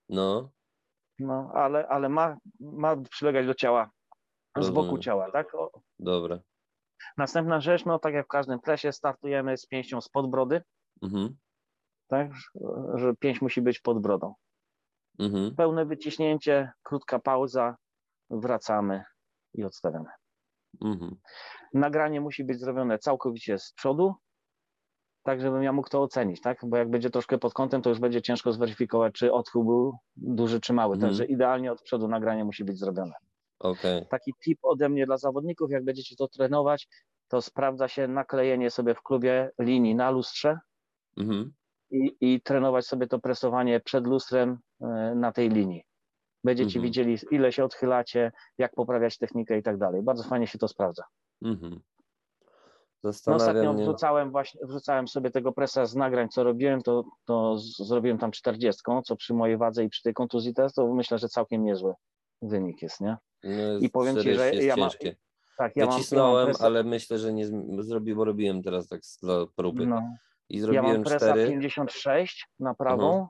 No. 0.10 0.50
No, 1.20 1.52
ale, 1.54 1.88
ale 1.88 2.10
ma, 2.10 2.38
ma 2.60 2.96
przylegać 2.98 3.46
do 3.46 3.54
ciała 3.54 3.90
z 4.64 4.70
boku 4.70 4.98
ciała, 4.98 5.32
tak? 5.32 5.56
O. 5.56 5.82
Dobra. 6.00 6.40
Następna 7.18 7.62
rzecz, 7.62 7.86
no 7.86 8.00
tak 8.00 8.14
jak 8.14 8.26
w 8.26 8.30
każdym 8.30 8.60
presie, 8.60 8.92
startujemy 8.92 9.58
z 9.58 9.66
pięścią 9.66 10.02
spod 10.02 10.30
brody. 10.30 10.62
Mhm. 11.02 11.38
Tak, 12.08 12.32
że 12.94 13.16
pięść 13.16 13.42
musi 13.42 13.62
być 13.62 13.80
pod 13.80 14.02
brodą. 14.02 14.34
Mhm. 15.20 15.56
Pełne 15.56 15.86
wyciśnięcie, 15.86 16.72
krótka 16.84 17.20
pauza, 17.20 17.76
wracamy 18.30 19.04
i 19.54 19.64
odstawiamy. 19.64 20.10
Mhm. 20.82 21.16
Nagranie 21.74 22.22
musi 22.22 22.44
być 22.44 22.60
zrobione 22.60 23.00
całkowicie 23.00 23.60
z 23.60 23.74
przodu, 23.74 24.16
tak 25.24 25.42
żebym 25.42 25.64
ja 25.64 25.74
mógł 25.74 25.90
to 25.90 26.02
ocenić, 26.02 26.42
tak? 26.42 26.58
Bo 26.64 26.78
jak 26.78 26.90
będzie 26.90 27.10
troszkę 27.10 27.38
pod 27.38 27.54
kątem, 27.54 27.82
to 27.82 27.90
już 27.90 28.00
będzie 28.00 28.22
ciężko 28.22 28.52
zweryfikować, 28.52 29.14
czy 29.14 29.34
odchył 29.34 29.64
był 29.64 29.98
duży 30.16 30.62
czy 30.62 30.74
mały. 30.74 30.96
Mhm. 30.96 31.10
Także 31.10 31.26
idealnie 31.26 31.72
od 31.72 31.82
przodu 31.82 32.08
nagranie 32.08 32.46
musi 32.46 32.64
być 32.64 32.80
zrobione. 32.80 33.14
Okay. 33.60 34.06
Taki 34.10 34.34
tip 34.44 34.60
ode 34.62 34.90
mnie 34.90 35.06
dla 35.06 35.18
zawodników, 35.18 35.72
jak 35.72 35.84
będziecie 35.84 36.16
to 36.16 36.28
trenować, 36.28 36.88
to 37.28 37.42
sprawdza 37.42 37.88
się 37.88 38.08
naklejenie 38.08 38.72
sobie 38.72 38.96
w 38.96 39.02
klubie 39.02 39.52
linii 39.60 39.96
na 39.96 40.12
lustrze 40.12 40.60
mhm. 41.18 41.54
i, 41.92 42.16
i 42.22 42.42
trenować 42.42 42.86
sobie 42.88 43.08
to 43.08 43.20
presowanie 43.20 43.80
przed 43.80 44.08
lustrem 44.08 44.58
e, 44.82 44.86
na 45.16 45.32
tej 45.32 45.50
linii. 45.50 45.84
Będziecie 46.44 46.80
mhm. 46.80 46.84
widzieli, 46.84 47.18
ile 47.32 47.52
się 47.52 47.64
odchylacie, 47.64 48.32
jak 48.58 48.76
poprawiać 48.76 49.18
technikę 49.18 49.58
i 49.58 49.64
tak 49.64 49.78
dalej. 49.78 50.02
Bardzo 50.02 50.24
fajnie 50.24 50.48
się 50.48 50.58
to 50.58 50.68
sprawdza. 50.68 51.04
Mhm. 51.42 51.80
No, 53.04 53.36
ostatnio 53.36 53.74
wrzucałem, 53.74 54.32
właśnie, 54.32 54.62
wrzucałem 54.68 55.08
sobie 55.08 55.32
tego 55.32 55.52
presa 55.52 55.86
z 55.86 55.96
nagrań, 55.96 56.30
co 56.30 56.44
robiłem, 56.44 56.82
to, 56.82 57.04
to 57.26 57.58
zrobiłem 57.58 58.18
tam 58.18 58.32
40, 58.32 58.82
co 59.06 59.16
przy 59.16 59.34
mojej 59.34 59.58
wadze 59.58 59.84
i 59.84 59.90
przy 59.90 60.04
tej 60.04 60.14
kontuzji 60.14 60.54
też, 60.54 60.74
to 60.74 60.94
myślę, 60.94 61.18
że 61.18 61.30
całkiem 61.30 61.64
niezły 61.64 61.94
wynik 62.42 62.82
jest, 62.82 63.02
nie? 63.02 63.18
No, 63.44 63.78
I 63.80 63.90
powiem 63.90 64.18
ci, 64.18 64.34
że 64.34 64.56
ja 64.56 64.76
mam. 64.76 64.90
Tak, 65.58 65.76
ja 65.76 65.88
Wycisnąłem, 65.88 66.48
mam, 66.48 66.56
ale 66.60 66.84
myślę, 66.84 67.20
że 67.20 67.34
nie 67.34 67.46
zrobił, 67.80 68.16
bo 68.16 68.26
robiłem 68.26 68.64
teraz 68.64 68.88
tak 68.88 69.02
dla 69.22 69.46
próby. 69.56 69.88
No. 69.88 70.02
I 70.50 70.60
zrobiłem 70.60 70.86
ja 70.86 70.94
mam 70.94 71.04
presa 71.04 71.32
4. 71.34 71.50
56 71.50 72.48
na 72.60 72.74
prawą, 72.74 73.24
-huh. 73.24 73.28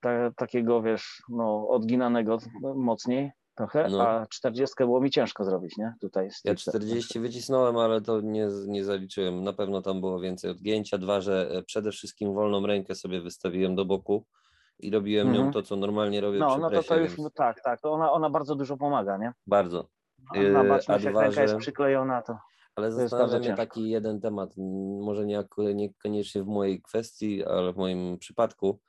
ta, 0.00 0.30
takiego 0.30 0.82
wiesz, 0.82 1.22
no, 1.28 1.68
odginanego 1.68 2.38
mocniej 2.74 3.30
trochę, 3.54 3.88
no. 3.88 4.08
a 4.08 4.26
40 4.26 4.74
było 4.78 5.00
mi 5.00 5.10
ciężko 5.10 5.44
zrobić, 5.44 5.76
nie? 5.76 5.94
Tutaj. 6.00 6.28
Ja 6.44 6.54
40 6.54 7.20
wycisnąłem, 7.20 7.76
ale 7.76 8.00
to 8.00 8.20
nie, 8.20 8.48
nie 8.66 8.84
zaliczyłem. 8.84 9.44
Na 9.44 9.52
pewno 9.52 9.82
tam 9.82 10.00
było 10.00 10.20
więcej 10.20 10.50
odgięcia. 10.50 10.98
Dwa, 10.98 11.20
że 11.20 11.50
e, 11.50 11.62
przede 11.62 11.90
wszystkim 11.92 12.34
wolną 12.34 12.66
rękę 12.66 12.94
sobie 12.94 13.20
wystawiłem 13.20 13.74
do 13.74 13.84
boku 13.84 14.24
i 14.78 14.90
robiłem 14.90 15.32
nią 15.32 15.36
mhm. 15.36 15.52
to, 15.52 15.62
co 15.62 15.76
normalnie 15.76 16.20
robię 16.20 16.38
No, 16.38 16.50
przy 16.50 16.58
no 16.58 16.70
to 16.70 16.82
to 16.82 16.96
już, 16.96 17.18
no, 17.18 17.30
tak, 17.30 17.62
tak, 17.62 17.80
to 17.80 17.92
ona, 17.92 18.12
ona 18.12 18.30
bardzo 18.30 18.54
dużo 18.54 18.76
pomaga, 18.76 19.16
nie? 19.16 19.32
Bardzo. 19.46 19.88
Na 20.52 20.64
baczność, 20.64 21.04
jak 21.04 21.16
ręka 21.16 21.42
jest 21.42 21.56
przyklejona, 21.56 22.22
to 22.22 22.38
ale 22.76 22.92
zastanawia 22.92 23.38
mnie 23.38 23.54
taki 23.54 23.90
jeden 23.90 24.20
temat, 24.20 24.54
może 25.00 25.26
nie, 25.26 25.44
niekoniecznie 25.74 26.42
w 26.42 26.46
mojej 26.46 26.82
kwestii, 26.82 27.44
ale 27.44 27.72
w 27.72 27.76
moim 27.76 28.18
przypadku. 28.18 28.80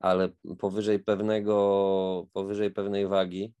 ale 0.00 0.28
powyżej 0.58 0.98
pewnego, 0.98 2.26
powyżej 2.32 2.70
pewnej 2.70 3.06
wagi 3.06 3.54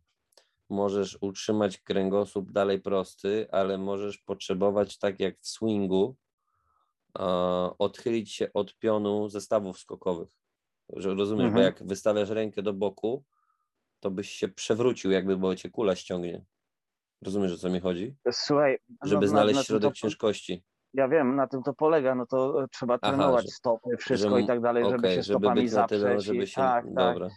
możesz 0.68 1.18
utrzymać 1.20 1.78
kręgosłup 1.78 2.52
dalej 2.52 2.80
prosty, 2.80 3.46
ale 3.52 3.78
możesz 3.78 4.18
potrzebować, 4.18 4.98
tak 4.98 5.20
jak 5.20 5.38
w 5.38 5.48
swingu, 5.48 6.16
odchylić 7.78 8.32
się 8.32 8.52
od 8.52 8.78
pionu 8.78 9.28
zestawów 9.28 9.78
skokowych. 9.78 10.39
Że 10.96 11.14
rozumiesz, 11.14 11.46
mhm. 11.46 11.54
bo 11.54 11.60
jak 11.60 11.88
wystawiasz 11.88 12.30
rękę 12.30 12.62
do 12.62 12.72
boku, 12.72 13.24
to 14.00 14.10
byś 14.10 14.30
się 14.30 14.48
przewrócił, 14.48 15.10
jakby 15.10 15.36
bo 15.36 15.56
cię 15.56 15.70
kula 15.70 15.96
ściągnie. 15.96 16.44
Rozumiesz, 17.22 17.52
o 17.52 17.56
co 17.56 17.70
mi 17.70 17.80
chodzi? 17.80 18.16
Słuchaj, 18.32 18.78
żeby 19.04 19.26
no, 19.26 19.28
znaleźć 19.28 19.54
na, 19.54 19.60
na 19.60 19.64
środek 19.64 19.90
to, 19.90 19.96
ciężkości. 19.96 20.64
Ja 20.94 21.08
wiem, 21.08 21.36
na 21.36 21.46
tym 21.46 21.62
to 21.62 21.74
polega, 21.74 22.14
no 22.14 22.26
to 22.26 22.66
trzeba 22.72 22.98
Aha, 23.02 23.12
trenować 23.12 23.44
że, 23.44 23.50
stopy, 23.50 23.96
wszystko 23.96 24.38
i 24.38 24.46
tak 24.46 24.60
dalej, 24.60 24.84
okay, 24.84 24.96
żeby 24.96 25.14
się 25.14 25.22
stopami 25.22 25.60
żeby 25.60 25.68
zaprzeć. 25.68 26.00
Tyle, 26.00 26.20
żeby 26.20 26.46
się, 26.46 26.54
tak, 26.54 26.84
tak, 26.84 26.94
dobra. 26.94 27.28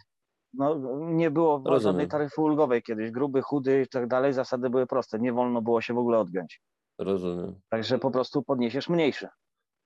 No, 0.54 0.98
nie 1.00 1.30
było 1.30 1.62
Rozumiem. 1.64 1.80
żadnej 1.80 2.08
taryfy 2.08 2.40
ulgowej 2.40 2.82
kiedyś. 2.82 3.10
Gruby, 3.10 3.42
chudy 3.42 3.82
i 3.82 3.88
tak 3.88 4.08
dalej. 4.08 4.32
Zasady 4.32 4.70
były 4.70 4.86
proste. 4.86 5.18
Nie 5.18 5.32
wolno 5.32 5.62
było 5.62 5.80
się 5.80 5.94
w 5.94 5.98
ogóle 5.98 6.18
odgiąć. 6.18 6.62
Rozumiem. 6.98 7.60
Także 7.68 7.98
po 7.98 8.10
prostu 8.10 8.42
podniesiesz 8.42 8.88
mniejszy. 8.88 9.28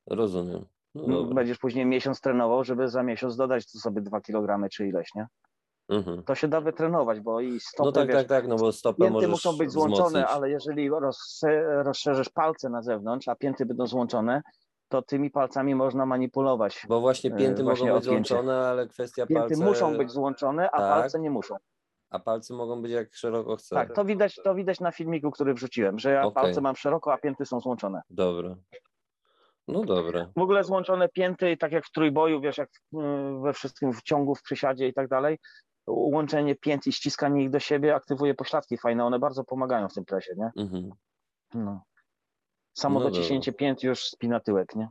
Rozumiem. 0.06 0.64
No 1.06 1.24
Będziesz 1.24 1.58
później 1.58 1.86
miesiąc 1.86 2.20
trenował, 2.20 2.64
żeby 2.64 2.88
za 2.88 3.02
miesiąc 3.02 3.36
dodać 3.36 3.70
sobie 3.70 4.00
dwa 4.00 4.20
kilogramy 4.20 4.68
czy 4.68 4.86
ileś, 4.86 5.14
nie? 5.14 5.26
Mhm. 5.88 6.22
To 6.22 6.34
się 6.34 6.48
da 6.48 6.60
wytrenować, 6.60 7.20
bo 7.20 7.40
i 7.40 7.60
stopy, 7.60 7.86
No 7.86 7.92
tak, 7.92 8.08
wiesz, 8.08 8.16
tak, 8.16 8.26
tak, 8.26 8.48
no 8.48 8.56
bo 8.56 8.72
stopy 8.72 9.10
możesz 9.10 9.30
muszą 9.30 9.56
być 9.56 9.70
złączone, 9.70 10.08
wzmocnić. 10.08 10.30
ale 10.30 10.50
jeżeli 10.50 10.90
rozszerzysz 11.82 12.28
palce 12.28 12.68
na 12.68 12.82
zewnątrz, 12.82 13.28
a 13.28 13.34
pięty 13.34 13.66
będą 13.66 13.86
złączone, 13.86 14.42
to 14.88 15.02
tymi 15.02 15.30
palcami 15.30 15.74
można 15.74 16.06
manipulować. 16.06 16.86
Bo 16.88 17.00
właśnie 17.00 17.30
pięty 17.30 17.62
e, 17.62 17.64
właśnie 17.64 17.86
mogą 17.86 17.98
być 17.98 18.04
złączone, 18.04 18.56
ale 18.56 18.88
kwestia 18.88 19.26
pięty 19.26 19.48
palce... 19.48 19.64
muszą 19.64 19.96
być 19.96 20.10
złączone, 20.10 20.70
a 20.70 20.78
tak. 20.78 21.00
palce 21.00 21.20
nie 21.20 21.30
muszą. 21.30 21.56
A 22.10 22.18
palce 22.18 22.54
mogą 22.54 22.82
być 22.82 22.92
jak 22.92 23.14
szeroko 23.14 23.56
chcę. 23.56 23.74
Tak, 23.74 23.94
to 23.94 24.04
widać, 24.04 24.40
to 24.44 24.54
widać 24.54 24.80
na 24.80 24.92
filmiku, 24.92 25.30
który 25.30 25.54
wrzuciłem, 25.54 25.98
że 25.98 26.12
ja 26.12 26.22
okay. 26.22 26.42
palce 26.42 26.60
mam 26.60 26.76
szeroko, 26.76 27.12
a 27.12 27.18
pięty 27.18 27.46
są 27.46 27.60
złączone. 27.60 28.02
Dobra. 28.10 28.56
No 29.68 29.84
dobra. 29.84 30.30
W 30.36 30.40
ogóle 30.40 30.64
złączone 30.64 31.08
pięty, 31.08 31.56
tak 31.56 31.72
jak 31.72 31.86
w 31.86 31.90
trójboju, 31.90 32.40
wiesz, 32.40 32.58
jak 32.58 32.70
we 33.42 33.52
wszystkim 33.52 33.92
w 33.92 34.02
ciągu, 34.02 34.34
w 34.34 34.42
przysiadzie 34.42 34.88
i 34.88 34.94
tak 34.94 35.08
dalej, 35.08 35.38
łączenie 35.86 36.54
pięt 36.54 36.86
i 36.86 36.92
ściskanie 36.92 37.42
ich 37.42 37.50
do 37.50 37.60
siebie 37.60 37.94
aktywuje 37.94 38.34
pośladki 38.34 38.78
fajne, 38.78 39.04
one 39.04 39.18
bardzo 39.18 39.44
pomagają 39.44 39.88
w 39.88 39.94
tym 39.94 40.04
presie, 40.04 40.34
nie? 40.36 40.50
Mhm. 40.62 40.90
No. 41.54 41.82
Samo 42.74 43.00
no 43.00 43.10
dociśnięcie 43.10 43.52
pięt 43.52 43.82
już 43.82 44.04
spina 44.04 44.40
tyłek, 44.40 44.76
nie? 44.76 44.88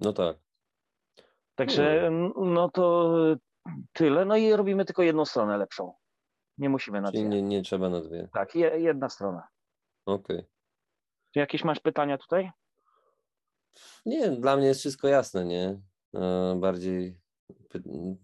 No 0.00 0.12
tak. 0.12 0.36
Także 1.54 2.10
no. 2.10 2.32
no 2.36 2.68
to 2.68 3.14
tyle. 3.92 4.24
No 4.24 4.36
i 4.36 4.52
robimy 4.52 4.84
tylko 4.84 5.02
jedną 5.02 5.24
stronę 5.24 5.58
lepszą. 5.58 5.94
Nie 6.58 6.68
musimy 6.68 7.00
na 7.00 7.12
Czyli 7.12 7.24
dwie. 7.24 7.30
Nie, 7.30 7.42
nie 7.42 7.62
trzeba 7.62 7.88
na 7.88 8.00
dwie. 8.00 8.28
Tak, 8.32 8.54
je, 8.54 8.80
jedna 8.80 9.08
strona. 9.08 9.48
Okej. 10.06 10.36
Okay. 10.36 10.48
Czy 11.34 11.40
jakieś 11.40 11.64
masz 11.64 11.80
pytania 11.80 12.18
tutaj? 12.18 12.50
Nie, 14.06 14.30
dla 14.30 14.56
mnie 14.56 14.66
jest 14.66 14.80
wszystko 14.80 15.08
jasne, 15.08 15.44
nie? 15.44 15.80
E, 16.14 16.56
bardziej 16.60 17.18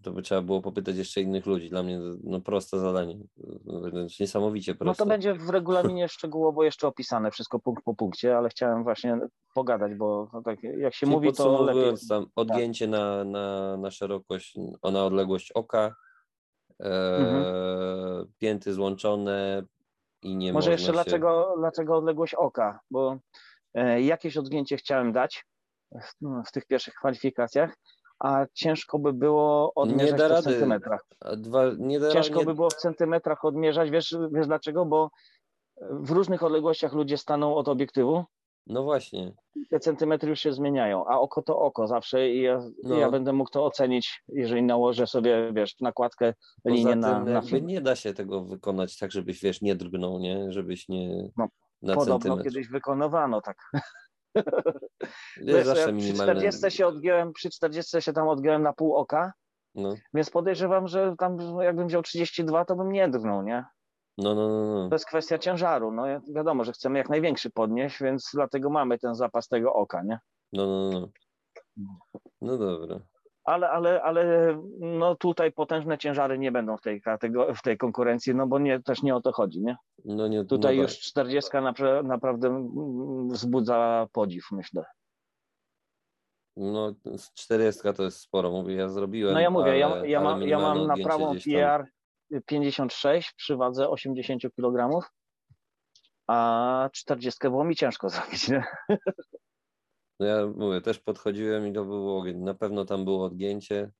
to 0.01 0.11
by 0.11 0.21
trzeba 0.21 0.41
było 0.41 0.61
popytać 0.61 0.97
jeszcze 0.97 1.21
innych 1.21 1.45
ludzi. 1.45 1.69
Dla 1.69 1.83
mnie 1.83 1.99
no, 2.23 2.41
proste 2.41 2.79
zadanie. 2.79 3.17
Wręcz 3.65 4.19
niesamowicie 4.19 4.75
proste. 4.75 5.03
No 5.03 5.05
to 5.05 5.09
będzie 5.09 5.33
w 5.33 5.49
regulaminie 5.49 6.07
szczegółowo 6.17 6.63
jeszcze 6.63 6.87
opisane 6.87 7.31
wszystko 7.31 7.59
punkt 7.59 7.83
po 7.83 7.95
punkcie, 7.95 8.37
ale 8.37 8.49
chciałem 8.49 8.83
właśnie 8.83 9.19
pogadać, 9.53 9.95
bo 9.95 10.29
no 10.33 10.41
tak, 10.41 10.63
jak 10.63 10.93
się 10.93 10.99
Czyli 10.99 11.11
mówi, 11.11 11.33
to 11.33 11.63
lepiej. 11.63 11.93
Tam 12.09 12.25
odgięcie 12.35 12.85
tak. 12.85 12.91
na, 12.91 13.23
na, 13.23 13.77
na 13.77 13.91
szerokość, 13.91 14.55
na 14.83 15.05
odległość 15.05 15.51
oka, 15.51 15.95
e, 16.79 17.17
mhm. 17.17 18.25
pięty 18.37 18.73
złączone 18.73 19.63
i 20.21 20.35
nie 20.35 20.53
Może 20.53 20.71
jeszcze 20.71 20.87
się... 20.87 20.93
dlaczego, 20.93 21.55
dlaczego 21.57 21.97
odległość 21.97 22.33
oka, 22.33 22.79
bo 22.91 23.17
jakieś 23.99 24.37
odgięcie 24.37 24.77
chciałem 24.77 25.13
dać 25.13 25.45
w, 26.47 26.51
tych 26.51 26.65
pierwszych 26.65 26.93
kwalifikacjach, 26.93 27.77
a 28.19 28.45
ciężko 28.53 28.99
by 28.99 29.13
było 29.13 29.71
odmierzać 29.75 30.19
to 30.19 30.41
w 30.41 30.43
centymetrach. 30.43 31.05
Dwa, 31.37 31.63
nie 31.77 31.99
da, 31.99 32.11
ciężko 32.11 32.39
nie... 32.39 32.45
by 32.45 32.53
było 32.53 32.69
w 32.69 32.75
centymetrach 32.75 33.45
odmierzać, 33.45 33.89
wiesz, 33.89 34.15
wiesz 34.31 34.47
dlaczego? 34.47 34.85
Bo 34.85 35.09
w 35.81 36.11
różnych 36.11 36.43
odległościach 36.43 36.93
ludzie 36.93 37.17
staną 37.17 37.55
od 37.55 37.67
obiektywu. 37.67 38.23
No 38.67 38.83
właśnie. 38.83 39.33
Te 39.69 39.79
centymetry 39.79 40.29
już 40.29 40.39
się 40.39 40.53
zmieniają, 40.53 41.05
a 41.07 41.19
oko 41.19 41.41
to 41.41 41.59
oko 41.59 41.87
zawsze 41.87 42.29
i 42.29 42.41
ja, 42.41 42.61
no. 42.83 42.95
ja 42.95 43.11
będę 43.11 43.33
mógł 43.33 43.49
to 43.49 43.65
ocenić, 43.65 44.23
jeżeli 44.27 44.63
nałożę 44.63 45.07
sobie, 45.07 45.51
wiesz, 45.53 45.79
nakładkę, 45.79 46.33
Poza 46.63 46.75
linię 46.75 46.91
tym, 46.91 46.99
na, 46.99 47.19
na 47.19 47.41
film. 47.41 47.67
Nie 47.67 47.81
da 47.81 47.95
się 47.95 48.13
tego 48.13 48.43
wykonać 48.43 48.97
tak, 48.97 49.11
żebyś, 49.11 49.41
wiesz, 49.41 49.61
nie 49.61 49.75
drgnął, 49.75 50.19
nie? 50.19 50.51
Żebyś 50.51 50.89
nie... 50.89 51.29
No, 51.37 51.47
na 51.85 51.95
podobno 51.95 52.19
centymetr. 52.19 52.43
kiedyś 52.43 52.67
wykonywano 52.67 53.41
tak. 53.41 53.57
Wiesz, 55.37 55.65
zawsze 55.65 55.93
przy 55.93 56.13
40 56.13 56.71
się 56.71 56.87
odgiąłem, 56.87 57.33
przy 57.33 57.49
40 57.49 58.01
się 58.01 58.13
tam 58.13 58.27
odgiąłem 58.27 58.63
na 58.63 58.73
pół 58.73 58.95
oka, 58.95 59.33
no. 59.75 59.95
więc 60.13 60.29
podejrzewam, 60.29 60.87
że 60.87 61.15
tam 61.17 61.37
jakbym 61.61 61.87
wziął 61.87 62.01
32, 62.01 62.65
to 62.65 62.75
bym 62.75 62.91
nie 62.91 63.09
drgnął, 63.09 63.43
nie? 63.43 63.65
No, 64.17 64.35
no, 64.35 64.47
no, 64.47 64.83
no. 64.83 64.89
To 64.89 64.95
jest 64.95 65.05
kwestia 65.05 65.37
ciężaru. 65.37 65.91
No 65.91 66.03
wiadomo, 66.35 66.63
że 66.63 66.71
chcemy 66.71 66.97
jak 66.97 67.09
największy 67.09 67.49
podnieść, 67.49 68.03
więc 68.03 68.29
dlatego 68.33 68.69
mamy 68.69 68.99
ten 68.99 69.15
zapas 69.15 69.47
tego 69.47 69.73
oka, 69.73 70.03
nie? 70.03 70.19
No, 70.53 70.65
no, 70.65 71.09
no. 71.77 71.97
No 72.41 72.57
dobra. 72.57 72.99
Ale, 73.45 73.69
ale, 73.69 74.03
ale 74.03 74.25
no 74.79 75.15
tutaj 75.15 75.51
potężne 75.51 75.97
ciężary 75.97 76.39
nie 76.39 76.51
będą 76.51 76.77
w 76.77 76.81
tej, 76.81 77.01
w 77.55 77.61
tej 77.61 77.77
konkurencji, 77.77 78.35
no 78.35 78.47
bo 78.47 78.59
nie, 78.59 78.81
też 78.81 79.03
nie 79.03 79.15
o 79.15 79.21
to 79.21 79.31
chodzi, 79.31 79.61
nie? 79.61 79.77
No 80.05 80.27
nie 80.27 80.45
tutaj 80.45 80.75
no 80.75 80.81
już 80.81 80.99
40 80.99 81.51
naprawdę 82.03 82.69
wzbudza 83.29 84.07
podziw, 84.11 84.51
myślę. 84.51 84.83
No 86.57 86.93
40 87.33 87.81
to 87.95 88.03
jest 88.03 88.19
sporo, 88.19 88.51
mówię, 88.51 88.75
ja 88.75 88.89
zrobiłem. 88.89 89.33
No 89.33 89.39
ja 89.39 89.49
mówię, 89.49 89.65
ale, 89.65 89.77
ja, 89.77 90.05
ja, 90.05 90.21
mam, 90.21 90.41
ja 90.41 90.59
mam 90.59 90.87
na 90.87 90.95
prawą 90.97 91.35
PR 91.45 91.85
56 92.45 93.33
przy 93.33 93.55
wadze 93.55 93.89
80 93.89 94.41
kg, 94.55 95.09
a 96.27 96.89
40 96.93 97.39
było 97.49 97.63
mi 97.63 97.75
ciężko 97.75 98.09
zrobić, 98.09 98.49
nie? 98.49 98.63
No 100.19 100.25
ja 100.25 100.47
mówię, 100.47 100.81
też 100.81 100.99
podchodziłem 100.99 101.67
i 101.67 101.73
to 101.73 101.85
było. 101.85 102.23
Na 102.33 102.53
pewno 102.53 102.85
tam 102.85 103.05
było 103.05 103.25
odgięcie. 103.25 103.91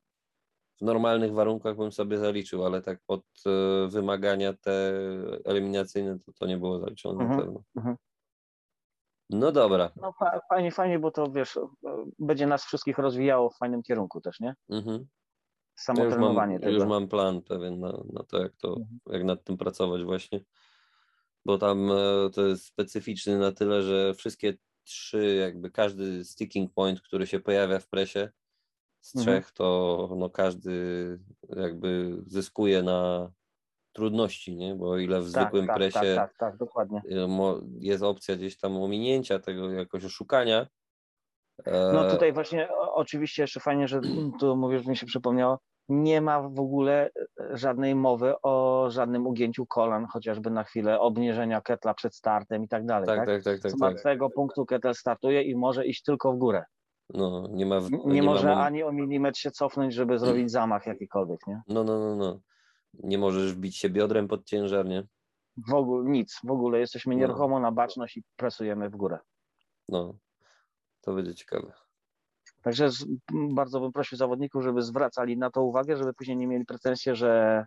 W 0.78 0.82
normalnych 0.82 1.34
warunkach 1.34 1.78
bym 1.78 1.92
sobie 1.92 2.18
zaliczył, 2.18 2.66
ale 2.66 2.82
tak 2.82 3.00
pod 3.06 3.22
e, 3.46 3.88
wymagania 3.88 4.54
te 4.54 4.94
eliminacyjne 5.46 6.20
to, 6.20 6.34
to 6.34 6.48
nie 6.48 6.58
było 6.58 6.80
zaliczone 6.80 7.24
mhm, 7.24 7.30
na 7.30 7.46
pewno. 7.46 7.64
Mhm. 7.76 7.96
No 9.30 9.52
dobra. 9.52 9.92
No 10.02 10.14
fajnie, 10.50 10.72
fajnie, 10.72 11.00
bo 11.00 11.12
to 11.12 11.32
wiesz, 11.32 11.60
będzie 12.20 12.48
nas 12.48 12.66
wszystkich 12.66 12.98
rozwijało 12.98 13.50
w 13.50 13.58
fajnym 13.58 13.84
kierunku 13.84 14.22
też, 14.22 14.40
nie? 14.40 14.56
Mhm. 14.70 15.08
Samo 15.76 16.00
ja 16.00 16.06
już 16.06 16.18
mam, 16.18 16.60
tego. 16.60 16.70
już 16.70 16.86
mam 16.86 17.08
plan 17.08 17.42
pewien 17.42 17.80
na, 17.80 18.04
na 18.14 18.24
to, 18.24 18.42
jak 18.42 18.56
to, 18.56 18.68
mhm. 18.68 19.00
jak 19.10 19.24
nad 19.24 19.44
tym 19.44 19.58
pracować 19.58 20.04
właśnie. 20.04 20.40
Bo 21.46 21.58
tam 21.58 21.92
e, 21.92 22.30
to 22.34 22.42
jest 22.42 22.66
specyficzny 22.66 23.38
na 23.38 23.52
tyle, 23.52 23.82
że 23.82 24.14
wszystkie 24.14 24.54
trzy, 24.86 25.36
jakby 25.36 25.72
każdy 25.72 26.26
sticking 26.26 26.74
point, 26.74 27.02
który 27.02 27.28
się 27.28 27.40
pojawia 27.40 27.80
w 27.80 27.88
presie 27.88 28.30
z 29.02 29.16
mhm. 29.16 29.42
trzech, 29.42 29.52
to 29.52 30.10
no 30.18 30.30
każdy 30.30 31.20
jakby 31.50 32.18
zyskuje 32.28 32.84
na 32.84 33.32
trudności, 33.94 34.56
nie? 34.56 34.76
Bo 34.76 34.90
o 34.90 34.98
ile 34.98 35.22
w 35.22 35.32
tak, 35.32 35.44
zwykłym 35.44 35.68
tak, 35.68 35.76
presie 35.76 36.00
tak, 36.00 36.16
tak, 36.16 36.38
tak, 36.38 36.58
dokładnie. 36.58 37.02
Y, 37.06 37.28
jest 37.80 38.04
opcja 38.04 38.36
gdzieś 38.36 38.58
tam 38.58 38.78
ominięcia 38.78 39.40
tego, 39.40 39.72
jakoś 39.72 40.06
oszukania. 40.06 40.68
No 41.66 42.08
e, 42.08 42.12
tutaj 42.12 42.34
właśnie 42.34 42.70
oczywiście 42.94 43.44
jeszcze 43.44 43.60
fajnie, 43.60 43.88
że 43.88 44.02
tu 44.40 44.56
mówisz, 44.56 44.86
mi 44.86 44.98
się 44.98 45.06
przypomniało, 45.06 45.60
nie 45.90 46.22
ma 46.22 46.42
w 46.42 46.60
ogóle 46.60 47.10
e, 47.40 47.58
żadnej 47.58 47.96
mowy 47.96 48.34
o 48.42 48.86
żadnym 48.90 49.28
ugięciu 49.28 49.66
kolan, 49.66 50.06
chociażby 50.06 50.50
na 50.50 50.64
chwilę 50.64 51.00
obniżenia 51.00 51.62
ketla 51.62 51.94
przed 51.94 52.16
startem 52.16 52.64
i 52.64 52.68
tak 52.68 52.86
dalej. 52.86 53.08
Tak, 53.08 53.18
tak, 53.18 53.28
tak. 53.28 53.44
tak, 53.44 53.62
tak 53.62 53.72
Z 53.72 53.80
martwego 53.80 54.28
tak. 54.28 54.36
punktu 54.36 54.66
ketel 54.66 54.96
startuje 54.96 55.42
i 55.44 55.56
może 55.56 55.86
iść 55.86 56.04
tylko 56.04 56.34
w 56.34 56.38
górę. 56.38 56.64
No, 57.10 57.48
nie 57.52 57.66
ma. 57.66 57.80
W, 57.80 57.92
nie, 57.92 58.00
nie 58.06 58.24
może 58.24 58.48
ma... 58.48 58.66
ani 58.66 58.84
o 58.84 58.92
milimetr 58.92 59.40
się 59.40 59.52
cofnąć, 59.52 59.94
żeby 59.94 60.20
zrobić 60.20 60.52
zamach 60.52 60.86
jakikolwiek, 60.86 61.48
nie? 61.48 61.62
No, 61.68 61.84
no, 61.84 62.00
no, 62.00 62.16
no. 62.16 62.40
Nie 62.94 63.18
możesz 63.18 63.54
wbić 63.54 63.78
się 63.78 63.90
biodrem 63.90 64.28
pod 64.28 64.46
ciężar, 64.46 64.86
nie? 64.86 65.04
W 65.68 65.74
ogóle 65.74 66.10
nic, 66.10 66.40
w 66.44 66.52
ogóle 66.52 66.80
jesteśmy 66.80 67.14
no. 67.14 67.20
nieruchomo 67.20 67.60
na 67.60 67.72
baczność 67.72 68.18
i 68.18 68.24
presujemy 68.36 68.90
w 68.90 68.96
górę. 68.96 69.20
No, 69.90 70.14
to 71.02 71.14
będzie 71.14 71.36
ciekawe. 71.36 71.74
Także 72.66 72.90
bardzo 73.32 73.80
bym 73.80 73.92
prosił 73.92 74.18
zawodników, 74.18 74.64
żeby 74.64 74.82
zwracali 74.82 75.38
na 75.38 75.52
to 75.52 75.64
uwagę, 75.64 75.98
żeby 75.98 76.14
później 76.14 76.38
nie 76.38 76.48
mieli 76.48 76.66
pretensji, 76.66 77.16
że, 77.16 77.66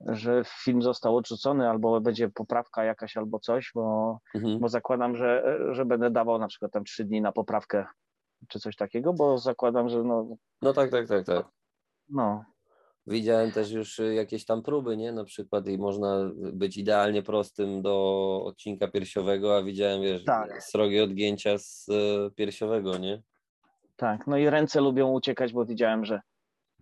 że 0.00 0.42
film 0.64 0.82
został 0.82 1.16
odrzucony 1.16 1.68
albo 1.70 2.00
będzie 2.00 2.28
poprawka 2.28 2.84
jakaś 2.84 3.16
albo 3.16 3.38
coś, 3.38 3.70
bo, 3.74 4.18
mhm. 4.34 4.58
bo 4.58 4.68
zakładam, 4.68 5.16
że, 5.16 5.58
że 5.72 5.84
będę 5.84 6.10
dawał 6.10 6.38
na 6.38 6.48
przykład 6.48 6.72
tam 6.72 6.84
trzy 6.84 7.04
dni 7.04 7.20
na 7.20 7.32
poprawkę 7.32 7.86
czy 8.48 8.60
coś 8.60 8.76
takiego, 8.76 9.12
bo 9.12 9.38
zakładam, 9.38 9.88
że 9.88 10.04
no... 10.04 10.36
No 10.62 10.72
tak, 10.72 10.90
tak, 10.90 11.08
tak, 11.08 11.26
tak. 11.26 11.48
No. 12.08 12.44
Widziałem 13.06 13.52
też 13.52 13.70
już 13.70 14.00
jakieś 14.14 14.44
tam 14.44 14.62
próby, 14.62 14.96
nie? 14.96 15.12
Na 15.12 15.24
przykład 15.24 15.68
i 15.68 15.78
można 15.78 16.30
być 16.52 16.76
idealnie 16.76 17.22
prostym 17.22 17.82
do 17.82 18.42
odcinka 18.44 18.88
piersiowego, 18.88 19.56
a 19.56 19.62
widziałem, 19.62 20.02
wiesz, 20.02 20.24
tak. 20.24 20.62
srogie 20.62 21.04
odgięcia 21.04 21.58
z 21.58 21.86
e, 21.88 22.30
piersiowego, 22.30 22.98
nie? 22.98 23.22
Tak, 23.96 24.26
no 24.26 24.36
i 24.36 24.50
ręce 24.50 24.80
lubią 24.80 25.12
uciekać, 25.12 25.52
bo 25.52 25.64
widziałem, 25.64 26.04
że, 26.04 26.20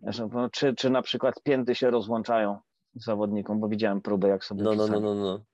że 0.03 0.29
no, 0.33 0.50
czy, 0.50 0.74
czy 0.74 0.90
na 0.90 1.03
przykład 1.03 1.42
pięty 1.42 1.74
się 1.74 1.90
rozłączają 1.90 2.59
zawodnikom, 2.94 3.61
bo 3.61 3.68
widziałem 3.68 4.00
próbę, 4.00 4.29
jak 4.29 4.44
sobie 4.44 4.62
No, 4.62 4.74
no, 4.74 4.87
no, 4.87 5.00
no, 5.00 5.14
no. 5.14 5.44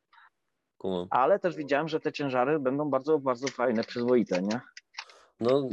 Kumam. 0.79 1.07
Ale 1.11 1.39
też 1.39 1.57
widziałem, 1.57 1.89
że 1.89 2.01
te 2.01 2.13
ciężary 2.13 2.59
będą 2.59 2.91
bardzo, 2.91 3.19
bardzo 3.19 3.49
fajne, 3.49 3.85
przyzwoite, 3.85 4.43
nie? 4.43 4.61
No, 5.41 5.69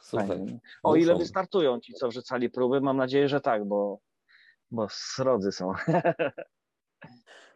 słuchaj. 0.00 0.60
O 0.82 0.96
ile 0.96 1.16
wystartują 1.16 1.80
ci, 1.80 1.94
co 1.94 2.08
wrzucali 2.08 2.50
próby, 2.50 2.80
mam 2.80 2.96
nadzieję, 2.96 3.28
że 3.28 3.40
tak, 3.40 3.64
bo, 3.64 3.98
bo 4.70 4.86
srodzy 4.90 5.52
są. 5.52 5.72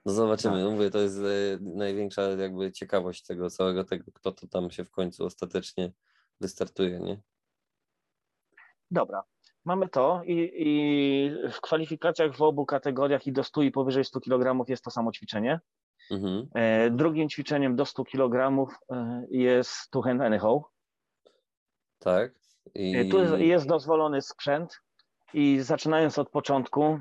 No 0.04 0.12
zobaczymy. 0.12 0.64
No. 0.64 0.70
Mówię, 0.70 0.90
to 0.90 0.98
jest 0.98 1.18
e, 1.18 1.58
największa 1.60 2.22
jakby 2.22 2.72
ciekawość 2.72 3.22
tego 3.22 3.50
całego, 3.50 3.84
tego, 3.84 4.04
kto 4.14 4.32
to 4.32 4.46
tam 4.46 4.70
się 4.70 4.84
w 4.84 4.90
końcu 4.90 5.24
ostatecznie 5.24 5.92
wystartuje, 6.40 7.00
nie? 7.00 7.22
Dobra, 8.92 9.22
mamy 9.64 9.88
to 9.88 10.22
i, 10.24 10.52
i 10.54 11.50
w 11.52 11.60
kwalifikacjach 11.60 12.36
w 12.36 12.42
obu 12.42 12.66
kategoriach 12.66 13.26
i 13.26 13.32
do 13.32 13.44
100 13.44 13.62
i 13.62 13.70
powyżej 13.70 14.04
100 14.04 14.20
kg 14.20 14.68
jest 14.68 14.84
to 14.84 14.90
samo 14.90 15.12
ćwiczenie. 15.12 15.60
Mhm. 16.10 16.48
E, 16.54 16.90
drugim 16.90 17.28
ćwiczeniem 17.28 17.76
do 17.76 17.86
100 17.86 18.04
kg 18.04 18.68
e, 18.90 19.26
jest 19.30 19.90
two 19.90 20.02
hand 20.02 20.20
anyhow. 20.20 20.62
Tak. 21.98 22.32
I... 22.74 22.96
E, 22.96 23.04
tu 23.04 23.36
jest 23.36 23.66
dozwolony 23.66 24.22
sprzęt 24.22 24.80
i 25.34 25.60
zaczynając 25.60 26.18
od 26.18 26.30
początku, 26.30 27.00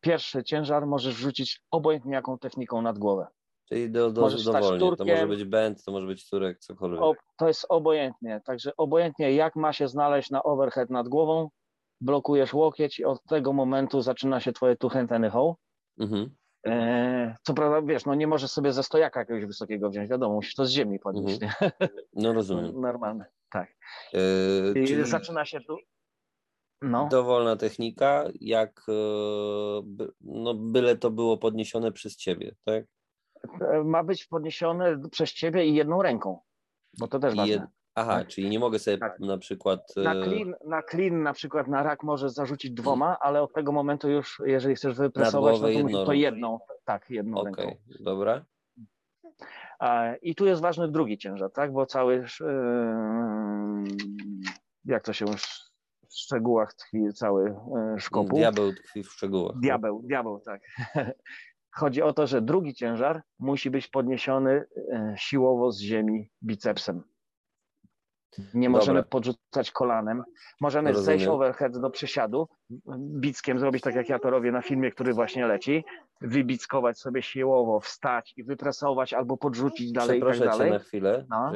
pierwszy 0.00 0.44
ciężar 0.44 0.86
możesz 0.86 1.14
wrzucić 1.14 1.62
obojętnie 1.70 2.12
jaką 2.12 2.38
techniką 2.38 2.82
nad 2.82 2.98
głowę. 2.98 3.26
Czyli 3.68 3.90
do, 3.90 4.10
do, 4.10 4.20
możesz 4.20 4.44
dowolnie. 4.44 4.78
Turkiem, 4.78 5.06
to 5.06 5.12
może 5.12 5.26
być 5.26 5.44
bend, 5.44 5.84
to 5.84 5.92
może 5.92 6.06
być 6.06 6.30
turek, 6.30 6.58
cokolwiek. 6.58 7.02
O, 7.02 7.14
to 7.36 7.48
jest 7.48 7.66
obojętnie. 7.68 8.40
Także 8.44 8.72
obojętnie 8.76 9.32
jak 9.32 9.56
ma 9.56 9.72
się 9.72 9.88
znaleźć 9.88 10.30
na 10.30 10.42
overhead 10.42 10.90
nad 10.90 11.08
głową, 11.08 11.48
blokujesz 12.00 12.54
łokieć 12.54 12.98
i 12.98 13.04
od 13.04 13.22
tego 13.24 13.52
momentu 13.52 14.00
zaczyna 14.00 14.40
się 14.40 14.52
twoje 14.52 14.76
two 14.76 14.88
hand 14.88 15.12
anyhow. 15.12 15.56
Mhm. 16.00 16.30
E, 16.66 17.36
co 17.42 17.54
prawda, 17.54 17.82
wiesz, 17.82 18.06
no 18.06 18.14
nie 18.14 18.26
możesz 18.26 18.50
sobie 18.50 18.72
ze 18.72 18.82
stojaka 18.82 19.20
jakiegoś 19.20 19.46
wysokiego 19.46 19.90
wziąć, 19.90 20.10
wiadomo, 20.10 20.34
musisz 20.34 20.54
to 20.54 20.66
z 20.66 20.70
ziemi 20.70 20.98
podnieść. 20.98 21.42
Mhm. 21.42 21.70
No 22.14 22.32
rozumiem. 22.32 22.80
Normalne, 22.80 23.24
tak. 23.50 23.68
E, 24.14 24.18
I 24.70 24.86
czyli 24.86 25.04
zaczyna 25.04 25.44
się 25.44 25.60
tu. 25.60 25.76
No. 26.82 27.08
Dowolna 27.10 27.56
technika, 27.56 28.24
jak 28.40 28.80
e, 28.88 28.92
no 30.20 30.54
byle 30.54 30.96
to 30.96 31.10
było 31.10 31.38
podniesione 31.38 31.92
przez 31.92 32.16
ciebie, 32.16 32.54
tak? 32.64 32.84
Ma 33.84 34.04
być 34.04 34.26
podniesione 34.26 34.98
przez 35.10 35.32
ciebie 35.32 35.66
i 35.66 35.74
jedną 35.74 36.02
ręką, 36.02 36.40
bo 36.98 37.08
to 37.08 37.18
też 37.18 37.34
ważne. 37.34 37.68
Aha, 37.98 38.18
tak? 38.18 38.28
czyli 38.28 38.50
nie 38.50 38.58
mogę 38.58 38.78
sobie 38.78 38.98
tak. 38.98 39.20
na 39.20 39.38
przykład. 39.38 39.80
Na 39.96 40.14
e, 40.14 40.22
clean, 40.22 40.54
na 40.64 40.82
clean 40.82 41.22
na 41.22 41.32
przykład 41.32 41.68
na 41.68 41.82
rak 41.82 42.02
możesz 42.02 42.32
zarzucić 42.32 42.70
dwoma, 42.70 43.16
ale 43.20 43.42
od 43.42 43.52
tego 43.52 43.72
momentu 43.72 44.10
już, 44.10 44.42
jeżeli 44.46 44.74
chcesz 44.74 44.94
wypresować, 44.94 45.60
no 45.60 45.88
to, 45.90 46.06
to 46.06 46.12
jedną. 46.12 46.58
Tak, 46.84 47.10
jedną 47.10 47.40
okay, 47.40 47.52
ręką. 47.56 47.76
Dobra. 48.00 48.44
I 50.22 50.34
tu 50.34 50.46
jest 50.46 50.62
ważny 50.62 50.88
drugi 50.88 51.18
ciężar, 51.18 51.52
tak? 51.52 51.72
Bo 51.72 51.86
cały, 51.86 52.24
yy, 52.40 52.48
jak 54.84 55.04
to 55.04 55.12
się 55.12 55.26
w 56.08 56.14
szczegółach 56.14 56.74
tkwi 56.74 57.12
cały 57.14 57.44
yy, 57.44 58.00
szkopuł. 58.00 58.38
Diabeł 58.38 58.72
tkwi 58.72 59.02
w 59.02 59.12
szczegółach. 59.12 59.52
Tak? 59.52 59.60
Diabeł, 59.60 60.02
diabeł, 60.02 60.40
tak. 60.40 60.60
Chodzi 61.70 62.02
o 62.02 62.12
to, 62.12 62.26
że 62.26 62.42
drugi 62.42 62.74
ciężar 62.74 63.22
musi 63.38 63.70
być 63.70 63.88
podniesiony 63.88 64.64
yy, 64.76 65.14
siłowo 65.16 65.72
z 65.72 65.80
ziemi 65.80 66.30
bicepsem. 66.42 67.02
Nie 68.54 68.70
możemy 68.70 68.98
Dobra. 68.98 69.10
podrzucać 69.10 69.70
kolanem. 69.70 70.24
Możemy 70.60 70.92
Rozumiem. 70.92 71.04
zejść 71.04 71.26
overhead 71.26 71.78
do 71.78 71.90
przysiadu, 71.90 72.48
bickiem 72.98 73.58
zrobić 73.58 73.82
tak 73.82 73.94
jak 73.94 74.08
ja 74.08 74.18
to 74.18 74.30
robię 74.30 74.52
na 74.52 74.62
filmie, 74.62 74.90
który 74.90 75.14
właśnie 75.14 75.46
leci, 75.46 75.84
wybickować 76.20 76.98
sobie 76.98 77.22
siłowo, 77.22 77.80
wstać 77.80 78.34
i 78.36 78.44
wypresować 78.44 79.14
albo 79.14 79.36
podrzucić 79.36 79.92
dalej 79.92 80.18
i 80.18 80.22
tak 80.22 80.38
dalej. 80.38 80.70
cię 80.70 80.78
na 80.78 80.78
chwilę. 80.78 81.26
No. 81.30 81.52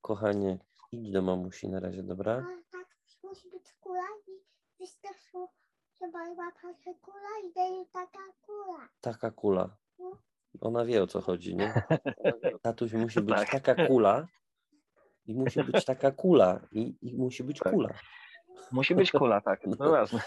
Kochanie, 0.00 0.58
idź 0.92 1.10
do 1.10 1.22
mamusi 1.22 1.68
na 1.68 1.80
razie, 1.80 2.02
dobra? 2.02 2.46
tak, 2.72 2.86
musi 3.24 3.50
być 3.50 3.72
kula 3.80 4.06
i 4.26 4.32
wystarczyło, 4.80 5.52
trzeba 5.98 6.18
łapać 6.30 6.76
kula 7.02 7.30
i 7.44 7.52
daje 7.54 7.84
taka 7.92 8.32
kula. 8.46 8.88
Taka 9.00 9.30
kula. 9.30 9.76
No. 9.98 10.18
Ona 10.60 10.84
wie 10.84 11.02
o 11.02 11.06
co 11.06 11.20
chodzi, 11.20 11.56
nie? 11.56 11.82
Tatuś 12.62 12.92
musi 12.92 13.20
być 13.20 13.36
tak. 13.36 13.50
taka 13.50 13.86
kula, 13.86 14.26
i 15.26 15.34
musi 15.34 15.64
być 15.64 15.84
taka 15.84 16.10
kula. 16.10 16.60
I, 16.72 16.96
i 17.02 17.16
musi 17.16 17.44
być 17.44 17.58
tak. 17.58 17.72
kula. 17.72 17.88
Musi 18.72 18.94
być 18.94 19.10
kula, 19.10 19.40
tak. 19.40 19.66
No, 19.66 19.76
no 19.78 19.90
ważne. 19.90 20.20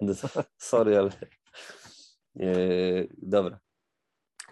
No, 0.00 0.12
sorry, 0.56 0.98
ale. 0.98 1.10
E, 2.40 2.46
dobra. 3.22 3.58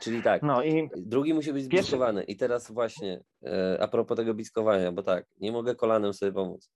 Czyli 0.00 0.22
tak. 0.22 0.42
No 0.42 0.62
i 0.62 0.90
drugi 0.96 1.34
musi 1.34 1.52
być 1.52 1.64
zbiskowany. 1.64 2.24
I 2.24 2.36
teraz 2.36 2.72
właśnie 2.72 3.24
e, 3.44 3.78
a 3.80 3.88
propos 3.88 4.16
tego 4.16 4.34
biskowania, 4.34 4.92
bo 4.92 5.02
tak, 5.02 5.26
nie 5.40 5.52
mogę 5.52 5.74
kolanem 5.74 6.14
sobie 6.14 6.32
pomóc. 6.32 6.70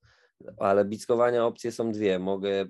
Ale 0.58 0.84
bickowania 0.84 1.46
opcje 1.46 1.72
są 1.72 1.92
dwie. 1.92 2.18
Mogę 2.18 2.50
e, 2.50 2.66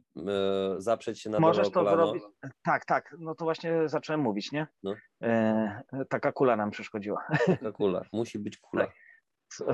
zaprzeć 0.78 1.20
się 1.20 1.30
na 1.30 1.40
Możesz 1.40 1.70
to 1.70 1.90
zrobić. 1.90 2.22
Tak, 2.62 2.84
tak. 2.84 3.14
No 3.18 3.34
to 3.34 3.44
właśnie 3.44 3.88
zacząłem 3.88 4.20
mówić, 4.20 4.52
nie? 4.52 4.66
No. 4.82 4.94
E, 5.22 5.82
taka 6.08 6.32
kula 6.32 6.56
nam 6.56 6.70
przeszkodziła. 6.70 7.26
Taka 7.46 7.72
kula. 7.72 8.04
Musi 8.12 8.38
być 8.38 8.58
kula. 8.58 8.86
Tak. 8.86 8.94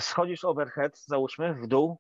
Schodzisz 0.03 0.45
overhead, 0.45 0.99
załóżmy, 0.99 1.55
w 1.55 1.67
dół, 1.67 1.99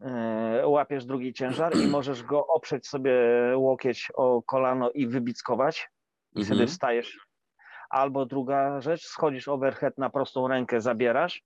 e, 0.00 0.66
łapiesz 0.66 1.04
drugi 1.04 1.32
ciężar 1.32 1.76
i 1.76 1.86
możesz 1.86 2.22
go 2.22 2.46
oprzeć 2.46 2.86
sobie 2.86 3.14
łokieć 3.56 4.12
o 4.14 4.42
kolano 4.42 4.90
i 4.90 5.06
wybickować. 5.06 5.90
I 6.34 6.40
mhm. 6.40 6.46
wtedy 6.46 6.66
wstajesz. 6.66 7.18
Albo 7.90 8.26
druga 8.26 8.80
rzecz, 8.80 9.04
schodzisz 9.04 9.48
overhead 9.48 9.98
na 9.98 10.10
prostą 10.10 10.48
rękę, 10.48 10.80
zabierasz 10.80 11.42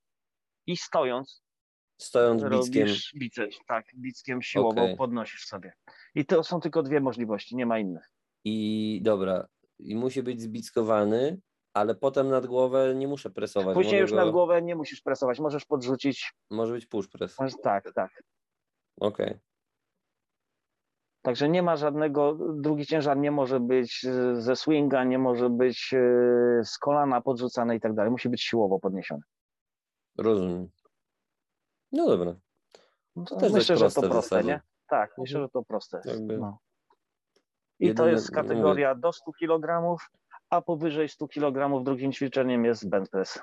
i 0.66 0.76
stojąc 0.76 1.45
Stojąc 1.98 2.42
bickiem. 2.44 2.88
biceps, 3.16 3.59
tak, 3.68 3.87
bickiem 3.94 4.42
siłowo 4.42 4.82
okay. 4.82 4.96
podnosisz 4.96 5.46
sobie. 5.46 5.72
I 6.14 6.26
to 6.26 6.44
są 6.44 6.61
tylko 6.61 6.82
dwie 6.82 7.00
możliwości, 7.00 7.56
nie 7.56 7.66
ma 7.66 7.78
innych. 7.78 8.11
I 8.44 9.00
dobra, 9.02 9.46
i 9.78 9.96
musi 9.96 10.22
być 10.22 10.42
zbickowany, 10.42 11.40
ale 11.74 11.94
potem 11.94 12.28
nad 12.28 12.46
głowę 12.46 12.94
nie 12.94 13.09
muszę 13.09 13.30
presować. 13.30 13.74
Później 13.74 14.00
już 14.00 14.11
go... 14.11 14.16
nad 14.16 14.30
głowę 14.30 14.62
nie 14.62 14.76
musisz 14.76 15.00
presować, 15.00 15.40
możesz 15.40 15.64
podrzucić. 15.64 16.32
Może 16.50 16.72
być 16.72 16.87
push 16.87 17.09
press. 17.09 17.37
Tak, 17.62 17.92
tak. 17.94 18.22
Okej. 19.00 19.26
Okay. 19.26 19.40
Także 21.22 21.48
nie 21.48 21.62
ma 21.62 21.76
żadnego, 21.76 22.38
drugi 22.54 22.87
ciężar 22.87 23.18
nie 23.18 23.30
może 23.30 23.61
być 23.61 24.06
ze 24.32 24.56
swinga, 24.56 25.04
nie 25.04 25.18
może 25.18 25.50
być 25.50 25.94
e, 25.94 26.64
z 26.64 26.78
kolana 26.78 27.20
podrzucany 27.20 27.76
i 27.76 27.80
tak 27.80 27.94
dalej. 27.94 28.11
Musi 28.11 28.28
być 28.28 28.42
siłowo 28.42 28.78
podniesiony. 28.78 29.22
Rozumiem. 30.18 30.68
No 31.96 32.06
dobra. 32.06 32.35
No 33.16 33.24
to 33.24 33.37
też 33.37 33.52
myślę, 33.52 33.76
że 33.76 33.90
to 33.90 34.02
proste, 34.02 34.44
nie? 34.44 34.61
Tak, 34.88 35.18
myślę, 35.18 35.40
że 35.40 35.48
to 35.48 35.62
proste. 35.62 36.00
No. 36.38 36.59
I 37.80 37.87
Jedyne, 37.87 38.09
to 38.09 38.11
jest 38.11 38.30
kategoria 38.30 38.94
do 38.94 39.12
100 39.12 39.32
kg, 39.32 39.96
a 40.50 40.62
powyżej 40.62 41.09
100 41.09 41.28
kg 41.28 41.85
drugim 41.85 42.12
ćwiczeniem 42.12 42.64
jest 42.64 42.88
bench 42.88 43.11
press. 43.11 43.42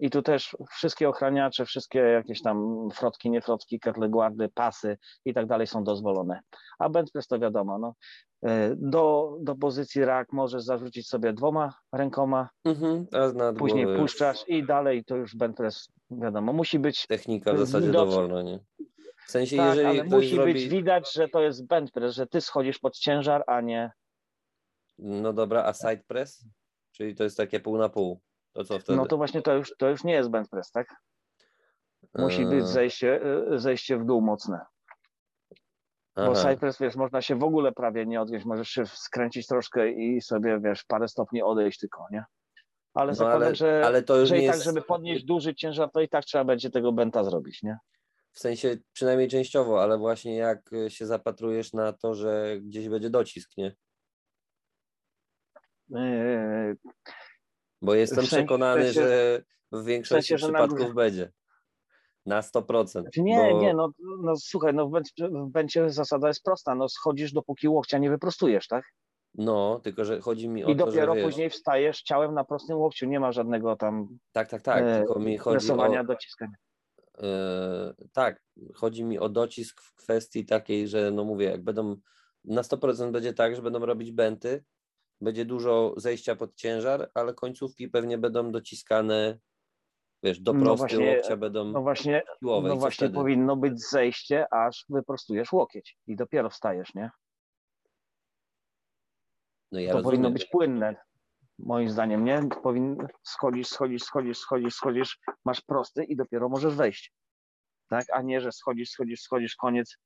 I 0.00 0.10
tu 0.10 0.22
też 0.22 0.56
wszystkie 0.70 1.08
ochraniacze, 1.08 1.64
wszystkie 1.64 1.98
jakieś 1.98 2.42
tam 2.42 2.88
frotki, 2.94 3.30
niefrotki, 3.30 3.80
kettlebelly, 3.80 4.48
pasy 4.54 4.98
i 5.24 5.34
tak 5.34 5.46
dalej 5.46 5.66
są 5.66 5.84
dozwolone. 5.84 6.40
A 6.78 6.88
bench 6.88 7.12
press 7.12 7.26
to 7.26 7.38
wiadomo, 7.38 7.78
no. 7.78 7.94
E, 8.44 8.74
do, 8.76 9.36
do 9.40 9.54
pozycji 9.54 10.04
rak 10.04 10.32
możesz 10.32 10.62
zarzucić 10.62 11.08
sobie 11.08 11.32
dwoma 11.32 11.74
rękoma, 11.92 12.48
mhm, 12.64 13.06
później 13.58 13.86
puszczasz 13.98 14.48
i 14.48 14.66
dalej 14.66 15.04
to 15.04 15.16
już 15.16 15.36
bench 15.36 15.56
press, 15.56 15.88
wiadomo, 16.10 16.52
musi 16.52 16.78
być... 16.78 17.06
Technika 17.06 17.52
w 17.52 17.58
zasadzie 17.58 17.90
dowolna, 17.90 18.42
nie? 18.42 18.58
W 19.26 19.30
sensie, 19.30 19.56
tak, 19.56 19.66
jeżeli 19.66 20.00
ale 20.00 20.04
musi 20.04 20.34
zrobi... 20.34 20.52
być 20.52 20.68
widać, 20.68 21.12
że 21.12 21.28
to 21.28 21.40
jest 21.40 21.66
bench 21.66 21.92
press, 21.92 22.14
że 22.14 22.26
ty 22.26 22.40
schodzisz 22.40 22.78
pod 22.78 22.98
ciężar, 22.98 23.44
a 23.46 23.60
nie... 23.60 23.90
No 24.98 25.32
dobra, 25.32 25.64
a 25.64 25.72
side 25.72 26.02
press? 26.06 26.44
Czyli 26.92 27.14
to 27.14 27.24
jest 27.24 27.36
takie 27.36 27.60
pół 27.60 27.78
na 27.78 27.88
pół. 27.88 28.20
To 28.54 28.64
co 28.64 28.78
wtedy? 28.78 28.96
No 28.96 29.06
to 29.06 29.16
właśnie 29.16 29.42
to 29.42 29.54
już, 29.54 29.76
to 29.78 29.88
już 29.88 30.04
nie 30.04 30.12
jest 30.12 30.30
bench 30.30 30.50
press, 30.50 30.70
tak? 30.70 30.96
Musi 32.14 32.46
być 32.46 32.66
zejście, 32.66 33.20
e, 33.52 33.58
zejście 33.58 33.98
w 33.98 34.04
dół 34.04 34.20
mocne. 34.20 34.60
Aha. 36.14 36.26
Bo 36.26 36.34
side 36.34 36.56
press, 36.56 36.78
wiesz, 36.78 36.96
można 36.96 37.22
się 37.22 37.38
w 37.38 37.44
ogóle 37.44 37.72
prawie 37.72 38.06
nie 38.06 38.20
odwieźć, 38.20 38.46
możesz 38.46 38.68
się 38.68 38.86
skręcić 38.86 39.46
troszkę 39.46 39.90
i 39.90 40.20
sobie, 40.20 40.60
wiesz, 40.60 40.84
parę 40.84 41.08
stopni 41.08 41.42
odejść 41.42 41.78
tylko, 41.78 42.06
nie? 42.10 42.24
Ale 42.94 43.08
no 43.08 43.14
zakładam, 43.14 43.42
ale, 43.42 43.54
że, 43.54 43.82
ale 43.86 44.02
to 44.02 44.16
już 44.16 44.28
że 44.28 44.38
i 44.38 44.46
tak, 44.46 44.54
jest... 44.54 44.64
żeby 44.64 44.82
podnieść 44.82 45.24
duży 45.24 45.54
ciężar, 45.54 45.90
to 45.90 46.00
i 46.00 46.08
tak 46.08 46.24
trzeba 46.24 46.44
będzie 46.44 46.70
tego 46.70 46.92
benta 46.92 47.24
zrobić, 47.24 47.62
nie? 47.62 47.78
w 48.34 48.38
sensie 48.38 48.76
przynajmniej 48.92 49.28
częściowo, 49.28 49.82
ale 49.82 49.98
właśnie 49.98 50.36
jak 50.36 50.70
się 50.88 51.06
zapatrujesz 51.06 51.72
na 51.72 51.92
to, 51.92 52.14
że 52.14 52.58
gdzieś 52.60 52.88
będzie 52.88 53.10
docisk, 53.10 53.50
nie? 53.56 53.76
Yy, 55.88 56.76
Bo 57.84 57.94
jestem 57.94 58.24
przekonany, 58.24 58.82
sensie- 58.82 59.00
że 59.00 59.42
w 59.72 59.84
większości 59.84 60.28
sensie, 60.28 60.38
że 60.38 60.46
przypadków 60.46 60.78
nagle- 60.78 60.94
będzie. 60.94 61.32
Na 62.26 62.40
100%. 62.40 63.02
Znaczy 63.02 63.22
nie, 63.22 63.48
bo... 63.52 63.60
nie, 63.60 63.74
no, 63.74 63.90
no 64.22 64.36
słuchaj, 64.36 64.74
no 64.74 64.88
w 64.88 65.50
bencie 65.50 65.90
zasada 65.90 66.28
jest 66.28 66.42
prosta, 66.42 66.74
no 66.74 66.88
schodzisz 66.88 67.32
dopóki 67.32 67.68
łokcia 67.68 67.98
nie 67.98 68.10
wyprostujesz, 68.10 68.68
tak? 68.68 68.84
No, 69.34 69.80
tylko 69.82 70.04
że 70.04 70.20
chodzi 70.20 70.48
mi 70.48 70.64
o 70.64 70.68
I 70.68 70.76
to, 70.76 70.86
dopiero 70.86 71.12
że 71.12 71.16
wiesz, 71.16 71.24
później 71.24 71.50
wstajesz 71.50 72.02
ciałem 72.02 72.34
na 72.34 72.44
prostym 72.44 72.78
łokciu, 72.78 73.06
nie 73.06 73.20
ma 73.20 73.32
żadnego 73.32 73.76
tam 73.76 74.08
tak, 74.32 74.48
tak, 74.48 74.62
tak, 74.62 74.84
e, 74.84 74.98
tylko 74.98 75.18
mi 75.18 75.38
chodzi 75.38 75.72
o, 75.72 76.04
dociskania. 76.04 76.56
e, 77.22 77.94
tak, 78.12 78.42
chodzi 78.74 79.04
mi 79.04 79.18
o 79.18 79.28
docisk 79.28 79.82
w 79.82 79.94
kwestii 79.94 80.46
takiej, 80.46 80.88
że 80.88 81.10
no 81.10 81.24
mówię, 81.24 81.46
jak 81.46 81.62
będą, 81.64 81.96
na 82.44 82.62
100% 82.62 83.10
będzie 83.10 83.32
tak, 83.32 83.56
że 83.56 83.62
będą 83.62 83.86
robić 83.86 84.12
benty, 84.12 84.64
będzie 85.24 85.44
dużo 85.44 85.94
zejścia 85.96 86.36
pod 86.36 86.54
ciężar, 86.54 87.10
ale 87.14 87.34
końcówki 87.34 87.88
pewnie 87.88 88.18
będą 88.18 88.52
dociskane, 88.52 89.38
wiesz, 90.22 90.40
do 90.40 90.52
No 90.52 90.60
prosty 90.64 90.78
właśnie, 90.86 91.16
łokcia 91.16 91.36
będą 91.36 91.64
No 91.64 91.82
właśnie, 91.82 92.22
siłowe. 92.40 92.68
no 92.68 92.76
właśnie 92.76 93.06
wtedy? 93.06 93.14
powinno 93.14 93.56
być 93.56 93.80
zejście, 93.88 94.52
aż 94.54 94.84
wyprostujesz 94.88 95.52
łokieć 95.52 95.98
i 96.06 96.16
dopiero 96.16 96.50
wstajesz, 96.50 96.94
nie? 96.94 97.10
No 99.72 99.80
ja 99.80 99.88
to 99.88 99.94
rozumiem. 99.96 100.04
powinno 100.10 100.30
być 100.30 100.44
płynne, 100.46 100.96
moim 101.58 101.88
zdaniem, 101.90 102.24
nie? 102.24 102.40
Powin... 102.62 103.06
Schodzisz, 103.22 103.66
schodzisz, 103.68 104.02
schodzisz, 104.02 104.38
schodzisz, 104.38 104.74
schodzisz, 104.74 105.18
masz 105.44 105.60
prosty 105.60 106.04
i 106.04 106.16
dopiero 106.16 106.48
możesz 106.48 106.74
wejść. 106.74 107.12
Tak? 107.88 108.04
A 108.12 108.22
nie, 108.22 108.40
że 108.40 108.52
schodzisz, 108.52 108.90
schodzisz, 108.90 109.20
schodzisz, 109.20 109.56
koniec, 109.56 109.96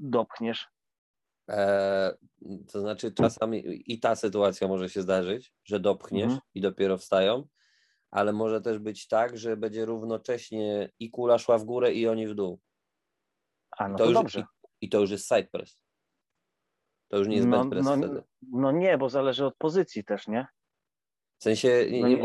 dopchniesz. 0.00 0.68
E, 1.48 2.14
to 2.72 2.80
znaczy 2.80 3.12
czasami 3.12 3.62
i 3.92 4.00
ta 4.00 4.16
sytuacja 4.16 4.68
może 4.68 4.88
się 4.88 5.02
zdarzyć, 5.02 5.52
że 5.64 5.80
dopchniesz 5.80 6.24
Mhm. 6.24 6.40
i 6.54 6.60
dopiero 6.60 6.98
wstają, 6.98 7.46
ale 8.10 8.32
może 8.32 8.60
też 8.60 8.78
być 8.78 9.08
tak, 9.08 9.38
że 9.38 9.56
będzie 9.56 9.84
równocześnie 9.84 10.90
i 10.98 11.10
kula 11.10 11.38
szła 11.38 11.58
w 11.58 11.64
górę 11.64 11.92
i 11.92 12.08
oni 12.08 12.26
w 12.28 12.34
dół. 12.34 12.60
A 13.78 13.88
no 13.88 13.98
to 13.98 14.04
to, 14.04 14.10
już, 14.10 14.14
dobrze. 14.14 14.40
i, 14.40 14.86
I 14.86 14.88
to 14.88 15.00
już 15.00 15.10
jest 15.10 15.28
side 15.28 15.48
press. 15.52 15.78
To 17.08 17.18
już 17.18 17.28
nie 17.28 17.36
jest 17.36 17.48
No, 17.48 17.70
press 17.70 17.84
no, 17.84 17.96
wtedy. 17.96 18.22
no 18.42 18.72
nie, 18.72 18.98
bo 18.98 19.08
zależy 19.08 19.46
od 19.46 19.56
pozycji 19.56 20.04
też, 20.04 20.28
nie? 20.28 20.46
W 21.42 21.44
sensie 21.44 21.86
no 22.00 22.08
nie, 22.08 22.22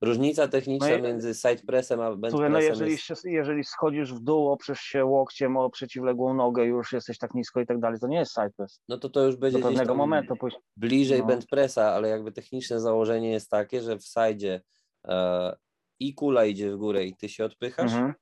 różnica 0.00 0.48
techniczna 0.48 0.88
No 0.88 0.96
i- 0.96 1.02
między 1.02 1.34
side 1.34 1.56
pressem 1.66 2.00
a 2.00 2.16
bend 2.16 2.32
Słuchaj, 2.32 2.50
no 2.50 2.56
pressem 2.58 2.70
jeżeli, 2.72 2.90
jest... 2.92 3.04
się, 3.04 3.14
jeżeli 3.24 3.64
schodzisz 3.64 4.14
w 4.14 4.20
dół, 4.20 4.48
oprzesz 4.48 4.80
się 4.80 5.04
łokciem 5.04 5.56
o 5.56 5.70
przeciwległą 5.70 6.34
nogę, 6.34 6.64
już 6.64 6.92
jesteś 6.92 7.18
tak 7.18 7.34
nisko 7.34 7.60
i 7.60 7.66
tak 7.66 7.80
dalej, 7.80 8.00
to 8.00 8.06
nie 8.06 8.18
jest 8.18 8.34
side 8.34 8.50
press. 8.56 8.80
No 8.88 8.98
to 8.98 9.08
to 9.10 9.20
już 9.26 9.36
będzie 9.36 9.58
Do 9.58 9.68
pewnego 9.68 9.94
momentu 9.94 10.36
później. 10.36 10.62
bliżej 10.76 11.22
No. 11.28 11.38
pressa, 11.50 11.92
ale 11.92 12.08
jakby 12.08 12.32
techniczne 12.32 12.80
założenie 12.80 13.30
jest 13.30 13.50
takie, 13.50 13.80
że 13.82 13.98
w 13.98 14.04
sidzie 14.04 14.62
e, 15.08 15.56
i 16.00 16.14
kula 16.14 16.44
idzie 16.44 16.72
w 16.72 16.76
górę 16.76 17.04
i 17.04 17.16
ty 17.16 17.28
się 17.28 17.44
odpychasz, 17.44 17.92
Mhm. 17.92 18.14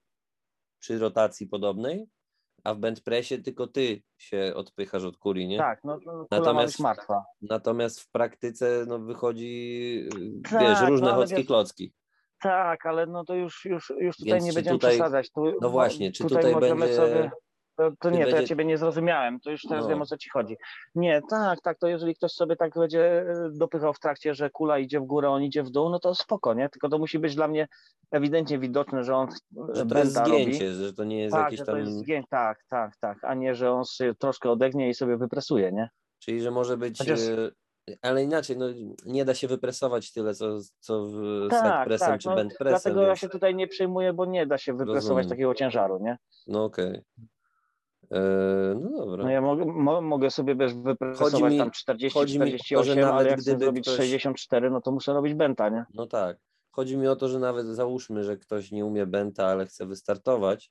przy 0.79 0.99
rotacji 0.99 1.47
podobnej, 1.47 2.07
a 2.65 2.75
w 2.75 2.79
bend 2.79 3.01
pressie 3.01 3.39
tylko 3.43 3.67
ty 3.67 4.03
się 4.19 4.53
odpychasz 4.57 5.05
od 5.05 5.17
kuli, 5.17 5.49
nie? 5.49 5.59
Tak, 5.59 5.81
no 5.85 5.99
no, 6.07 6.27
Natomiast- 6.31 6.81
martwa. 6.81 7.25
Natomiast 7.43 8.01
w 8.01 8.11
praktyce 8.11 8.85
no, 8.89 8.99
wychodzi, 8.99 10.09
y, 10.17 10.51
Tak, 10.51 10.61
wiesz, 10.61 10.81
różne 10.89 11.09
no, 11.09 11.15
chocki 11.15 11.37
wiesz- 11.37 11.47
klocki. 11.47 11.95
Tak, 12.43 12.87
ale 12.87 13.07
no 13.07 13.25
to 13.25 13.35
już, 13.35 13.65
już, 13.65 13.93
już 13.99 14.17
tutaj 14.17 14.33
Więc 14.33 14.45
nie 14.45 14.53
będziemy 14.53 14.79
tutaj- 14.79 14.91
przesadzać. 14.91 15.31
Tu, 15.31 15.45
no 15.61 15.71
właśnie, 15.71 16.13
czy 16.13 16.23
tutaj, 16.23 16.37
tutaj 16.43 16.55
możemy 16.55 16.81
będzie- 16.81 16.97
sobie. 16.97 17.31
To, 17.77 17.91
to 18.01 18.11
nie, 18.11 18.27
to 18.27 18.37
ja 18.37 18.45
ciebie 18.45 18.65
nie 18.65 18.79
zrozumiałem. 18.79 19.41
To 19.41 19.51
już 19.51 19.63
teraz 19.63 19.85
No. 19.85 19.89
wiem 19.91 20.03
o 20.03 20.07
co 20.07 20.17
ci 20.17 20.31
chodzi. 20.31 20.57
Nie, 20.95 21.21
tak, 21.31 21.61
tak, 21.61 21.79
to 21.79 21.89
jeżeli 21.89 22.15
ktoś 22.15 22.33
sobie 22.33 22.57
tak 22.57 22.75
będzie 22.75 23.21
e, 23.21 23.51
dopychał 23.53 23.95
w 23.95 23.99
trakcie, 24.01 24.35
że 24.35 24.51
kula 24.51 24.79
idzie 24.79 25.01
w 25.01 25.05
górę, 25.05 25.31
on 25.31 25.43
idzie 25.43 25.63
w 25.63 25.71
dół, 25.71 25.91
no 25.91 25.99
to 26.01 26.15
spoko, 26.15 26.55
nie? 26.55 26.69
Tylko 26.69 26.89
to 26.89 26.99
musi 26.99 27.19
być 27.19 27.35
dla 27.35 27.49
mnie 27.49 27.69
ewidentnie 28.11 28.59
widoczne, 28.59 29.05
że 29.05 29.15
on 29.17 29.29
Że 29.73 29.87
to 29.87 29.99
jest 29.99 30.15
benta 30.15 30.25
robi. 30.31 30.45
zgięcie, 30.45 30.73
że 30.73 30.93
to 30.93 31.05
nie 31.05 31.19
jest 31.21 31.33
Tak, 31.35 31.53
jakieś 31.53 31.67
tam... 31.67 31.79
jest 31.79 31.93
zgięcie, 31.99 32.29
tak, 32.31 32.59
tak, 32.69 32.93
tak, 33.01 33.19
a 33.25 33.35
nie, 33.35 33.55
że 33.55 33.73
on 33.73 33.85
sobie 33.85 34.15
troszkę 34.15 34.51
odegnie 34.51 34.89
i 34.89 34.95
sobie 34.95 35.17
wypresuje, 35.17 35.73
nie? 35.73 35.89
Czyli, 36.19 36.41
że 36.41 36.51
może 36.51 36.77
być... 36.77 36.99
Chociaż- 36.99 37.21
y, 37.21 37.53
Ale 38.03 38.23
inaczej, 38.25 38.57
no, 38.59 38.67
nie 39.07 39.25
da 39.25 39.35
się 39.35 39.49
wypresować 39.49 40.13
tyle, 40.13 40.35
co, 40.35 40.59
co 40.81 41.07
w 41.07 41.47
Tak, 41.51 41.61
side 41.61 41.85
pressem 41.85 42.09
tak, 42.09 42.21
czy 42.21 42.29
no, 42.29 42.35
bend 42.35 42.57
pressem. 42.59 42.81
Dlatego 42.83 43.01
ja 43.01 43.07
więc... 43.07 43.19
się 43.19 43.29
tutaj 43.29 43.55
nie 43.55 43.67
przejmuję, 43.69 44.13
bo 44.13 44.25
nie 44.27 44.47
da 44.47 44.59
się 44.59 44.73
wypresować 44.73 45.05
Rozumiem. 45.05 45.29
takiego 45.29 45.55
ciężaru, 45.55 45.99
nie? 46.03 46.17
No 46.47 46.65
okej. 46.65 46.87
E, 46.95 47.03
No 48.81 48.91
dobra. 48.99 49.25
No 49.25 49.31
ja 49.31 49.41
mogę, 49.41 49.65
mo, 49.65 50.01
mogę 50.01 50.31
sobie 50.31 50.55
wiesz, 50.57 50.75
wypresować 50.75 51.43
mi- 51.53 51.59
tam 51.59 51.71
40, 51.71 52.19
chodzi 52.19 52.39
mi 52.39 52.43
o 52.45 52.47
to, 52.47 52.59
48, 52.59 53.05
ale 53.05 53.31
jak 53.31 53.41
chcę 53.41 53.59
zrobić 53.59 53.85
ktoś- 53.85 53.97
64, 53.97 54.71
no 54.71 54.81
to 54.81 54.93
muszę 54.93 55.13
robić 55.13 55.35
benta, 55.35 55.69
nie? 55.69 55.85
No 55.95 56.07
tak. 56.07 56.37
Chodzi 56.71 56.97
mi 56.97 57.09
o 57.09 57.17
to, 57.17 57.29
że 57.29 57.39
nawet 57.39 57.67
załóżmy, 57.67 58.25
że 58.25 58.37
ktoś 58.37 58.71
nie 58.73 58.85
umie 58.87 59.07
benta, 59.07 59.47
ale 59.47 59.67
chce 59.67 59.87
wystartować, 59.87 60.71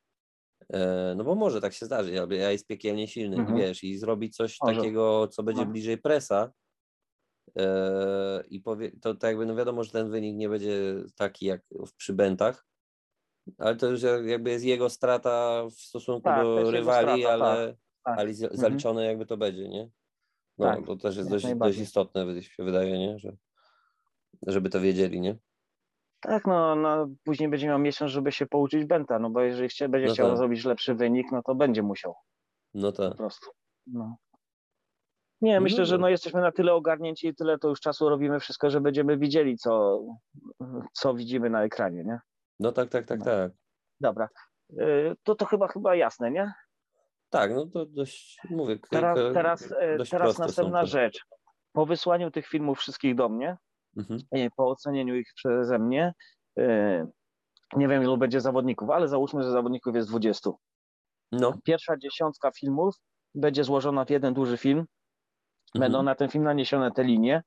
e, 0.73 1.13
no 1.17 1.23
bo 1.23 1.36
może 1.36 1.62
tak 1.62 1.73
się 1.73 1.86
zdarzyć, 1.86 2.15
albo 2.17 2.34
ja 2.34 2.52
jest 2.52 2.67
piekielnie 2.67 3.08
silny, 3.08 3.38
Mhm. 3.38 3.58
wiesz, 3.58 3.84
i 3.84 3.97
zrobi 3.97 4.30
coś 4.30 4.58
Może. 4.62 4.75
takiego, 4.75 5.28
co 5.28 5.43
będzie 5.43 5.65
No. 5.65 5.71
bliżej 5.71 5.97
presa 5.97 6.52
e, 7.58 8.43
i 8.49 8.60
powie, 8.62 8.91
to, 9.02 9.15
to 9.15 9.28
jakby 9.28 9.45
no 9.45 9.56
wiadomo, 9.56 9.84
że 9.84 9.91
ten 9.91 10.10
wynik 10.10 10.38
nie 10.38 10.49
będzie 10.49 10.95
taki 11.15 11.45
jak 11.45 11.62
w 11.88 11.93
przy 11.95 12.13
bentach, 12.13 12.65
ale 13.57 13.75
to 13.75 13.88
już 13.88 14.01
jak- 14.01 14.25
jakby 14.25 14.49
jest 14.49 14.65
jego 14.65 14.89
strata 14.89 15.63
w 15.65 15.73
stosunku 15.73 16.21
Tak, 16.23 16.43
do 16.43 16.71
rywali, 16.71 17.21
strata, 17.21 17.33
ale, 17.45 17.73
tak. 18.03 18.19
ale 18.19 18.29
Mhm. 18.29 18.49
zaliczone 18.57 19.05
jakby 19.05 19.25
to 19.25 19.38
będzie, 19.38 19.69
nie? 19.69 19.89
No, 20.57 20.65
Tak, 20.65 20.85
to 20.85 20.95
też 20.95 21.17
jest 21.17 21.29
dość, 21.29 21.45
dość 21.55 21.77
istotne, 21.79 22.25
wydaje 22.25 22.43
się 22.43 22.63
wydaje, 22.63 22.97
nie? 22.99 23.19
Że, 23.19 23.31
żeby 24.47 24.69
to 24.69 24.81
wiedzieli, 24.81 25.21
nie? 25.21 25.35
Tak, 26.21 26.47
no, 26.47 26.75
no 26.75 27.07
później 27.23 27.49
będzie 27.49 27.67
miał 27.67 27.79
miesiąc, 27.79 28.12
żeby 28.12 28.31
się 28.31 28.45
pouczyć 28.45 28.85
benta, 28.85 29.19
no 29.19 29.29
bo 29.29 29.41
jeżeli 29.41 29.69
chcie, 29.69 29.89
będzie 29.89 30.07
No 30.07 30.13
chciał 30.13 30.27
tak. 30.27 30.38
zrobić 30.38 30.65
lepszy 30.65 30.95
wynik, 30.95 31.27
no 31.31 31.41
to 31.43 31.55
będzie 31.55 31.83
musiał 31.83 32.15
No 32.73 32.91
tak. 32.91 33.12
po 33.12 33.17
prostu. 33.17 33.49
No. 33.88 34.15
Nie, 35.41 35.55
No 35.55 35.62
myślę, 35.62 35.85
że 35.85 35.97
no 35.97 36.09
jesteśmy 36.09 36.41
na 36.41 36.51
tyle 36.51 36.73
ogarnięci 36.73 37.27
i 37.27 37.35
tyle 37.35 37.57
to 37.59 37.67
już 37.69 37.79
czasu 37.79 38.09
robimy 38.09 38.39
wszystko, 38.39 38.69
że 38.69 38.81
będziemy 38.81 39.17
widzieli, 39.17 39.57
co, 39.57 40.01
co 40.93 41.13
widzimy 41.13 41.49
na 41.49 41.63
ekranie, 41.63 42.03
nie? 42.03 42.19
No 42.59 42.71
tak, 42.71 42.89
tak, 42.89 43.05
tak, 43.05 43.19
No. 43.19 43.25
tak. 43.25 43.51
Dobra. 43.99 44.29
Y, 44.73 45.15
To 45.23 45.35
to 45.35 45.45
chyba 45.45 45.67
chyba 45.67 45.95
jasne, 45.95 46.31
nie? 46.31 46.53
Tak, 47.29 47.51
no 47.55 47.65
to 47.65 47.85
dość, 47.85 48.37
mówię, 48.49 48.79
Teraz, 48.89 49.19
teraz, 49.33 49.73
dość 49.97 50.11
teraz 50.11 50.37
następna 50.37 50.85
rzecz. 50.85 51.19
Po 51.73 51.85
wysłaniu 51.85 52.31
tych 52.31 52.47
filmów 52.47 52.79
wszystkich 52.79 53.15
do 53.15 53.29
mnie, 53.29 53.57
Mhm. 53.97 54.19
e, 54.31 54.49
po 54.55 54.69
ocenieniu 54.69 55.15
ich 55.15 55.31
przeze 55.35 55.79
mnie, 55.79 56.13
nie 57.75 57.87
wiem 57.87 58.03
ilu 58.03 58.17
będzie 58.17 58.41
zawodników, 58.41 58.89
ale 58.89 59.07
załóżmy, 59.07 59.43
że 59.43 59.51
zawodników 59.51 59.95
jest 59.95 60.09
20. 60.09 60.49
No, 61.31 61.53
Pierwsza 61.63 61.97
dziesiątka 61.97 62.51
filmów 62.51 62.95
będzie 63.35 63.63
złożona 63.63 64.05
w 64.05 64.09
jeden 64.09 64.33
duży 64.33 64.57
film. 64.57 64.85
Będą 65.75 65.97
mhm. 65.99 66.05
na 66.05 66.15
ten 66.15 66.29
film 66.29 66.43
naniesione 66.43 66.91
te 66.91 67.03
linie 67.03 67.43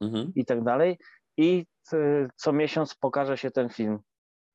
Mhm. 0.00 0.32
i 0.34 0.44
tak 0.44 0.64
dalej. 0.64 0.98
I 1.36 1.66
co 2.36 2.52
miesiąc 2.52 2.94
pokaże 2.94 3.36
się 3.38 3.50
ten 3.50 3.68
film 3.68 3.98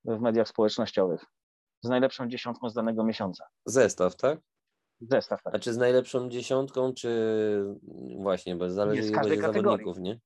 w 0.05 0.19
mediach 0.21 0.47
społecznościowych 0.47 1.25
z 1.83 1.89
najlepszą 1.89 2.27
dziesiątką 2.27 2.69
z 2.69 2.73
danego 2.73 3.03
miesiąca. 3.03 3.45
Zestaw, 3.65 4.15
tak? 4.15 4.39
Zestaw. 5.01 5.43
tak. 5.43 5.55
A 5.55 5.59
czy 5.59 5.73
z 5.73 5.77
najlepszą 5.77 6.29
dziesiątką, 6.29 6.93
czy 6.93 7.09
właśnie, 8.19 8.55
bo 8.55 8.69
zależy 8.69 9.03
z 9.03 9.09
ile 9.09 9.17
każdej 9.17 9.37
kategorii. 9.37 9.85
nie? 9.97 10.19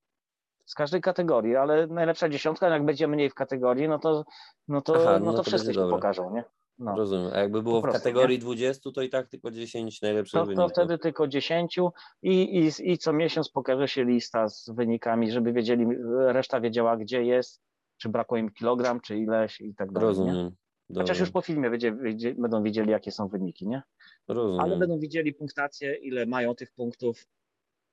z 0.65 0.73
każdej 0.75 1.01
kategorii, 1.01 1.55
ale 1.55 1.87
najlepsza 1.87 2.29
dziesiątka, 2.29 2.69
jak 2.69 2.85
będzie 2.85 3.07
mniej 3.07 3.29
w 3.29 3.33
kategorii, 3.33 3.87
no 3.87 3.99
to, 3.99 4.25
no 4.67 4.81
to, 4.81 4.95
Aha, 4.95 5.19
no 5.19 5.25
no 5.25 5.31
to, 5.31 5.37
to 5.37 5.43
wszyscy 5.43 5.73
się 5.73 5.89
pokażą, 5.89 6.33
nie? 6.33 6.43
No. 6.79 6.95
Rozumiem. 6.95 7.31
A 7.33 7.39
jakby 7.39 7.61
było 7.61 7.79
w 7.79 7.81
prostu, 7.83 7.99
kategorii 7.99 8.39
20, 8.39 8.91
to 8.91 9.01
i 9.01 9.09
tak 9.09 9.27
tylko 9.27 9.51
10 9.51 10.01
najlepszych 10.01 10.39
To, 10.39 10.39
to 10.39 10.45
wyników. 10.45 10.71
wtedy 10.71 10.97
tylko 10.97 11.27
10 11.27 11.79
i, 12.21 12.57
i, 12.59 12.91
i 12.91 12.97
co 12.97 13.13
miesiąc 13.13 13.49
pokaże 13.49 13.87
się 13.87 14.05
lista 14.05 14.49
z 14.49 14.69
wynikami, 14.69 15.31
żeby 15.31 15.53
wiedzieli, 15.53 15.85
reszta 16.27 16.61
wiedziała, 16.61 16.97
gdzie 16.97 17.23
jest, 17.23 17.61
czy 17.99 18.09
brakło 18.09 18.37
im 18.37 18.51
kilogram, 18.51 19.01
czy 19.01 19.17
ileś 19.17 19.61
i 19.61 19.75
tak 19.75 19.91
dalej. 19.91 20.07
Rozumiem. 20.07 20.51
Chociaż 20.95 21.19
już 21.19 21.31
po 21.31 21.41
filmie 21.41 21.69
będzie, 21.69 21.91
będzie, 21.91 22.35
będą 22.35 22.63
wiedzieli, 22.63 22.91
jakie 22.91 23.11
są 23.11 23.27
wyniki, 23.27 23.67
nie? 23.67 23.81
Rozumiem. 24.27 24.59
Ale 24.59 24.77
będą 24.77 24.99
widzieli 24.99 25.33
punktację, 25.33 25.95
ile 25.95 26.25
mają 26.25 26.55
tych 26.55 26.71
punktów 26.71 27.25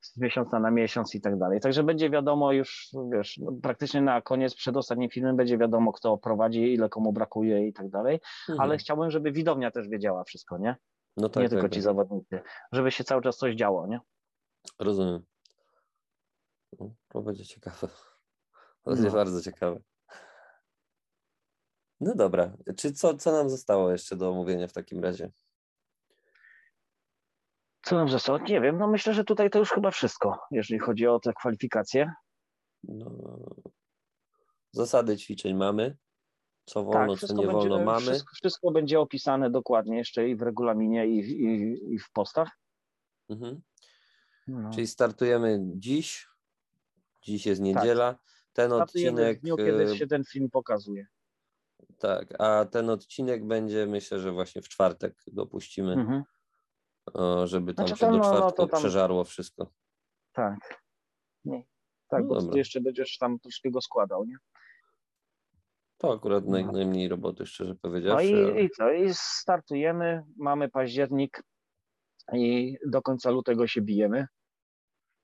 z 0.00 0.16
miesiąca 0.16 0.60
na 0.60 0.70
miesiąc 0.70 1.14
i 1.14 1.20
tak 1.20 1.38
dalej. 1.38 1.60
Także 1.60 1.82
będzie 1.82 2.10
wiadomo 2.10 2.52
już, 2.52 2.88
wiesz, 3.12 3.38
no, 3.38 3.52
praktycznie 3.62 4.02
na 4.02 4.22
koniec, 4.22 4.54
przed 4.54 4.76
ostatnim 4.76 5.10
filmem 5.10 5.36
będzie 5.36 5.58
wiadomo, 5.58 5.92
kto 5.92 6.18
prowadzi, 6.18 6.74
ile 6.74 6.88
komu 6.88 7.12
brakuje 7.12 7.68
i 7.68 7.72
tak 7.72 7.88
dalej. 7.88 8.20
Mhm. 8.48 8.60
Ale 8.60 8.78
chciałbym, 8.78 9.10
żeby 9.10 9.32
widownia 9.32 9.70
też 9.70 9.88
wiedziała 9.88 10.24
wszystko, 10.24 10.58
nie? 10.58 10.76
no 11.16 11.28
tak, 11.28 11.42
nie 11.42 11.48
tak, 11.48 11.50
tylko 11.50 11.68
tak. 11.68 11.74
ci 11.74 11.80
zawodnicy. 11.80 12.40
Żeby 12.72 12.90
się 12.90 13.04
cały 13.04 13.22
czas 13.22 13.36
coś 13.36 13.54
działo, 13.54 13.86
nie? 13.86 14.00
Rozumiem. 14.78 15.22
No, 16.80 16.90
To 17.08 17.22
będzie 17.22 17.44
ciekawe. 17.44 17.88
To 18.82 18.90
będzie 18.90 19.08
No. 19.08 19.14
bardzo 19.14 19.42
ciekawe. 19.42 19.80
No 22.00 22.14
dobra. 22.14 22.56
Czy 22.76 22.92
co, 22.92 23.16
co 23.16 23.32
nam 23.32 23.50
zostało 23.50 23.92
jeszcze 23.92 24.16
do 24.16 24.30
omówienia 24.30 24.68
w 24.68 24.72
takim 24.72 25.04
razie? 25.04 25.30
Co 27.82 27.96
nam 27.96 28.08
zostało? 28.08 28.38
Nie 28.38 28.60
wiem. 28.60 28.78
No 28.78 28.88
myślę, 28.88 29.14
że 29.14 29.24
tutaj 29.24 29.50
to 29.50 29.58
już 29.58 29.70
chyba 29.70 29.90
wszystko, 29.90 30.38
jeżeli 30.50 30.78
chodzi 30.78 31.06
o 31.06 31.20
te 31.20 31.32
kwalifikacje. 31.32 32.12
No, 32.84 33.10
zasady 34.72 35.16
ćwiczeń 35.16 35.54
mamy. 35.54 35.96
Co 36.64 36.84
wolno, 36.84 37.16
tak, 37.16 37.28
co 37.28 37.34
nie 37.34 37.46
wolno 37.46 37.84
mamy. 37.84 38.00
Wszystko, 38.00 38.34
wszystko, 38.34 38.70
będzie 38.70 39.00
opisane 39.00 39.50
dokładnie 39.50 39.96
jeszcze 39.96 40.28
i 40.28 40.36
w 40.36 40.42
regulaminie, 40.42 41.06
i, 41.06 41.18
i, 41.18 41.94
i 41.94 41.98
w 41.98 42.10
postach. 42.12 42.58
Mhm. 43.28 43.62
No. 44.48 44.70
Czyli 44.70 44.86
startujemy 44.86 45.60
dziś. 45.76 46.28
Dziś 47.22 47.46
jest 47.46 47.60
niedziela. 47.60 48.12
Tak. 48.12 48.22
Ten 48.52 48.70
startujemy 48.70 49.20
odcinek. 49.20 49.38
W 49.38 49.40
dniu, 49.42 49.56
kiedy 49.56 49.82
y, 49.82 49.96
się 49.96 50.06
ten 50.06 50.24
film 50.24 50.50
pokazuje. 50.50 51.06
Tak, 51.98 52.40
a 52.40 52.64
ten 52.64 52.90
odcinek 52.90 53.46
będzie, 53.46 53.86
myślę, 53.86 54.18
że 54.18 54.32
właśnie 54.32 54.62
w 54.62 54.68
czwartek 54.68 55.22
dopuścimy, 55.26 55.92
mhm. 55.92 56.24
żeby 57.44 57.74
tam 57.74 57.86
znaczy, 57.86 58.00
się 58.00 58.10
do 58.10 58.16
no, 58.16 58.24
czwartku 58.24 58.62
no, 58.62 58.68
tam... 58.68 58.80
przeżarło 58.80 59.24
wszystko. 59.24 59.72
Tak. 60.32 60.82
Nie. 61.44 61.64
Tak, 62.08 62.22
no 62.22 62.28
bo 62.28 62.34
dobra. 62.34 62.52
ty 62.52 62.58
jeszcze 62.58 62.80
będziesz 62.80 63.18
tam 63.18 63.38
troszkę 63.38 63.70
go 63.70 63.80
składał, 63.80 64.24
nie? 64.24 64.36
To 65.98 66.12
akurat 66.12 66.44
no. 66.44 66.50
naj, 66.50 66.66
najmniej 66.66 67.08
roboty, 67.08 67.46
szczerze 67.46 67.74
powiedziawszy. 67.74 68.32
No 68.32 68.58
i, 68.60 68.64
i 68.64 68.70
co? 68.70 68.92
I 68.92 69.08
startujemy, 69.12 70.24
mamy 70.36 70.68
październik 70.68 71.42
i 72.32 72.76
do 72.86 73.02
końca 73.02 73.30
lutego 73.30 73.66
się 73.66 73.82
bijemy. 73.82 74.26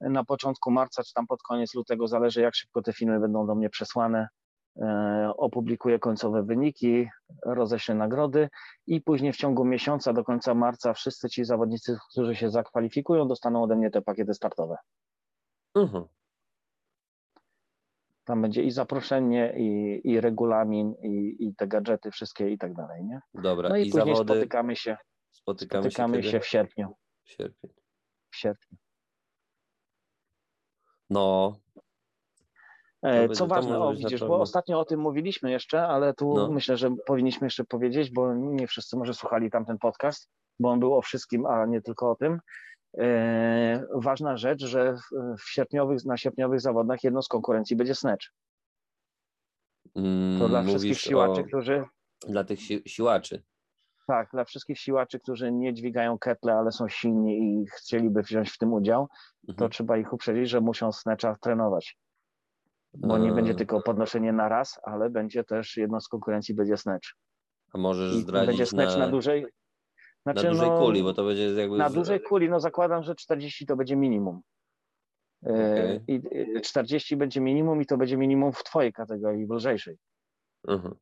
Na 0.01 0.25
początku 0.25 0.71
marca, 0.71 1.03
czy 1.03 1.13
tam 1.15 1.27
pod 1.27 1.43
koniec 1.43 1.75
lutego, 1.75 2.09
zależy 2.09 2.41
jak 2.41 2.55
szybko 2.55 2.83
te 2.83 2.93
filmy 2.93 3.21
będą 3.21 3.47
do 3.47 3.55
mnie 3.55 3.71
przesłane. 3.71 4.29
E, 4.77 5.33
opublikuję 5.37 5.99
końcowe 5.99 6.43
wyniki, 6.43 7.09
roześlę 7.47 7.95
nagrody 7.95 8.49
i 8.87 9.01
później 9.01 9.33
w 9.33 9.37
ciągu 9.37 9.65
miesiąca 9.65 10.13
do 10.13 10.25
końca 10.25 10.55
marca 10.55 10.93
wszyscy 10.93 11.29
ci 11.29 11.45
zawodnicy, 11.45 11.97
którzy 12.11 12.35
się 12.35 12.51
zakwalifikują, 12.51 13.29
dostaną 13.29 13.63
ode 13.63 13.77
mnie 13.77 13.91
te 13.91 14.03
pakiety 14.03 14.35
startowe. 14.35 14.77
Mhm. 15.75 16.05
Tam 18.25 18.43
będzie 18.43 18.63
i 18.63 18.71
zaproszenie, 18.71 19.55
i, 19.57 20.01
i 20.05 20.21
regulamin, 20.21 20.95
i, 21.03 21.37
i 21.39 21.55
te 21.55 21.67
gadżety 21.67 22.11
wszystkie 22.11 22.51
i 22.51 22.59
tak 22.59 22.75
dalej, 22.75 23.05
nie? 23.05 23.21
Dobra, 23.35 23.69
no 23.69 23.77
i, 23.77 23.89
i 23.89 23.91
później 23.91 24.15
zawody... 24.17 24.33
spotykamy 24.33 24.77
się. 24.77 24.97
Spotykamy, 25.31 25.83
spotykamy 25.83 26.23
się, 26.23 26.31
się, 26.31 26.41
w 26.41 26.47
sierpniu. 26.47 26.95
W 27.25 27.31
sierpniu. 27.31 27.71
W 28.31 28.37
sierpniu. 28.37 28.79
No. 31.11 31.57
E, 33.03 33.29
co 33.29 33.47
ważne, 33.47 33.79
o 33.79 33.95
widzisz, 33.95 34.21
bo 34.21 34.41
ostatnio 34.41 34.81
o 34.81 34.85
tym 34.85 35.01
mówiliśmy 35.01 35.51
jeszcze, 35.51 35.87
ale 35.87 36.15
tu 36.15 36.35
no. 36.35 36.51
myślę, 36.51 36.77
że 36.77 36.91
powinniśmy 37.07 37.47
jeszcze 37.47 37.65
powiedzieć, 37.65 38.11
bo 38.11 38.35
nie 38.35 38.67
wszyscy 38.67 38.97
może 38.97 39.15
słuchali 39.15 39.51
tamten 39.51 39.79
podcast, 39.79 40.31
bo 40.61 40.71
on 40.71 40.81
był 40.81 40.95
o 40.95 41.03
wszystkim, 41.03 41.47
a 41.47 41.67
nie 41.67 41.83
tylko 41.83 42.11
o 42.11 42.17
tym. 42.17 42.41
E, 42.99 43.87
ważna 43.95 44.37
rzecz, 44.37 44.65
że 44.65 44.97
w 45.39 45.51
sierpniowych, 45.51 46.05
na 46.05 46.17
sierpniowych 46.17 46.61
zawodach 46.61 47.05
jedną 47.05 47.23
z 47.23 47.29
konkurencji 47.29 47.77
będzie. 47.77 47.95
Mm, 49.95 50.41
to 50.41 50.49
dla 50.49 50.63
wszystkich 50.63 51.01
siłaczy, 51.01 51.41
o... 51.41 51.45
którzy. 51.45 51.85
Dla 52.29 52.45
tych 52.45 52.61
si 52.61 52.83
siłaczy. 52.87 53.43
Tak, 54.07 54.29
dla 54.33 54.45
wszystkich 54.45 54.79
siłaczy, 54.79 55.21
którzy 55.21 55.53
nie 55.53 55.75
dźwigają 55.75 56.19
ketle, 56.19 56.55
ale 56.55 56.73
są 56.73 56.89
silni 56.89 57.63
i 57.63 57.67
chcieliby 57.67 58.23
wziąć 58.23 58.51
w 58.51 58.59
tym 58.59 58.73
udział, 58.73 59.09
mhm. 59.49 59.59
to 59.59 59.69
trzeba 59.69 59.97
ich 59.97 60.13
uprzedzić, 60.13 60.51
że 60.51 60.61
muszą 60.61 60.93
snatcha 60.93 61.37
trenować. 61.41 61.99
Bo 62.95 63.19
nie 63.19 63.33
będzie 63.33 63.55
tylko 63.55 63.83
podnoszenie 63.83 64.33
na 64.33 64.49
raz, 64.49 64.81
ale 64.83 65.11
będzie 65.11 65.45
też 65.45 65.77
jedną 65.77 66.01
z 66.01 66.09
konkurencji 66.09 66.55
będzie 66.55 66.77
snatch. 66.77 67.09
A 67.73 67.79
możesz 67.79 68.15
zdradzić 68.15 68.47
będzie 68.47 68.67
snatch 68.67 68.93
na... 68.93 68.99
na 68.99 69.09
dłużej, 69.09 69.47
znaczy, 70.23 70.45
na 70.45 70.51
dużej 70.51 70.69
no, 70.69 70.79
kuli, 70.79 71.03
bo 71.03 71.15
to 71.15 71.25
będzie 71.25 71.45
jakby... 71.45 71.77
Na 71.77 71.91
dużej 71.91 72.21
kuli, 72.21 72.49
no 72.49 72.61
zakładam, 72.61 73.03
że 73.03 73.15
40 73.15 73.67
to 73.67 73.77
będzie 73.77 73.97
minimum. 73.97 74.41
E, 75.47 75.51
okay. 75.51 76.05
I 76.09 76.21
40 76.63 77.17
będzie 77.17 77.41
minimum 77.41 77.83
i 77.83 77.87
to 77.87 77.97
będzie 77.97 78.17
minimum 78.17 78.53
w 78.53 78.65
twojej 78.65 78.93
kategorii, 78.93 79.47
w 79.47 79.51
lżejszej. 79.51 79.97
Mhm. 80.69 80.95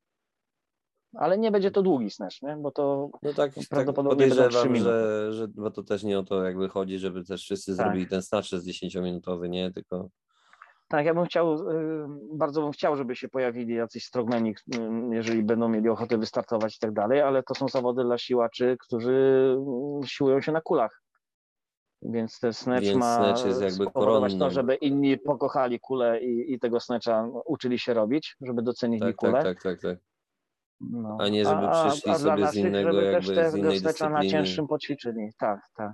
Ale 1.14 1.38
nie 1.38 1.51
będzie 1.51 1.70
to 1.70 1.82
długi 1.82 2.11
snatch, 2.11 2.43
nie? 2.43 2.57
bo 2.57 2.70
to 2.70 3.11
no 3.22 3.32
tak, 3.34 3.53
prawdopodobnie 3.70 4.28
tak 4.28 4.36
podejrzewam, 4.36 4.76
że, 4.76 5.32
że 5.32 5.49
bo 5.49 5.70
to 5.70 5.82
też 5.82 6.03
nie 6.03 6.18
o 6.18 6.22
to 6.22 6.45
jakby 6.45 6.68
chodzi, 6.68 6.99
żeby 6.99 7.24
też 7.24 7.43
wszyscy 7.43 7.76
tak. 7.76 7.86
zrobili 7.86 8.07
ten 8.07 8.22
snatch 8.22 8.49
z 8.49 8.66
10-minutowy, 8.66 9.49
nie? 9.49 9.72
Tylko 9.72 10.09
tak, 10.91 11.07
ja 11.07 11.14
bym 11.14 11.24
chciał, 11.24 11.55
y, 11.55 12.07
bardzo 12.32 12.62
bym 12.62 12.72
chciał, 12.72 12.97
żeby 12.97 13.16
się 13.16 13.28
pojawili 13.28 13.74
jacyś 13.74 14.05
strongmeni, 14.05 14.51
y, 14.51 14.55
jeżeli 15.11 15.43
będą 15.43 15.68
mieli 15.68 15.88
ochotę 15.88 16.18
wystartować 16.18 16.76
i 16.76 16.78
tak 16.78 16.93
dalej, 16.93 17.20
ale 17.20 17.43
to 17.43 17.55
są 17.55 17.68
zawody 17.68 18.05
dla 18.05 18.18
siłaczy, 18.18 18.76
którzy 18.80 19.57
y, 20.05 20.09
siłują 20.09 20.41
się 20.41 20.53
na 20.53 20.61
kulach. 20.61 21.03
Więc 22.03 22.38
ten 22.38 22.53
snatch 22.53 22.84
Więc 22.84 22.99
ma 22.99 23.36
snatch 23.36 23.72
spowodować 23.72 24.38
to, 24.38 24.51
żeby 24.51 24.74
inni 24.74 25.18
pokochali 25.18 25.80
kulę 25.80 26.20
i, 26.20 26.53
i 26.53 26.59
tego 26.59 26.80
snatcha 26.80 27.28
uczyli 27.45 27.78
się 27.78 27.95
robić, 27.95 28.36
żeby 28.41 28.62
docenili 28.62 29.01
tak, 29.01 29.16
kulę. 29.16 29.32
Tak, 29.32 29.45
tak, 29.45 29.62
tak, 29.62 29.80
tak. 29.80 29.99
No. 30.80 31.16
A 31.20 31.28
nie 31.28 31.45
żeby 31.45 31.68
przyszli 31.72 32.11
a, 32.11 32.14
a 32.14 32.18
sobie 32.18 32.47
z 32.47 32.55
innego 32.55 32.93
żeby 32.93 33.05
jakby 33.05 33.34
też 33.34 33.51
z 33.51 33.57
innej 33.57 33.80
dyscypliny. 33.80 34.12
na 34.12 34.28
cięższym 34.28 34.66
poćwiczyli. 34.66 35.30
Tak, 35.38 35.61
tak. 35.76 35.93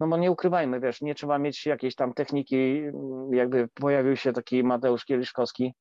No 0.00 0.08
bo 0.08 0.16
nie 0.16 0.30
ukrywajmy, 0.30 0.80
wiesz, 0.80 1.00
nie 1.00 1.14
trzeba 1.14 1.38
mieć 1.38 1.66
jakiejś 1.66 1.94
tam 1.94 2.14
techniki, 2.14 2.82
jakby 3.30 3.68
pojawił 3.74 4.16
się 4.16 4.32
taki 4.32 4.64
Mateusz 4.64 5.04
Kieliszkowski, 5.04 5.74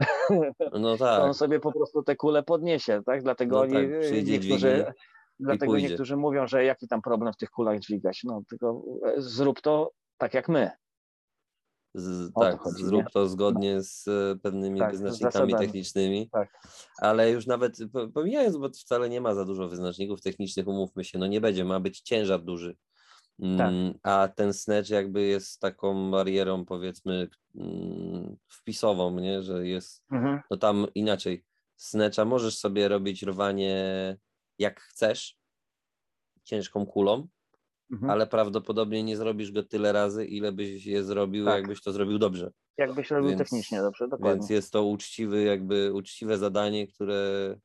no 0.80 0.96
tak. 0.96 1.22
on 1.22 1.34
sobie 1.34 1.60
po 1.60 1.72
prostu 1.72 2.02
te 2.02 2.16
kule 2.16 2.42
podniesie, 2.42 3.02
tak? 3.06 3.22
Dlatego 3.22 3.56
no 3.56 3.72
tak, 3.72 3.84
oni, 4.12 4.24
niektórzy, 4.24 4.92
dlatego 5.40 5.76
niektórzy 5.76 6.16
mówią, 6.16 6.46
że 6.46 6.64
jaki 6.64 6.88
tam 6.88 7.02
problem 7.02 7.32
w 7.32 7.36
tych 7.36 7.50
kulach 7.50 7.78
dźwigać, 7.78 8.20
no 8.24 8.42
tylko 8.48 8.82
e, 9.04 9.14
zrób 9.16 9.60
to 9.60 9.92
tak 10.18 10.34
jak 10.34 10.48
my. 10.48 10.70
Z, 11.94 12.32
tak, 12.40 12.52
to 12.52 12.58
chodzi, 12.58 12.84
zrób 12.84 13.02
nie? 13.02 13.10
to 13.12 13.28
zgodnie 13.28 13.74
no. 13.74 13.82
z 13.82 14.08
e, 14.08 14.38
pewnymi 14.42 14.78
tak, 14.78 14.90
wyznacznikami 14.90 15.54
technicznymi, 15.54 16.30
tak. 16.32 16.48
ale 16.98 17.30
już 17.30 17.46
nawet 17.46 17.78
pomijając, 18.14 18.56
bo 18.56 18.68
wcale 18.68 19.08
nie 19.08 19.20
ma 19.20 19.34
za 19.34 19.44
dużo 19.44 19.68
wyznaczników 19.68 20.20
technicznych, 20.20 20.68
umówmy 20.68 21.04
się, 21.04 21.18
no 21.18 21.26
nie 21.26 21.40
będzie, 21.40 21.64
ma 21.64 21.80
być 21.80 22.00
ciężar 22.00 22.42
duży, 22.42 22.76
tak. 23.40 23.68
Mm, 23.68 23.94
a 24.02 24.28
ten 24.28 24.52
snatch 24.52 24.90
jakby 24.90 25.22
jest 25.22 25.60
taką 25.60 26.10
barierą, 26.10 26.64
powiedzmy, 26.64 27.28
mm, 27.54 28.36
wpisową, 28.46 29.20
nie? 29.20 29.42
że 29.42 29.66
jest, 29.66 30.04
mhm. 30.12 30.40
no 30.50 30.56
tam 30.56 30.86
inaczej. 30.94 31.44
Snatcha 31.76 32.24
możesz 32.24 32.58
sobie 32.58 32.88
robić 32.88 33.22
rwanie 33.22 34.16
jak 34.58 34.80
chcesz, 34.80 35.38
ciężką 36.44 36.86
kulą, 36.86 37.28
mhm. 37.92 38.10
ale 38.10 38.26
prawdopodobnie 38.26 39.02
nie 39.02 39.16
zrobisz 39.16 39.52
go 39.52 39.62
tyle 39.62 39.92
razy, 39.92 40.26
ile 40.26 40.52
byś 40.52 40.86
je 40.86 41.04
zrobił, 41.04 41.44
tak. 41.44 41.54
jakbyś 41.54 41.82
to 41.82 41.92
zrobił 41.92 42.18
dobrze. 42.18 42.50
Jakbyś 42.78 43.10
robił 43.10 43.28
więc, 43.28 43.38
technicznie 43.38 43.80
dobrze, 43.80 44.08
dokładnie. 44.08 44.38
Więc 44.38 44.50
jest 44.50 44.72
to 44.72 44.84
uczciwy, 44.84 45.42
jakby 45.42 45.92
uczciwe 45.92 46.38
zadanie, 46.38 46.86
które 46.86 47.56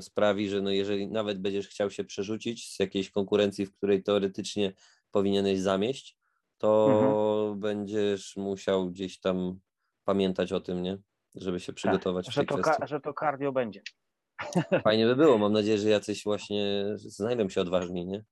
sprawi, 0.00 0.48
że 0.48 0.62
no 0.62 0.70
jeżeli 0.70 1.08
nawet 1.08 1.40
będziesz 1.40 1.68
chciał 1.68 1.90
się 1.90 2.04
przerzucić 2.04 2.72
z 2.72 2.80
jakiejś 2.80 3.10
konkurencji, 3.10 3.66
w 3.66 3.76
której 3.76 4.02
teoretycznie 4.02 4.72
powinieneś 5.10 5.60
zamieść, 5.60 6.18
to 6.58 6.88
mhm. 6.90 7.60
będziesz 7.60 8.36
musiał 8.36 8.90
gdzieś 8.90 9.20
tam 9.20 9.58
pamiętać 10.04 10.52
o 10.52 10.60
tym, 10.60 10.82
nie? 10.82 10.98
Żeby 11.34 11.60
się 11.60 11.66
tak, 11.66 11.76
przygotować 11.76 12.26
tak, 12.26 12.34
że, 12.34 12.44
to 12.44 12.86
że 12.86 13.00
to 13.00 13.12
cardio 13.20 13.52
będzie. 13.52 13.82
Fajnie 14.84 15.06
by 15.06 15.16
było. 15.16 15.38
Mam 15.38 15.52
nadzieję, 15.60 15.78
że 15.78 15.88
jacyś 15.88 16.24
właśnie 16.24 16.84
znajdą 16.96 17.48
się 17.48 17.60
odważni, 17.60 18.06
nie? 18.06 18.24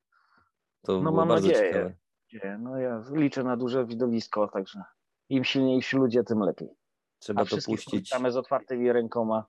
To 0.82 1.02
no 1.02 1.12
mam 1.12 1.28
bardzo 1.28 1.48
nadzieję. 1.48 1.72
ciekawe. 1.72 2.58
No 2.58 2.78
ja 2.78 3.02
liczę 3.12 3.42
na 3.42 3.56
duże 3.56 3.86
widowisko, 3.86 4.48
także 4.48 4.82
im 5.28 5.44
silniejsi 5.44 5.96
ludzie, 5.96 6.24
tym 6.24 6.40
lepiej. 6.40 6.68
Trzeba 7.18 7.42
A 7.42 7.44
to 7.44 7.56
puścić. 7.66 8.10
z 8.28 8.36
otwartymi 8.36 8.92
rękoma, 8.92 9.46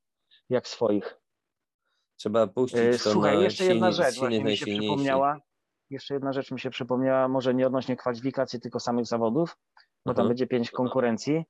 jak 0.49 0.67
swoich. 0.67 1.22
Trzeba 2.23 2.47
puścić 2.47 2.79
e, 2.79 2.91
to 2.91 2.97
Słuchaj, 2.97 3.41
jeszcze 3.41 3.65
jedna 3.65 3.91
rzecz 3.91 4.21
mi 4.21 4.57
się 4.57 4.65
przypomniała. 4.65 5.37
Jeszcze 5.89 6.13
jedna 6.13 6.33
rzecz 6.33 6.51
mi 6.51 6.59
się 6.59 6.69
przypomniała, 6.69 7.27
może 7.27 7.53
nie 7.53 7.67
odnośnie 7.67 7.95
kwalifikacji, 7.95 8.59
tylko 8.59 8.79
samych 8.79 9.05
zawodów, 9.05 9.57
bo 10.05 10.11
mhm. 10.11 10.15
tam 10.15 10.27
będzie 10.27 10.47
pięć 10.47 10.71
konkurencji. 10.71 11.43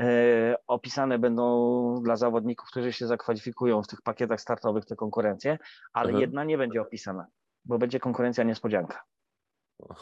E, 0.00 0.56
opisane 0.66 1.18
będą 1.18 2.02
dla 2.02 2.16
zawodników, 2.16 2.68
którzy 2.70 2.92
się 2.92 3.06
zakwalifikują 3.06 3.82
w 3.82 3.86
tych 3.86 4.02
pakietach 4.02 4.40
startowych 4.40 4.84
te 4.84 4.96
konkurencje, 4.96 5.58
ale 5.92 6.08
mhm. 6.08 6.20
jedna 6.20 6.44
nie 6.44 6.58
będzie 6.58 6.82
opisana, 6.82 7.26
bo 7.64 7.78
będzie 7.78 8.00
konkurencja 8.00 8.44
niespodzianka. 8.44 9.02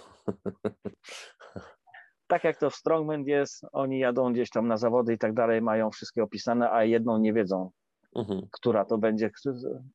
tak 2.30 2.44
jak 2.44 2.56
to 2.56 2.70
w 2.70 2.74
Strongman 2.74 3.24
jest, 3.24 3.66
oni 3.72 3.98
jadą 3.98 4.32
gdzieś 4.32 4.50
tam 4.50 4.68
na 4.68 4.76
zawody 4.76 5.12
i 5.12 5.18
tak 5.18 5.34
dalej, 5.34 5.62
mają 5.62 5.90
wszystkie 5.90 6.22
opisane, 6.22 6.70
a 6.70 6.84
jedną 6.84 7.18
nie 7.18 7.32
wiedzą, 7.32 7.70
mhm. 8.16 8.48
która 8.50 8.84
to 8.84 8.98
będzie, 8.98 9.30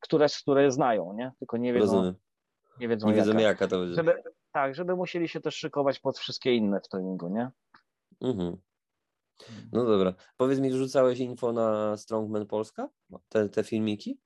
które, 0.00 0.26
które 0.42 0.70
znają, 0.70 1.12
nie? 1.12 1.32
Tylko 1.38 1.56
nie 1.56 1.72
wiedzą, 1.72 1.86
Rozumiem. 1.86 2.14
nie 2.80 2.88
wiedzą, 2.88 3.08
nie 3.08 3.14
wiedzą 3.14 3.38
jaka. 3.38 3.68
to 3.68 3.78
będzie. 3.78 3.94
Żeby, 3.94 4.22
tak, 4.52 4.74
żeby 4.74 4.96
musieli 4.96 5.28
się 5.28 5.40
też 5.40 5.56
szykować 5.56 6.00
pod 6.00 6.18
wszystkie 6.18 6.54
inne 6.54 6.80
w 6.80 6.88
treningu, 6.88 7.28
nie? 7.28 7.50
Mhm. 8.20 8.56
No 9.72 9.84
dobra. 9.84 10.14
Powiedz 10.36 10.60
mi, 10.60 10.72
rzucałeś 10.72 11.18
info 11.18 11.52
na 11.52 11.96
Strongman 11.96 12.46
Polska? 12.46 12.88
Te, 13.28 13.48
te 13.48 13.64
filmiki? 13.64 14.18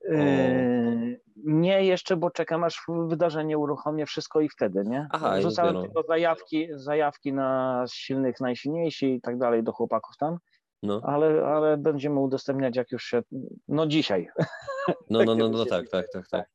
Yy, 0.00 1.20
nie 1.36 1.84
jeszcze, 1.84 2.16
bo 2.16 2.30
czekam 2.30 2.64
aż 2.64 2.82
wydarzenie 3.08 3.58
uruchomię 3.58 4.06
wszystko 4.06 4.40
i 4.40 4.48
wtedy, 4.48 4.82
nie? 4.86 5.08
Aha, 5.10 5.40
Rzucałem 5.40 5.82
tylko 5.82 6.02
zajawki, 6.08 6.68
zajawki 6.70 7.32
na 7.32 7.84
silnych, 7.92 8.40
najsilniejsi 8.40 9.14
i 9.14 9.20
tak 9.20 9.38
dalej 9.38 9.62
do 9.62 9.72
chłopaków 9.72 10.16
tam, 10.16 10.38
No, 10.84 11.00
ale, 11.04 11.46
ale 11.46 11.76
będziemy 11.76 12.20
udostępniać 12.20 12.76
jak 12.76 12.92
już 12.92 13.04
się, 13.04 13.22
no 13.68 13.86
dzisiaj. 13.86 14.28
no, 15.10 15.24
no, 15.24 15.34
no, 15.34 15.48
no 15.48 15.66
tak, 15.66 15.88
tak, 15.88 16.06
tak, 16.12 16.28
tak. 16.28 16.48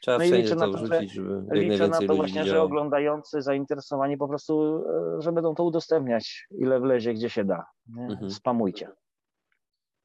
Trzeba 0.00 0.18
No 0.18 0.24
i 0.24 0.32
liczę 0.32 0.54
na 0.54 0.66
to 0.66 0.72
wrzucić, 0.72 1.12
żeby 1.12 1.44
jak 1.46 1.58
Liczę 1.58 1.88
na 1.88 1.96
to 1.96 2.02
ludzi 2.02 2.16
właśnie, 2.16 2.44
że 2.44 2.62
oglądający, 2.62 3.42
zainteresowani 3.42 4.16
po 4.16 4.28
prostu, 4.28 4.84
e, 5.18 5.22
że 5.22 5.32
będą 5.32 5.54
to 5.54 5.64
udostępniać, 5.64 6.46
ile 6.50 6.80
wlezie, 6.80 7.14
gdzie 7.14 7.30
się 7.30 7.44
da. 7.44 7.66
Mhm. 7.98 8.30
Spamujcie. 8.30 8.88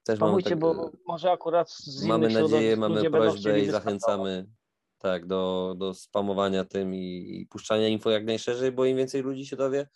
Też 0.04 0.18
Spamujcie, 0.18 0.50
tak, 0.50 0.60
bo 0.60 0.92
może 1.08 1.32
akurat 1.32 1.72
z 1.72 2.06
mamy 2.06 2.30
nadzieję, 2.30 2.78
mamy 2.78 3.12
prośbę 3.12 3.60
i 3.60 3.66
zachęcamy 3.66 4.46
tak, 4.98 5.26
do, 5.26 5.74
do 5.78 5.94
spamowania 5.94 6.66
tym 6.66 6.96
i, 6.96 7.40
i 7.42 7.48
puszczania 7.48 7.88
info 7.88 8.10
jak 8.10 8.26
najszerzej, 8.26 8.72
bo 8.72 8.86
im 8.86 8.98
więcej 8.98 9.22
ludzi 9.22 9.46
się 9.46 9.56
dowie, 9.56 9.88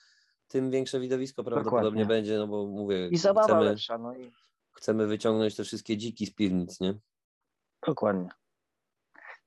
tym 0.48 0.72
większe 0.72 1.00
widowisko 1.00 1.44
prawdopodobnie 1.44 1.82
Dokładnie. 1.82 2.06
będzie, 2.06 2.38
no 2.38 2.48
bo 2.48 2.66
mówię, 2.68 3.08
I 3.08 3.18
zabawa 3.18 3.48
chcemy, 3.48 3.66
lepsza, 3.66 3.98
no 3.98 4.16
i 4.18 4.32
chcemy 4.74 5.08
wyciągnąć 5.08 5.56
te 5.56 5.64
wszystkie 5.64 5.98
dziki 5.98 6.26
z 6.26 6.34
piwnic, 6.34 6.80
nie? 6.80 6.94
dokładnie. 7.88 8.30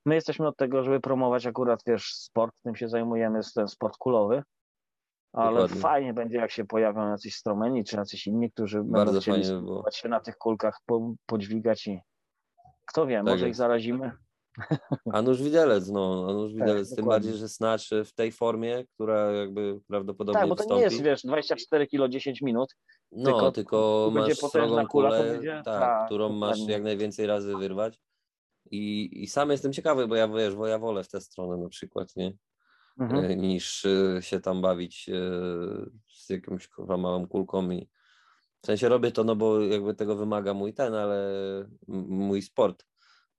My 0.07 0.14
jesteśmy 0.14 0.46
od 0.46 0.57
tego, 0.57 0.82
żeby 0.82 1.01
promować 1.01 1.46
akurat, 1.46 1.80
wiesz, 1.86 2.14
sport, 2.14 2.62
tym 2.62 2.76
się 2.76 2.88
zajmujemy, 2.88 3.38
jest 3.38 3.55
ten 3.55 3.68
sport 3.68 3.96
kulowy, 3.96 4.42
ale 5.32 5.55
Dokładnie. 5.55 5.80
fajnie 5.80 6.14
będzie, 6.14 6.36
jak 6.36 6.51
się 6.51 6.64
pojawią 6.64 7.11
jacyś 7.11 7.34
stromeni, 7.36 7.84
czy 7.84 7.96
jacyś 7.96 8.26
inni, 8.26 8.51
którzy 8.51 8.82
Bardzo 8.84 9.05
będą 9.05 9.20
chcieli 9.20 9.44
fajnie 9.44 9.62
by 9.84 9.92
się 9.92 10.09
na 10.09 10.20
tych 10.20 10.36
kulkach 10.36 10.78
po, 10.86 11.14
podźwigać 11.26 11.86
i 11.86 12.01
kto 12.86 13.07
wie, 13.07 13.16
Tak 13.16 13.24
może 13.24 13.44
ich 13.44 13.49
jest. 13.49 13.59
zarazimy. 13.59 14.12
A 15.12 15.22
nóż 15.22 15.42
widelec, 15.42 15.88
no, 15.88 16.26
a 16.28 16.32
nóż 16.32 16.52
widelec, 16.54 16.88
tym 16.88 16.96
dokładnie. 16.96 17.28
bardziej, 17.28 17.40
że 17.40 17.48
snatch 17.48 17.84
w 18.04 18.12
tej 18.12 18.32
formie, 18.32 18.84
która 18.94 19.32
jakby 19.32 19.80
prawdopodobnie 19.86 20.40
Tak, 20.40 20.48
bo 20.48 20.56
to 20.56 20.76
nie 20.76 20.82
jest, 20.82 21.02
wiesz, 21.02 21.22
24 21.24 21.86
kilo 21.86 22.09
10 22.09 22.42
minut, 22.42 22.74
No, 23.12 23.24
tylko 23.24 23.52
tylko, 23.52 24.11
masz 24.14 24.36
srogą 24.36 24.86
kula, 24.86 24.86
kulę, 24.86 25.32
będzie- 25.32 25.62
tak, 25.64 25.80
tak, 25.80 26.06
którą 26.06 26.32
masz 26.32 26.68
jak 26.68 26.82
najwięcej 26.82 27.26
razy 27.26 27.56
wyrwać. 27.56 28.00
I, 28.70 29.11
I 29.22 29.26
sam 29.26 29.50
jestem 29.50 29.72
ciekawy, 29.72 30.09
bo 30.09 30.16
ja 30.16 30.28
wiesz, 30.28 30.56
bo 30.56 30.66
ja 30.66 30.78
wolę 30.78 31.04
w 31.04 31.09
tę 31.09 31.20
stronę 31.20 31.56
na 31.62 31.68
przykład, 31.68 32.16
nie? 32.16 32.32
Mhm. 33.00 33.24
E, 33.24 33.36
Niż 33.36 33.84
e, 33.84 34.22
się 34.22 34.40
tam 34.40 34.62
bawić 34.62 35.09
e, 35.09 35.12
z 36.14 36.28
jakąś 36.30 36.68
kurwa 36.68 36.96
małą 36.96 37.28
kulką 37.28 37.70
i 37.70 37.88
w 38.62 38.66
sensie 38.66 38.88
robię 38.88 39.12
to, 39.12 39.24
no 39.24 39.36
bo 39.36 39.61
jakby 39.61 39.94
tego 39.94 40.16
wymaga 40.16 40.54
mój 40.54 40.74
ten, 40.74 40.94
ale 40.94 41.30
mój 42.09 42.42
sport 42.42 42.88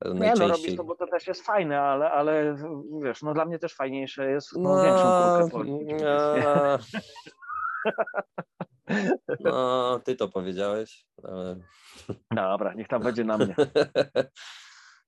e, 0.05 0.09
Nie, 0.09 0.13
no 0.13 0.19
najczęściej. 0.19 0.49
robisz 0.49 0.75
to, 0.75 0.83
bo 0.83 0.95
to 0.95 1.07
też 1.07 1.27
jest 1.27 1.41
fajne, 1.45 1.81
ale, 1.81 2.11
ale 2.11 2.55
wiesz, 3.03 3.21
no 3.21 3.33
dla 3.33 3.45
mnie 3.45 3.59
też 3.59 3.73
fajniejsze 3.73 4.31
jest 4.31 4.55
no, 4.57 4.75
No, 4.75 4.81
większą 4.81 5.13
kulkę 5.13 5.49
no, 5.53 6.77
no, 9.39 9.99
ty 10.05 10.15
to 10.15 10.29
powiedziałeś, 10.29 11.05
ale 11.23 11.55
Dobra, 12.31 12.73
niech 12.73 12.87
tam 12.87 13.03
będzie 13.03 13.23
na 13.23 13.37
mnie. 13.37 13.55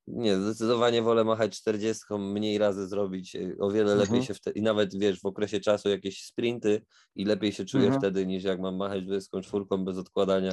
Nie, 0.08 0.36
zdecydowanie 0.38 1.02
wolę 1.02 1.24
machać 1.24 1.58
40, 1.60 2.04
mniej 2.14 2.58
razy 2.58 2.88
zrobić. 2.88 3.36
y, 3.36 3.56
O 3.60 3.72
wiele 3.72 3.96
lepiej 3.96 4.04
Mhm. 4.18 4.24
się 4.24 4.34
wtedy, 4.34 4.60
i 4.60 4.62
nawet 4.62 5.00
wiesz, 5.00 5.20
w 5.22 5.26
okresie 5.26 5.60
czasu 5.60 5.90
jakieś 5.90 6.24
sprinty 6.26 6.82
i 7.16 7.26
lepiej 7.26 7.52
się 7.52 7.66
czuję 7.66 7.86
Mhm. 7.86 8.02
wtedy 8.02 8.26
niż 8.28 8.44
jak 8.44 8.60
mam 8.60 8.76
machać 8.76 9.04
24 9.06 9.66
bez 9.86 9.98
odkładania. 9.98 10.52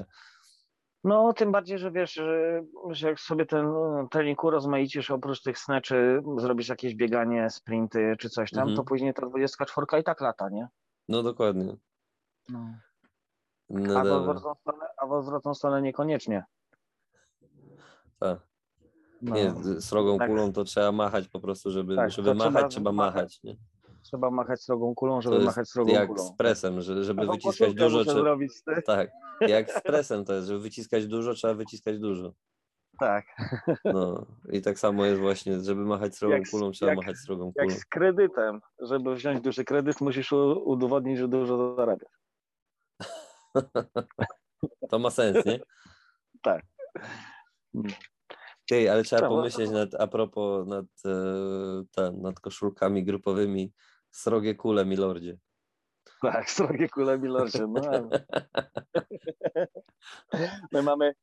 No, 1.09 1.33
tym 1.33 1.53
bardziej, 1.53 1.79
że 1.79 1.91
wiesz, 1.91 2.13
że, 2.15 2.63
że 2.91 3.09
jak 3.09 3.21
sobie 3.21 3.47
ten 3.47 3.67
trening 4.11 4.45
urozmaicisz, 4.45 5.11
oprócz 5.11 5.43
tych 5.43 5.59
sneczy, 5.59 6.23
zrobisz 6.39 6.69
jakieś 6.69 6.95
bieganie, 6.95 7.51
sprinty 7.51 8.17
czy 8.19 8.29
coś 8.31 8.51
tam, 8.51 8.61
Mhm. 8.61 8.77
to 8.77 8.85
później 8.85 9.15
ta 9.15 9.27
24 9.27 10.01
i 10.01 10.05
tak 10.05 10.21
lata, 10.21 10.49
nie? 10.49 10.69
No 11.09 11.23
dokładnie. 11.23 11.77
No. 12.49 12.67
No 13.71 14.01
a, 14.01 14.05
w 14.05 14.13
odwrotną 14.13 14.55
stronę, 14.55 14.87
a 14.99 15.07
w 15.07 15.13
odwrotną 15.13 15.55
stronę 15.55 15.83
niekoniecznie. 15.83 16.45
tak. 18.19 18.39
No. 19.23 19.35
Nie, 19.35 19.51
z 19.55 19.85
srogą 19.85 20.19
tak. 20.19 20.29
kulą 20.31 20.53
to 20.53 20.65
trzeba 20.65 20.93
machać 20.93 21.29
po 21.29 21.41
prostu, 21.41 21.71
żeby, 21.71 21.97
Tak, 21.97 22.11
żeby 22.11 22.35
machać, 22.35 22.53
trzeba 22.53 22.69
trzeba 22.69 22.93
machać. 22.93 23.43
Nie? 23.43 23.57
Trzeba 24.09 24.31
machać 24.31 24.63
srogą 24.63 24.95
kulą, 24.95 25.21
żeby 25.23 25.39
machać 25.39 25.69
srogą 25.69 25.93
jak 25.93 26.09
kulą. 26.09 26.23
z 26.23 26.37
presem, 26.37 26.81
że, 26.81 27.05
żeby 27.05 27.21
Taką 27.21 27.33
wyciskać 27.33 27.75
dużo, 27.75 28.05
trzeba, 28.05 28.21
zrobić, 28.21 28.53
ty. 28.65 28.83
tak, 28.83 29.11
jak 29.41 29.71
z 29.73 29.81
presem 29.91 30.25
to 30.25 30.35
jest, 30.35 30.49
żeby 30.49 30.61
wyciskać 30.61 31.07
dużo, 31.07 31.35
trzeba 31.35 31.55
wyciskać 31.55 31.99
dużo. 31.99 32.33
Tak. 33.01 33.25
No 33.85 34.27
i 34.53 34.63
tak 34.63 34.79
samo 34.79 35.05
jest 35.07 35.21
właśnie, 35.21 35.61
żeby 35.61 35.85
machać 35.85 36.17
srogą 36.17 36.35
Jak 36.35 36.51
kulą, 36.51 36.71
trzeba 36.71 36.91
jak- 36.93 36.97
machać 36.99 37.17
srogą 37.17 37.53
Jak 37.57 37.67
kulą. 37.67 37.79
z 37.79 37.85
kredytem. 37.85 38.61
Żeby 38.81 39.15
wziąć 39.15 39.41
duży 39.41 39.65
kredyt, 39.65 40.01
musisz 40.01 40.33
udowodnić, 40.65 41.19
że 41.19 41.29
dużo 41.29 41.75
zarabiasz. 41.77 42.13
To 44.91 44.99
ma 44.99 45.11
sens, 45.11 45.45
nie? 45.47 45.61
Tak. 46.43 46.63
Ty, 48.69 48.91
ale 48.93 49.03
trzeba 49.03 49.29
pomyśleć 49.29 49.71
nad, 49.71 49.95
a 49.95 50.07
propos 50.07 50.67
nad, 50.69 50.87
e, 51.97 52.13
nad 52.13 52.41
koszulkami 52.41 53.05
grupowymi 53.05 53.73
srogie 54.11 54.55
kule, 54.55 54.87
milordzie. 54.87 55.39
Tak, 56.23 56.51
srogie 56.51 56.89
kule 56.89 57.19
milorze. 57.19 57.67
No, 57.69 57.81
My 60.73 60.83
mamy, 60.83 61.15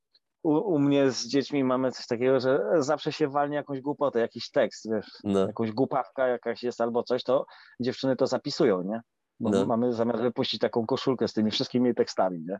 u, 0.42 0.52
u 0.52 0.78
mnie 0.78 1.10
z 1.10 1.26
dziećmi 1.26 1.64
mamy 1.64 1.92
coś 1.92 2.06
takiego, 2.06 2.40
że 2.40 2.60
zawsze 2.78 3.12
się 3.12 3.28
walnie 3.28 3.56
jakąś 3.56 3.80
głupotę, 3.80 4.20
jakiś 4.20 4.50
tekst, 4.50 4.90
wiesz, 4.90 5.06
No, 5.24 5.46
jakąś 5.46 5.72
głupawka 5.72 6.28
jakaś 6.28 6.62
jest 6.62 6.80
albo 6.80 7.02
coś, 7.02 7.22
to 7.22 7.46
dziewczyny 7.80 8.16
to 8.16 8.26
zapisują, 8.26 8.82
nie? 8.82 9.00
Bo 9.40 9.50
No. 9.50 9.66
mamy 9.66 9.92
zamiar 9.92 10.18
wypuścić 10.18 10.60
taką 10.60 10.86
koszulkę 10.86 11.28
z 11.28 11.32
tymi 11.32 11.50
wszystkimi 11.50 11.94
tekstami, 11.94 12.44
nie? 12.48 12.58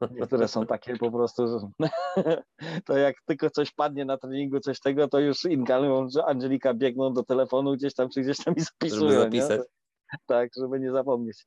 Niektóre 0.10 0.48
są 0.48 0.66
takie 0.66 0.96
po 0.96 1.10
prostu, 1.10 1.46
że 1.48 1.58
to 2.86 2.96
jak 2.98 3.16
tylko 3.26 3.50
coś 3.50 3.72
padnie 3.72 4.04
na 4.04 4.16
treningu, 4.16 4.60
coś 4.60 4.80
tego, 4.80 5.08
to 5.08 5.20
już 5.20 5.44
Inga 5.44 5.80
że 6.08 6.24
Angelika 6.24 6.74
biegną 6.74 7.12
do 7.12 7.22
telefonu 7.22 7.72
gdzieś 7.72 7.94
tam, 7.94 8.08
czy 8.08 8.20
gdzieś 8.20 8.36
tam 8.44 8.54
i 8.56 8.60
zapisują, 8.60 9.10
żeby 9.10 9.22
zapisać. 9.22 9.58
Nie? 9.60 10.18
Tak, 10.26 10.50
żeby 10.56 10.80
nie 10.80 10.92
zapomnieć. 10.92 11.46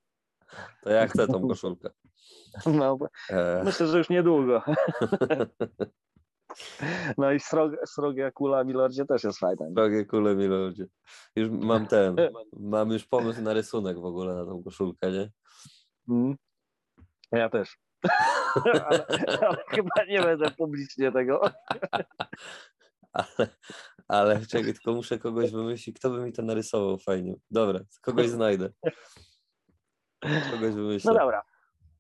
To 0.83 0.89
ja 0.89 1.07
chcę 1.07 1.27
tą 1.27 1.47
koszulkę. 1.49 1.89
No, 2.65 2.97
E, 3.29 3.61
myślę, 3.65 3.87
że 3.87 3.97
już 3.97 4.09
niedługo. 4.09 4.61
No 7.17 7.31
i 7.31 7.39
sroga, 7.85 8.31
kula 8.31 8.63
Milordzie 8.63 9.05
też 9.05 9.23
jest 9.23 9.39
fajna. 9.39 9.65
srogie 9.73 10.05
kule, 10.05 10.35
milordzie. 10.35 10.87
Już 11.35 11.49
mam 11.49 11.87
ten, 11.87 12.15
mam 12.59 12.91
już 12.91 13.05
pomysł 13.05 13.41
na 13.41 13.53
rysunek 13.53 13.99
w 13.99 14.05
ogóle 14.05 14.35
na 14.35 14.45
tą 14.45 14.63
koszulkę, 14.63 15.11
nie? 15.11 15.31
Mm. 16.09 16.35
Ja 17.31 17.49
też. 17.49 17.77
Ale, 18.89 19.05
ale 19.41 19.57
chyba 19.69 20.05
nie 20.07 20.21
będę 20.21 20.51
publicznie 20.51 21.11
tego. 21.11 21.41
Ale, 23.13 23.47
ale 24.07 24.45
czekaj, 24.45 24.73
tylko 24.73 24.93
muszę 24.93 25.19
kogoś 25.19 25.51
wymyślić, 25.51 25.99
kto 25.99 26.09
by 26.09 26.19
mi 26.19 26.33
to 26.33 26.41
narysował 26.41 26.97
fajnie. 26.97 27.35
Dobra, 27.51 27.79
kogoś 28.01 28.29
znajdę. 28.29 28.69
Kogoś 30.51 30.73
wymyślę. 30.73 31.13
No 31.13 31.19
dobra, 31.19 31.43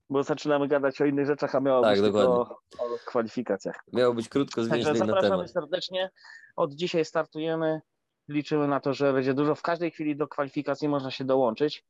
bo 0.09 0.23
zaczynamy 0.23 0.67
gadać 0.67 1.01
o 1.01 1.05
innych 1.05 1.27
rzeczach, 1.27 1.55
a 1.55 1.59
miało 1.59 1.81
Tak, 1.81 2.01
być 2.01 2.15
o, 2.15 2.41
o 2.41 2.97
kwalifikacjach. 3.05 3.83
Miało 3.93 4.13
być 4.13 4.29
krótko, 4.29 4.63
zwięźle 4.63 4.91
na 4.93 4.97
zapraszamy 4.97 5.29
temat. 5.29 5.51
serdecznie. 5.51 6.09
Od 6.55 6.73
dzisiaj 6.73 7.05
startujemy. 7.05 7.81
Liczymy 8.27 8.67
na 8.67 8.79
to, 8.79 8.93
że 8.93 9.13
będzie 9.13 9.33
dużo. 9.33 9.55
W 9.55 9.61
każdej 9.61 9.91
chwili 9.91 10.15
do 10.15 10.27
kwalifikacji 10.27 10.89
można 10.89 11.11
się 11.11 11.25
dołączyć. 11.25 11.85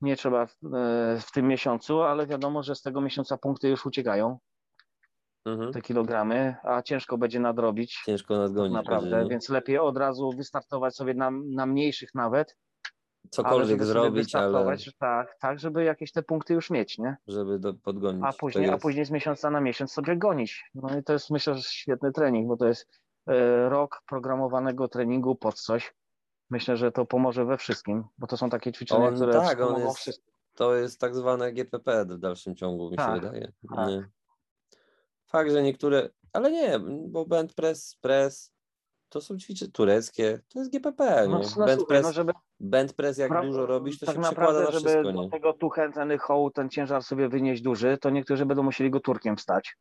Nie 0.00 0.16
trzeba 0.16 0.46
w, 0.46 0.50
e, 0.74 1.20
w 1.20 1.32
tym 1.32 1.48
miesiącu, 1.48 2.02
ale 2.02 2.26
wiadomo, 2.26 2.62
że 2.62 2.74
z 2.74 2.82
tego 2.82 3.00
miesiąca 3.00 3.38
punkty 3.38 3.68
już 3.68 3.86
uciekają, 3.86 4.38
Mhm. 5.46 5.72
te 5.72 5.82
kilogramy, 5.82 6.56
a 6.62 6.82
ciężko 6.82 7.18
będzie 7.18 7.40
nadrobić. 7.40 8.02
Ciężko 8.06 8.38
nadgonić 8.38 8.74
Naprawdę, 8.74 9.10
będzie, 9.10 9.30
więc 9.30 9.48
lepiej 9.48 9.78
od 9.78 9.96
razu 9.96 10.30
wystartować 10.36 10.96
sobie 10.96 11.14
na, 11.14 11.30
na 11.30 11.66
mniejszych 11.66 12.14
nawet. 12.14 12.56
ale 13.24 13.30
Cokolwiek 13.30 13.68
sobie 13.68 13.84
zrobić, 13.84 14.34
ale 14.34 14.76
tak, 14.98 15.36
tak, 15.40 15.58
żeby 15.58 15.84
jakieś 15.84 16.12
te 16.12 16.22
punkty 16.22 16.54
już 16.54 16.70
mieć, 16.70 16.98
nie? 16.98 17.16
żeby 17.28 17.58
do, 17.58 17.74
podgonić. 17.74 18.22
A 18.26 18.32
później, 18.32 18.64
tak 18.64 18.70
a 18.70 18.74
jest. 18.74 18.82
później 18.82 19.04
z 19.04 19.10
miesiąca 19.10 19.50
na 19.50 19.60
miesiąc 19.60 19.92
sobie 19.92 20.16
gonić. 20.16 20.64
No 20.74 20.98
i 20.98 21.02
to 21.02 21.12
jest 21.12 21.30
myślę, 21.30 21.54
że 21.54 21.62
świetny 21.62 22.12
trening, 22.12 22.48
bo 22.48 22.56
to 22.56 22.66
jest 22.66 22.88
e, 23.26 23.68
rok 23.68 24.02
programowanego 24.08 24.88
treningu 24.88 25.36
pod 25.36 25.54
coś. 25.54 25.94
Myślę, 26.50 26.76
że 26.76 26.92
to 26.92 27.06
pomoże 27.06 27.44
we 27.44 27.56
wszystkim, 27.56 28.04
bo 28.18 28.26
to 28.26 28.36
są 28.36 28.50
takie 28.50 28.72
ćwiczenia, 28.72 29.08
On- 29.08 29.14
które 29.14 29.32
tak, 29.32 29.60
on 29.60 29.80
jest-. 29.80 30.22
To 30.54 30.74
jest 30.74 31.00
tak 31.00 31.14
zwane 31.14 31.52
GPP 31.52 32.04
w 32.04 32.18
dalszym 32.18 32.56
ciągu, 32.56 32.84
mi 32.90 32.96
się 32.96 32.96
Tak, 32.96 33.20
wydaje. 33.20 33.52
tak. 33.76 33.88
Nie. 33.88 34.08
Fakt, 35.26 35.50
że 35.50 35.62
niektóre, 35.62 36.10
ale 36.32 36.50
nie, 36.52 36.80
bo 37.08 37.26
band 37.26 37.54
press, 37.54 37.94
press, 38.00 38.52
to 39.08 39.20
są 39.20 39.38
ćwiczenia 39.38 39.70
tureckie, 39.70 40.40
to 40.48 40.58
jest 40.58 40.72
GPP. 40.72 41.28
No, 41.28 41.40
no, 41.56 41.66
band, 41.66 41.86
press, 41.86 42.02
no, 42.02 42.12
żeby, 42.12 42.32
band 42.60 42.92
press, 42.92 43.18
jak 43.18 43.28
pra, 43.28 43.42
dużo 43.42 43.66
robisz, 43.66 43.98
to 43.98 44.06
tak 44.06 44.16
się 44.16 44.22
przekłada 44.22 44.60
na 44.60 44.66
wszystko. 44.66 44.90
Żeby 44.90 45.12
nie? 45.12 45.24
do 45.24 45.28
tego 45.28 45.52
tu 45.52 45.70
ten 45.70 46.18
hołd, 46.18 46.54
ten 46.54 46.70
ciężar 46.70 47.02
sobie 47.02 47.28
wynieść 47.28 47.62
duży, 47.62 47.98
to 47.98 48.10
niektórzy 48.10 48.46
będą 48.46 48.62
musieli 48.62 48.90
go 48.90 49.00
turkiem 49.00 49.36
wstać. 49.36 49.76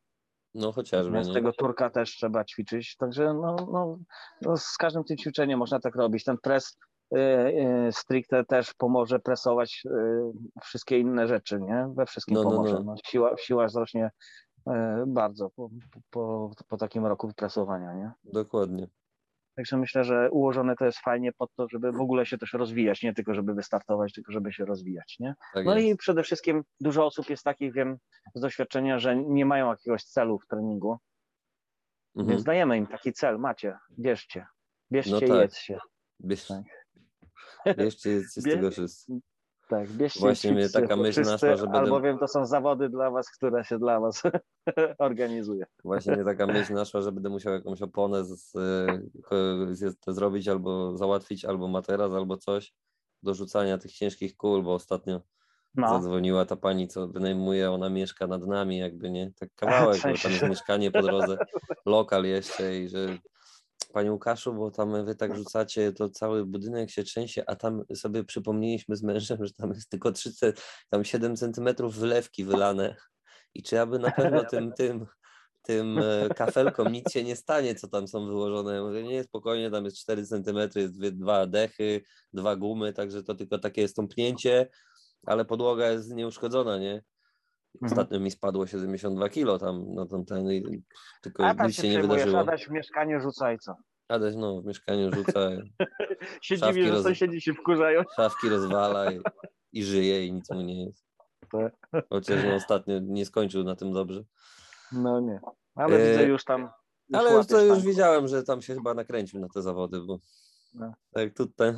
No 0.55 0.71
chociażby. 0.71 1.23
Z 1.23 1.33
tego 1.33 1.53
turka 1.53 1.89
też 1.89 2.09
trzeba 2.09 2.45
ćwiczyć. 2.45 2.95
Także 2.97 3.33
no, 3.33 3.55
no, 3.71 3.97
no, 4.41 4.57
z 4.57 4.77
każdym 4.77 5.03
tym 5.03 5.17
ćwiczeniem 5.17 5.59
można 5.59 5.79
tak 5.79 5.95
robić. 5.95 6.23
Ten 6.23 6.37
pres 6.37 6.77
y, 7.15 7.19
y, 7.19 7.91
stricte 7.91 8.45
też 8.45 8.73
pomoże 8.73 9.19
presować 9.19 9.81
y, 9.85 9.89
wszystkie 10.61 10.99
inne 10.99 11.27
rzeczy, 11.27 11.59
nie? 11.61 11.87
We 11.95 12.05
wszystkim 12.05 12.35
no, 12.35 12.43
no 12.43 12.49
pomoże. 12.49 12.73
No, 12.73 12.83
no. 12.83 12.95
Siła, 13.05 13.37
siła 13.37 13.65
wzrośnie 13.65 14.11
y, 14.67 14.71
bardzo 15.07 15.49
po, 15.49 15.69
po, 16.09 16.51
po 16.67 16.77
takim 16.77 17.05
roku 17.05 17.31
presowania, 17.35 17.93
nie? 17.93 18.11
Dokładnie. 18.23 18.87
Także 19.59 19.77
myślę, 19.77 20.03
że 20.03 20.31
ułożone 20.31 20.75
to 20.75 20.85
jest 20.85 20.99
fajnie 20.99 21.33
pod 21.33 21.55
to, 21.55 21.67
żeby 21.69 21.91
w 21.91 22.01
ogóle 22.01 22.25
się 22.25 22.37
też 22.37 22.53
rozwijać, 22.53 23.03
nie 23.03 23.13
tylko 23.13 23.33
żeby 23.33 23.53
wystartować, 23.53 24.13
tylko 24.13 24.31
żeby 24.31 24.53
się 24.53 24.65
rozwijać, 24.65 25.15
nie? 25.19 25.35
Tak 25.53 25.65
no 25.65 25.77
jest. 25.77 25.87
i 25.87 25.97
przede 25.97 26.23
wszystkim 26.23 26.63
dużo 26.81 27.05
osób 27.05 27.29
jest 27.29 27.43
takich, 27.43 27.73
wiem 27.73 27.97
z 28.35 28.41
doświadczenia, 28.41 28.99
że 28.99 29.15
nie 29.15 29.45
mają 29.45 29.69
jakiegoś 29.69 30.03
celu 30.03 30.39
w 30.39 30.47
treningu, 30.47 30.97
mhm. 32.15 32.29
więc 32.29 32.43
dajemy 32.43 32.77
im 32.77 32.87
taki 32.87 33.13
cel, 33.13 33.39
macie, 33.39 33.77
bierzcie, 33.99 34.45
bierzcie 34.91 35.11
no 35.11 35.19
tak. 35.19 35.29
i 35.29 35.33
jedzcie. 35.33 35.79
Bierz, 36.21 36.47
tak. 36.47 36.63
Bierzcie, 37.77 38.09
jedzcie 38.09 38.41
z 38.41 38.43
tego 38.53 38.71
wszyscy. 38.71 39.19
Tak, 39.69 39.89
bierzcie 39.89 40.19
Właśnie 40.19 40.51
mnie 40.51 40.69
taka 40.69 40.95
myśl 40.95 41.21
naszła, 41.21 41.55
że 41.55 41.63
będę... 41.63 41.79
Albowiem 41.79 42.17
to 42.17 42.27
są 42.27 42.45
zawody 42.45 42.89
dla 42.89 43.11
was, 43.11 43.29
które 43.29 43.63
się 43.63 43.79
dla 43.79 43.99
was 43.99 44.23
organizuje. 44.99 45.65
Właśnie 45.83 46.15
mnie 46.15 46.25
taka 46.25 46.47
myśl 46.47 46.73
naszła, 46.73 47.01
że 47.01 47.11
będę 47.11 47.29
musiał 47.29 47.53
jakąś 47.53 47.81
oponę 47.81 48.25
z, 48.25 48.51
z, 48.51 49.77
z, 49.77 49.95
zrobić 50.07 50.47
albo 50.47 50.97
załatwić, 50.97 51.45
albo 51.45 51.67
materac, 51.67 52.13
albo 52.13 52.37
coś 52.37 52.73
do 53.23 53.33
rzucania 53.33 53.77
tych 53.77 53.91
ciężkich 53.91 54.37
kul, 54.37 54.63
bo 54.63 54.73
ostatnio 54.73 55.21
no. 55.75 55.89
zadzwoniła 55.89 56.45
ta 56.45 56.55
pani, 56.55 56.87
co 56.87 57.07
wynajmuje, 57.07 57.71
ona 57.71 57.89
mieszka 57.89 58.27
nad 58.27 58.47
nami 58.47 58.77
jakby, 58.77 59.09
nie? 59.11 59.31
Tak 59.39 59.49
kawałek, 59.55 60.01
bo 60.03 60.17
tam 60.23 60.31
jest 60.31 60.43
mieszkanie 60.49 60.91
po 60.91 61.01
drodze, 61.01 61.37
lokal 61.85 62.23
jeszcze 62.23 62.79
i 62.79 62.89
że 62.89 63.17
Panie 63.93 64.11
Łukaszu, 64.11 64.53
bo 64.53 64.71
tam 64.71 65.05
wy 65.05 65.15
tak 65.15 65.35
rzucacie, 65.35 65.93
to 65.93 66.09
cały 66.09 66.45
budynek 66.45 66.91
się 66.91 67.03
trzęsie, 67.03 67.43
a 67.47 67.55
tam 67.55 67.83
sobie 67.95 68.23
przypomnieliśmy 68.23 68.95
z 68.95 69.03
mężem, 69.03 69.45
że 69.45 69.53
tam 69.53 69.69
jest 69.69 69.89
tylko 69.89 70.11
3, 70.11 70.53
tam 70.89 71.05
7 71.05 71.35
centymetrów 71.35 71.95
wylewki 71.95 72.45
wylane 72.45 72.95
i 73.55 73.63
czy 73.63 73.79
aby 73.81 73.99
na 73.99 74.11
pewno 74.11 74.45
tym, 74.45 74.71
tym, 74.77 75.05
tym 75.61 75.99
e, 75.99 76.29
kafelkom 76.29 76.91
nic 76.91 77.11
się 77.11 77.23
nie 77.23 77.35
stanie, 77.35 77.75
co 77.75 77.87
tam 77.87 78.07
są 78.07 78.27
wyłożone. 78.27 78.75
Ja 78.75 78.83
mówię, 78.83 79.03
nie, 79.03 79.23
spokojnie, 79.23 79.71
tam 79.71 79.85
jest 79.85 79.97
4 79.97 80.25
centymetry, 80.25 80.81
jest 80.81 80.99
dwa 80.99 81.47
dechy, 81.47 82.01
dwa 82.33 82.55
gumy, 82.55 82.93
także 82.93 83.23
to 83.23 83.35
tylko 83.35 83.59
takie 83.59 83.87
stąpnięcie, 83.87 84.69
ale 85.25 85.45
podłoga 85.45 85.91
jest 85.91 86.15
nieuszkodzona, 86.15 86.77
nie? 86.77 87.03
Mhm. 87.75 87.91
Ostatnio 87.91 88.19
mi 88.19 88.31
spadło 88.31 88.67
72 88.67 89.29
kilo 89.29 89.59
tam 89.59 89.93
na 89.93 90.05
ten, 90.05 90.25
ten 90.25 90.47
tylko 91.21 91.45
A 91.45 91.65
nic 91.67 91.75
się 91.75 91.89
nie 91.89 92.01
wydarzyło. 92.01 92.39
Adaś 92.39 92.67
w 92.67 92.71
mieszkaniu 92.71 93.21
rzucaj 93.21 93.59
co? 93.59 93.75
Adaś 94.07 94.35
no 94.35 94.61
w 94.61 94.65
mieszkaniu 94.65 95.13
rzuca. 95.13 95.39
się 96.41 96.57
dziwi, 96.57 96.83
że 96.83 96.91
roz... 96.91 97.03
sąsiedzi 97.03 97.41
się 97.41 97.53
wkurzają. 97.53 98.03
Szafki 98.15 98.49
rozwala 98.49 99.11
i, 99.11 99.19
i 99.73 99.83
żyje 99.83 100.25
i 100.25 100.31
nic 100.31 100.51
mu 100.51 100.61
nie 100.61 100.85
jest. 100.85 101.05
Tak. 101.51 102.03
Chociaż 102.09 102.43
no, 102.43 102.55
ostatnio 102.55 102.99
nie 102.99 103.25
skończył 103.25 103.63
na 103.63 103.75
tym 103.75 103.93
dobrze. 103.93 104.23
No 104.91 105.19
nie, 105.19 105.39
ale 105.75 105.95
e... 105.95 106.11
widzę 106.11 106.23
już 106.23 106.43
tam. 106.43 106.61
Już 107.09 107.19
ale 107.19 107.33
już 107.33 107.47
to 107.47 107.61
już 107.61 107.81
widziałem, 107.81 108.27
że 108.27 108.43
tam 108.43 108.61
się 108.61 108.75
chyba 108.75 108.93
nakręcił 108.93 109.39
na 109.39 109.47
te 109.49 109.61
zawody, 109.61 110.01
bo 110.01 110.19
no. 110.73 110.93
tak 111.13 111.33
tutaj 111.33 111.73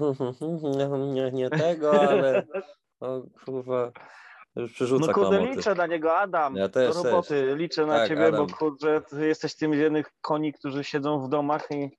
nie, 1.13 1.31
nie 1.31 1.49
tego, 1.49 2.01
ale 2.09 2.47
o 2.99 3.23
kurwa 3.45 3.91
już 4.55 4.73
przerzuca 4.73 5.07
No 5.07 5.13
kurde, 5.13 5.45
liczę 5.45 5.75
na 5.75 5.87
niego, 5.87 6.17
Adam. 6.17 6.55
Ja 6.55 6.69
też, 6.69 6.95
do 6.95 7.03
roboty. 7.03 7.29
Też. 7.29 7.59
Liczę 7.59 7.85
na 7.85 7.97
tak, 7.97 8.07
ciebie, 8.07 8.27
Adam. 8.27 8.47
bo 8.47 8.53
kurde, 8.53 9.01
ty 9.01 9.27
jesteś 9.27 9.55
tym 9.55 9.75
z 9.75 9.77
jednych 9.77 10.11
koni, 10.21 10.53
którzy 10.53 10.83
siedzą 10.83 11.19
w 11.19 11.29
domach 11.29 11.71
i... 11.71 11.89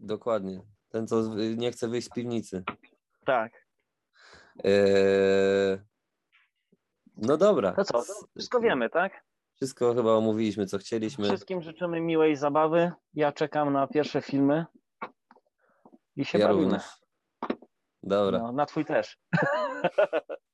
Dokładnie. 0.00 0.60
Ten, 0.88 1.06
co 1.06 1.22
nie 1.56 1.72
chce 1.72 1.88
wyjść 1.88 2.06
z 2.06 2.10
piwnicy. 2.10 2.64
Tak. 3.24 3.66
Eee... 4.64 5.78
No 7.16 7.36
dobra. 7.36 7.72
To 7.72 7.84
co, 7.84 8.02
wszystko 8.36 8.60
wiemy, 8.60 8.90
tak? 8.90 9.24
Wszystko 9.54 9.94
chyba 9.94 10.12
omówiliśmy, 10.12 10.66
co 10.66 10.78
chcieliśmy. 10.78 11.24
Wszystkim 11.24 11.62
życzymy 11.62 12.00
miłej 12.00 12.36
zabawy. 12.36 12.92
Ja 13.14 13.32
czekam 13.32 13.72
na 13.72 13.86
pierwsze 13.86 14.22
filmy 14.22 14.66
i 16.16 16.24
się 16.24 16.38
ja 16.38 16.48
bawimy. 16.48 16.64
Również. 16.64 16.82
Dobra. 18.02 18.38
No, 18.38 18.52
na 18.52 18.66
twój 18.66 18.84
też. 18.84 19.18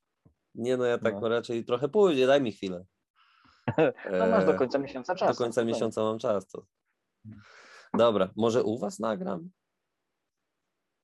Nie 0.58 0.76
no, 0.76 0.84
ja 0.84 0.98
tak 0.98 1.14
no. 1.20 1.28
raczej 1.28 1.64
trochę 1.64 1.88
później, 1.88 2.26
daj 2.26 2.42
mi 2.42 2.52
chwilę. 2.52 2.84
No 4.18 4.26
masz 4.26 4.44
do 4.44 4.54
końca 4.54 4.78
miesiąca 4.78 5.14
czas. 5.14 5.38
Do 5.38 5.44
końca 5.44 5.64
miesiąca 5.64 6.02
mam 6.02 6.18
czas. 6.18 6.46
To. 6.46 6.62
Dobra, 7.94 8.30
może 8.36 8.62
u 8.62 8.78
was 8.78 8.98
nagram? 8.98 9.50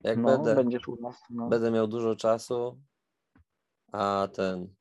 Jak 0.01 0.19
no, 0.19 0.29
będę, 0.29 0.55
będziesz 0.55 0.89
u 0.89 0.97
nas. 1.01 1.23
No. 1.31 1.49
Będę 1.49 1.71
miał 1.71 1.87
dużo 1.87 2.17
czasu, 2.17 2.81
a 3.93 4.29
ten... 4.33 4.75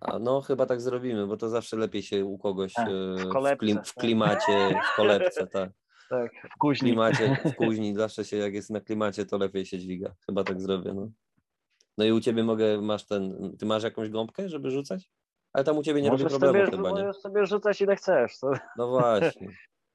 A 0.00 0.18
no 0.18 0.40
chyba 0.40 0.66
tak 0.66 0.80
zrobimy, 0.80 1.26
bo 1.26 1.36
to 1.36 1.48
zawsze 1.48 1.76
lepiej 1.76 2.02
się 2.02 2.24
u 2.24 2.38
kogoś 2.38 2.78
a, 2.78 2.82
e, 2.82 3.14
w, 3.16 3.54
w, 3.54 3.56
klim, 3.58 3.84
w, 3.84 3.94
klimacie, 3.94 4.80
w 4.92 4.96
kolebce, 4.96 5.46
tak. 5.46 5.70
Tak, 6.10 6.32
w 6.54 6.58
kuźni. 6.58 6.88
W 6.88 6.92
klimacie, 6.92 7.36
w 7.44 7.54
kuźni, 7.54 7.94
zawsze 7.94 8.24
się 8.24 8.36
jak 8.36 8.54
jest 8.54 8.70
na 8.70 8.80
klimacie, 8.80 9.26
to 9.26 9.38
lepiej 9.38 9.66
się 9.66 9.78
dźwiga. 9.78 10.14
Chyba 10.26 10.44
tak 10.44 10.60
zrobię, 10.60 10.94
no. 10.94 11.08
No 11.98 12.04
i 12.04 12.12
u 12.12 12.20
ciebie 12.20 12.44
mogę, 12.44 12.80
masz 12.80 13.06
ten, 13.06 13.52
ty 13.58 13.66
masz 13.66 13.82
jakąś 13.82 14.08
gąbkę, 14.10 14.48
żeby 14.48 14.70
rzucać? 14.70 15.10
Ale 15.52 15.64
tam 15.64 15.78
u 15.78 15.82
ciebie 15.82 16.02
nie 16.02 16.10
możesz 16.10 16.28
problemu 16.28 16.58
sobie, 16.58 16.76
chyba, 16.76 16.90
nie? 16.90 17.04
Możesz 17.04 17.16
sobie 17.16 17.46
rzucać 17.46 17.80
ile 17.80 17.96
chcesz. 17.96 18.38
To... 18.38 18.52
No 18.76 18.88
właśnie. 18.88 19.48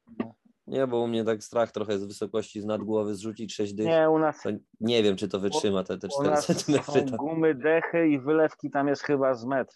Nie, 0.67 0.87
bo 0.87 0.99
u 0.99 1.07
mnie 1.07 1.23
tak 1.23 1.43
strach 1.43 1.71
trochę 1.71 1.99
z 1.99 2.05
wysokości 2.05 2.61
z 2.61 2.65
nadgłowy 2.65 3.15
zrzucić 3.15 3.55
6 3.55 3.73
dych. 3.73 3.87
Nie, 3.87 4.09
u 4.09 4.19
nas... 4.19 4.43
nie 4.79 5.03
wiem, 5.03 5.15
czy 5.15 5.27
to 5.27 5.39
wytrzyma 5.39 5.83
te, 5.83 5.97
te 5.97 6.07
4 6.07 6.37
centymetry. 6.37 7.09
Są 7.09 7.17
gumy, 7.17 7.55
dechy 7.55 8.07
i 8.07 8.19
wylewki 8.19 8.69
tam 8.69 8.87
jest 8.87 9.01
chyba 9.01 9.33
z 9.33 9.45
metr. 9.45 9.75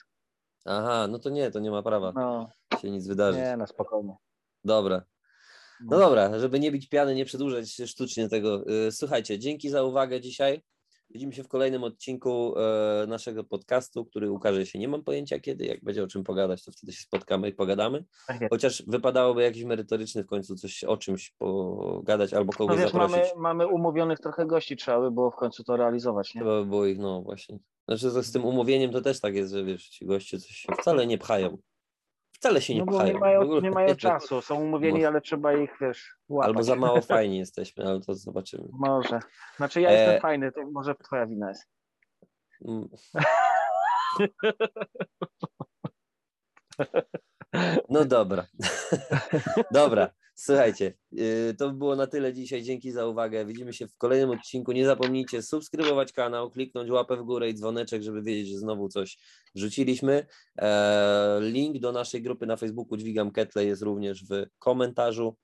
Aha, 0.65 1.07
no 1.09 1.19
to 1.19 1.29
nie, 1.29 1.51
to 1.51 1.59
nie 1.59 1.71
ma 1.71 1.83
prawa 1.83 2.11
no. 2.15 2.49
się 2.81 2.91
nic 2.91 3.07
wydarzyć. 3.07 3.41
Nie, 3.41 3.57
no 3.57 3.67
spokojnie. 3.67 4.15
Dobra. 4.63 5.03
No. 5.81 5.87
no 5.91 5.99
dobra, 5.99 6.39
żeby 6.39 6.59
nie 6.59 6.71
bić 6.71 6.89
piany, 6.89 7.15
nie 7.15 7.25
przedłużać 7.25 7.81
sztucznie 7.85 8.29
tego. 8.29 8.63
Y, 8.87 8.91
słuchajcie, 8.91 9.39
dzięki 9.39 9.69
za 9.69 9.83
uwagę 9.83 10.21
dzisiaj. 10.21 10.63
Widzimy 11.13 11.33
się 11.33 11.43
w 11.43 11.47
kolejnym 11.47 11.83
odcinku 11.83 12.53
e, 12.57 13.05
naszego 13.07 13.43
podcastu, 13.43 14.05
który 14.05 14.31
ukaże 14.31 14.65
się. 14.65 14.79
Nie 14.79 14.87
mam 14.87 15.03
pojęcia 15.03 15.39
kiedy, 15.39 15.65
jak 15.65 15.83
będzie 15.83 16.03
o 16.03 16.07
czym 16.07 16.23
pogadać, 16.23 16.63
to 16.65 16.71
wtedy 16.71 16.93
się 16.93 17.01
spotkamy 17.01 17.49
i 17.49 17.53
pogadamy. 17.53 18.05
Tak 18.27 18.49
Chociaż 18.49 18.83
wypadałoby 18.87 19.43
jakiś 19.43 19.63
merytoryczny 19.63 20.23
w 20.23 20.27
końcu 20.27 20.55
coś 20.55 20.83
o 20.83 20.97
czymś 20.97 21.29
pogadać 21.29 22.33
albo 22.33 22.53
kogoś 22.53 22.77
no 22.77 22.83
wiesz, 22.83 22.91
zaprosić. 22.91 23.17
Mamy, 23.17 23.41
mamy 23.41 23.67
umówionych 23.67 24.19
trochę 24.19 24.45
gości, 24.45 24.77
trzeba 24.77 25.01
by 25.01 25.11
było 25.11 25.31
w 25.31 25.35
końcu 25.35 25.63
to 25.63 25.77
realizować. 25.77 26.35
Nie? 26.35 26.41
Trzeba 26.41 26.59
by 26.59 26.65
było 26.65 26.85
ich, 26.85 26.99
no 26.99 27.21
właśnie. 27.21 27.59
Znaczy 27.87 28.23
z 28.23 28.31
tym 28.31 28.45
umówieniem 28.45 28.91
to 28.91 29.01
też 29.01 29.19
tak 29.19 29.35
jest, 29.35 29.53
że 29.53 29.63
wiesz, 29.63 29.89
ci 29.89 30.05
goście 30.05 30.39
coś 30.39 30.55
się 30.55 30.73
wcale 30.79 31.07
nie 31.07 31.17
pchają 31.17 31.57
wcale 32.41 32.61
się 32.61 32.75
nie 32.75 32.79
no 32.79 32.85
pchają. 32.85 33.13
Nie 33.13 33.19
mają, 33.19 33.61
nie 33.61 33.71
mają 33.71 33.95
czasu, 33.95 34.41
są 34.41 34.55
umówieni, 34.55 35.05
ale 35.05 35.21
trzeba 35.21 35.53
ich, 35.53 35.77
wiesz, 35.81 36.15
łapać. 36.29 36.47
Albo 36.47 36.63
za 36.63 36.75
mało 36.75 37.01
fajni 37.11 37.37
jesteśmy, 37.37 37.83
ale 37.85 38.01
to 38.01 38.15
zobaczymy. 38.15 38.67
Może. 38.71 39.19
Znaczy 39.57 39.81
ja 39.81 39.89
e... 39.89 39.93
jestem 39.93 40.21
fajny, 40.21 40.51
to 40.51 40.61
może 40.71 40.95
twoja 40.95 41.25
wina 41.25 41.49
jest. 41.49 41.67
Mm. 42.67 42.89
No 47.89 48.05
dobra. 48.05 48.45
dobra. 49.71 50.09
Słuchajcie, 50.33 50.93
y, 51.13 51.55
to 51.57 51.69
było 51.69 51.95
na 51.95 52.07
tyle 52.07 52.33
dzisiaj. 52.33 52.63
Dzięki 52.63 52.91
za 52.91 53.05
uwagę. 53.05 53.45
Widzimy 53.45 53.73
się 53.73 53.87
w 53.87 53.97
kolejnym 53.97 54.29
odcinku. 54.29 54.71
Nie 54.71 54.85
zapomnijcie 54.85 55.41
subskrybować 55.41 56.13
kanał, 56.13 56.51
kliknąć 56.51 56.89
łapę 56.89 57.17
w 57.17 57.23
górę 57.23 57.49
i 57.49 57.53
dzwoneczek, 57.53 58.03
żeby 58.03 58.21
wiedzieć, 58.21 58.47
że 58.47 58.57
znowu 58.57 58.89
coś 58.89 59.17
wrzuciliśmy. 59.55 60.25
E, 60.57 61.39
link 61.41 61.79
do 61.79 61.91
naszej 61.91 62.21
grupy 62.21 62.45
na 62.45 62.57
Facebooku 62.57 62.97
Dźwigam 62.97 63.31
Ketle 63.31 63.65
jest 63.65 63.81
również 63.81 64.23
w 64.23 64.45
komentarzu. 64.59 65.35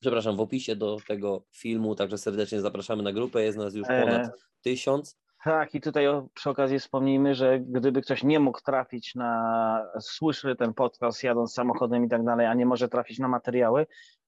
Przepraszam, 0.00 0.36
w 0.36 0.40
opisie 0.40 0.76
do 0.76 0.96
tego 1.08 1.44
filmu, 1.52 1.94
także 1.94 2.18
serdecznie 2.18 2.60
zapraszamy 2.60 3.02
na 3.02 3.12
grupę. 3.12 3.42
Jest 3.42 3.58
nas 3.58 3.74
już 3.74 3.88
e. 3.90 4.02
ponad 4.02 4.30
tysiąc. 4.62 5.21
Tak, 5.44 5.74
i 5.74 5.80
tutaj 5.80 6.06
przy 6.34 6.50
okazji 6.50 6.78
wspomnijmy, 6.78 7.34
że 7.34 7.60
gdyby 7.60 8.02
ktoś 8.02 8.24
nie 8.24 8.40
mógł 8.40 8.60
trafić 8.60 9.14
na, 9.14 9.82
słyszy 10.00 10.56
ten 10.56 10.74
podcast 10.74 11.22
jadąc 11.22 11.54
samochodem 11.54 12.04
i 12.04 12.08
tak 12.08 12.24
dalej, 12.24 12.46
a 12.46 12.54
nie 12.54 12.66
może 12.66 12.88
trafić 12.88 13.18
na 13.18 13.28
materiały, 13.28 13.86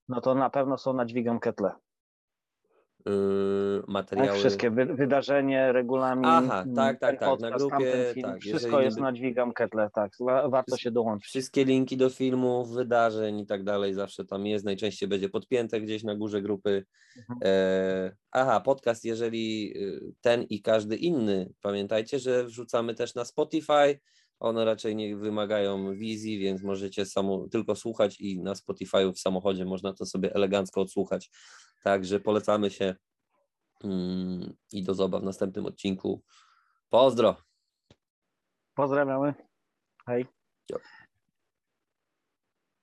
no 0.08 0.20
to 0.20 0.34
na 0.34 0.50
pewno 0.50 0.78
są 0.78 0.92
na 0.92 1.06
dźwigam 1.06 1.40
ketle. 1.40 1.72
Yy, 3.06 3.82
materiały. 3.88 4.28
Tak, 4.28 4.38
wszystkie 4.38 4.70
wy, 4.70 4.86
wydarzenie, 4.86 5.72
regulamin. 5.72 6.24
Aha, 6.24 6.64
tak, 6.76 7.00
tak, 7.00 7.20
tak. 7.20 7.28
Podcast, 7.28 7.42
na 7.42 7.50
grupie. 7.58 8.14
tak, 8.22 8.40
wszystko 8.40 8.80
jest 8.80 9.00
na 9.00 9.12
dźwigam 9.12 9.52
ketle, 9.52 9.90
tak. 9.94 10.12
Warto 10.48 10.76
się 10.76 10.90
dołączyć. 10.90 11.28
Wszystkie 11.28 11.64
linki 11.64 11.96
do 11.96 12.10
filmów, 12.10 12.70
wydarzeń 12.70 13.38
i 13.38 13.46
tak 13.46 13.64
dalej 13.64 13.94
zawsze 13.94 14.24
tam 14.24 14.46
jest. 14.46 14.64
Najczęściej 14.64 15.08
będzie 15.08 15.28
podpięte 15.28 15.80
gdzieś 15.80 16.04
na 16.04 16.14
górze 16.14 16.42
grupy. 16.42 16.84
Mhm. 17.18 17.38
E, 17.44 18.16
aha, 18.30 18.60
podcast, 18.60 19.04
jeżeli 19.04 19.72
y, 19.76 20.12
ten 20.20 20.42
i 20.42 20.62
każdy 20.62 20.96
inny, 20.96 21.52
pamiętajcie, 21.62 22.18
że 22.18 22.44
wrzucamy 22.44 22.94
też 22.94 23.14
na 23.14 23.24
Spotify. 23.24 24.00
One 24.40 24.64
raczej 24.64 24.96
nie 24.96 25.16
wymagają 25.16 25.94
wizji, 25.94 26.38
więc 26.38 26.62
możecie 26.62 27.06
samo, 27.06 27.48
tylko 27.48 27.76
słuchać 27.76 28.20
i 28.20 28.40
na 28.40 28.54
Spotify 28.54 29.12
w 29.12 29.18
samochodzie 29.18 29.64
można 29.64 29.92
to 29.92 30.06
sobie 30.06 30.34
elegancko 30.34 30.80
odsłuchać. 30.80 31.30
Także 31.84 32.20
polecamy 32.20 32.70
się 32.70 32.94
mm, 33.84 34.56
i 34.72 34.82
do 34.82 34.94
zobaczenia 34.94 35.22
w 35.22 35.24
następnym 35.24 35.66
odcinku. 35.66 36.22
Pozdro! 36.90 37.36
Pozdrawiamy. 38.74 39.34
Hej. 40.06 40.26
Jo. 40.70 40.78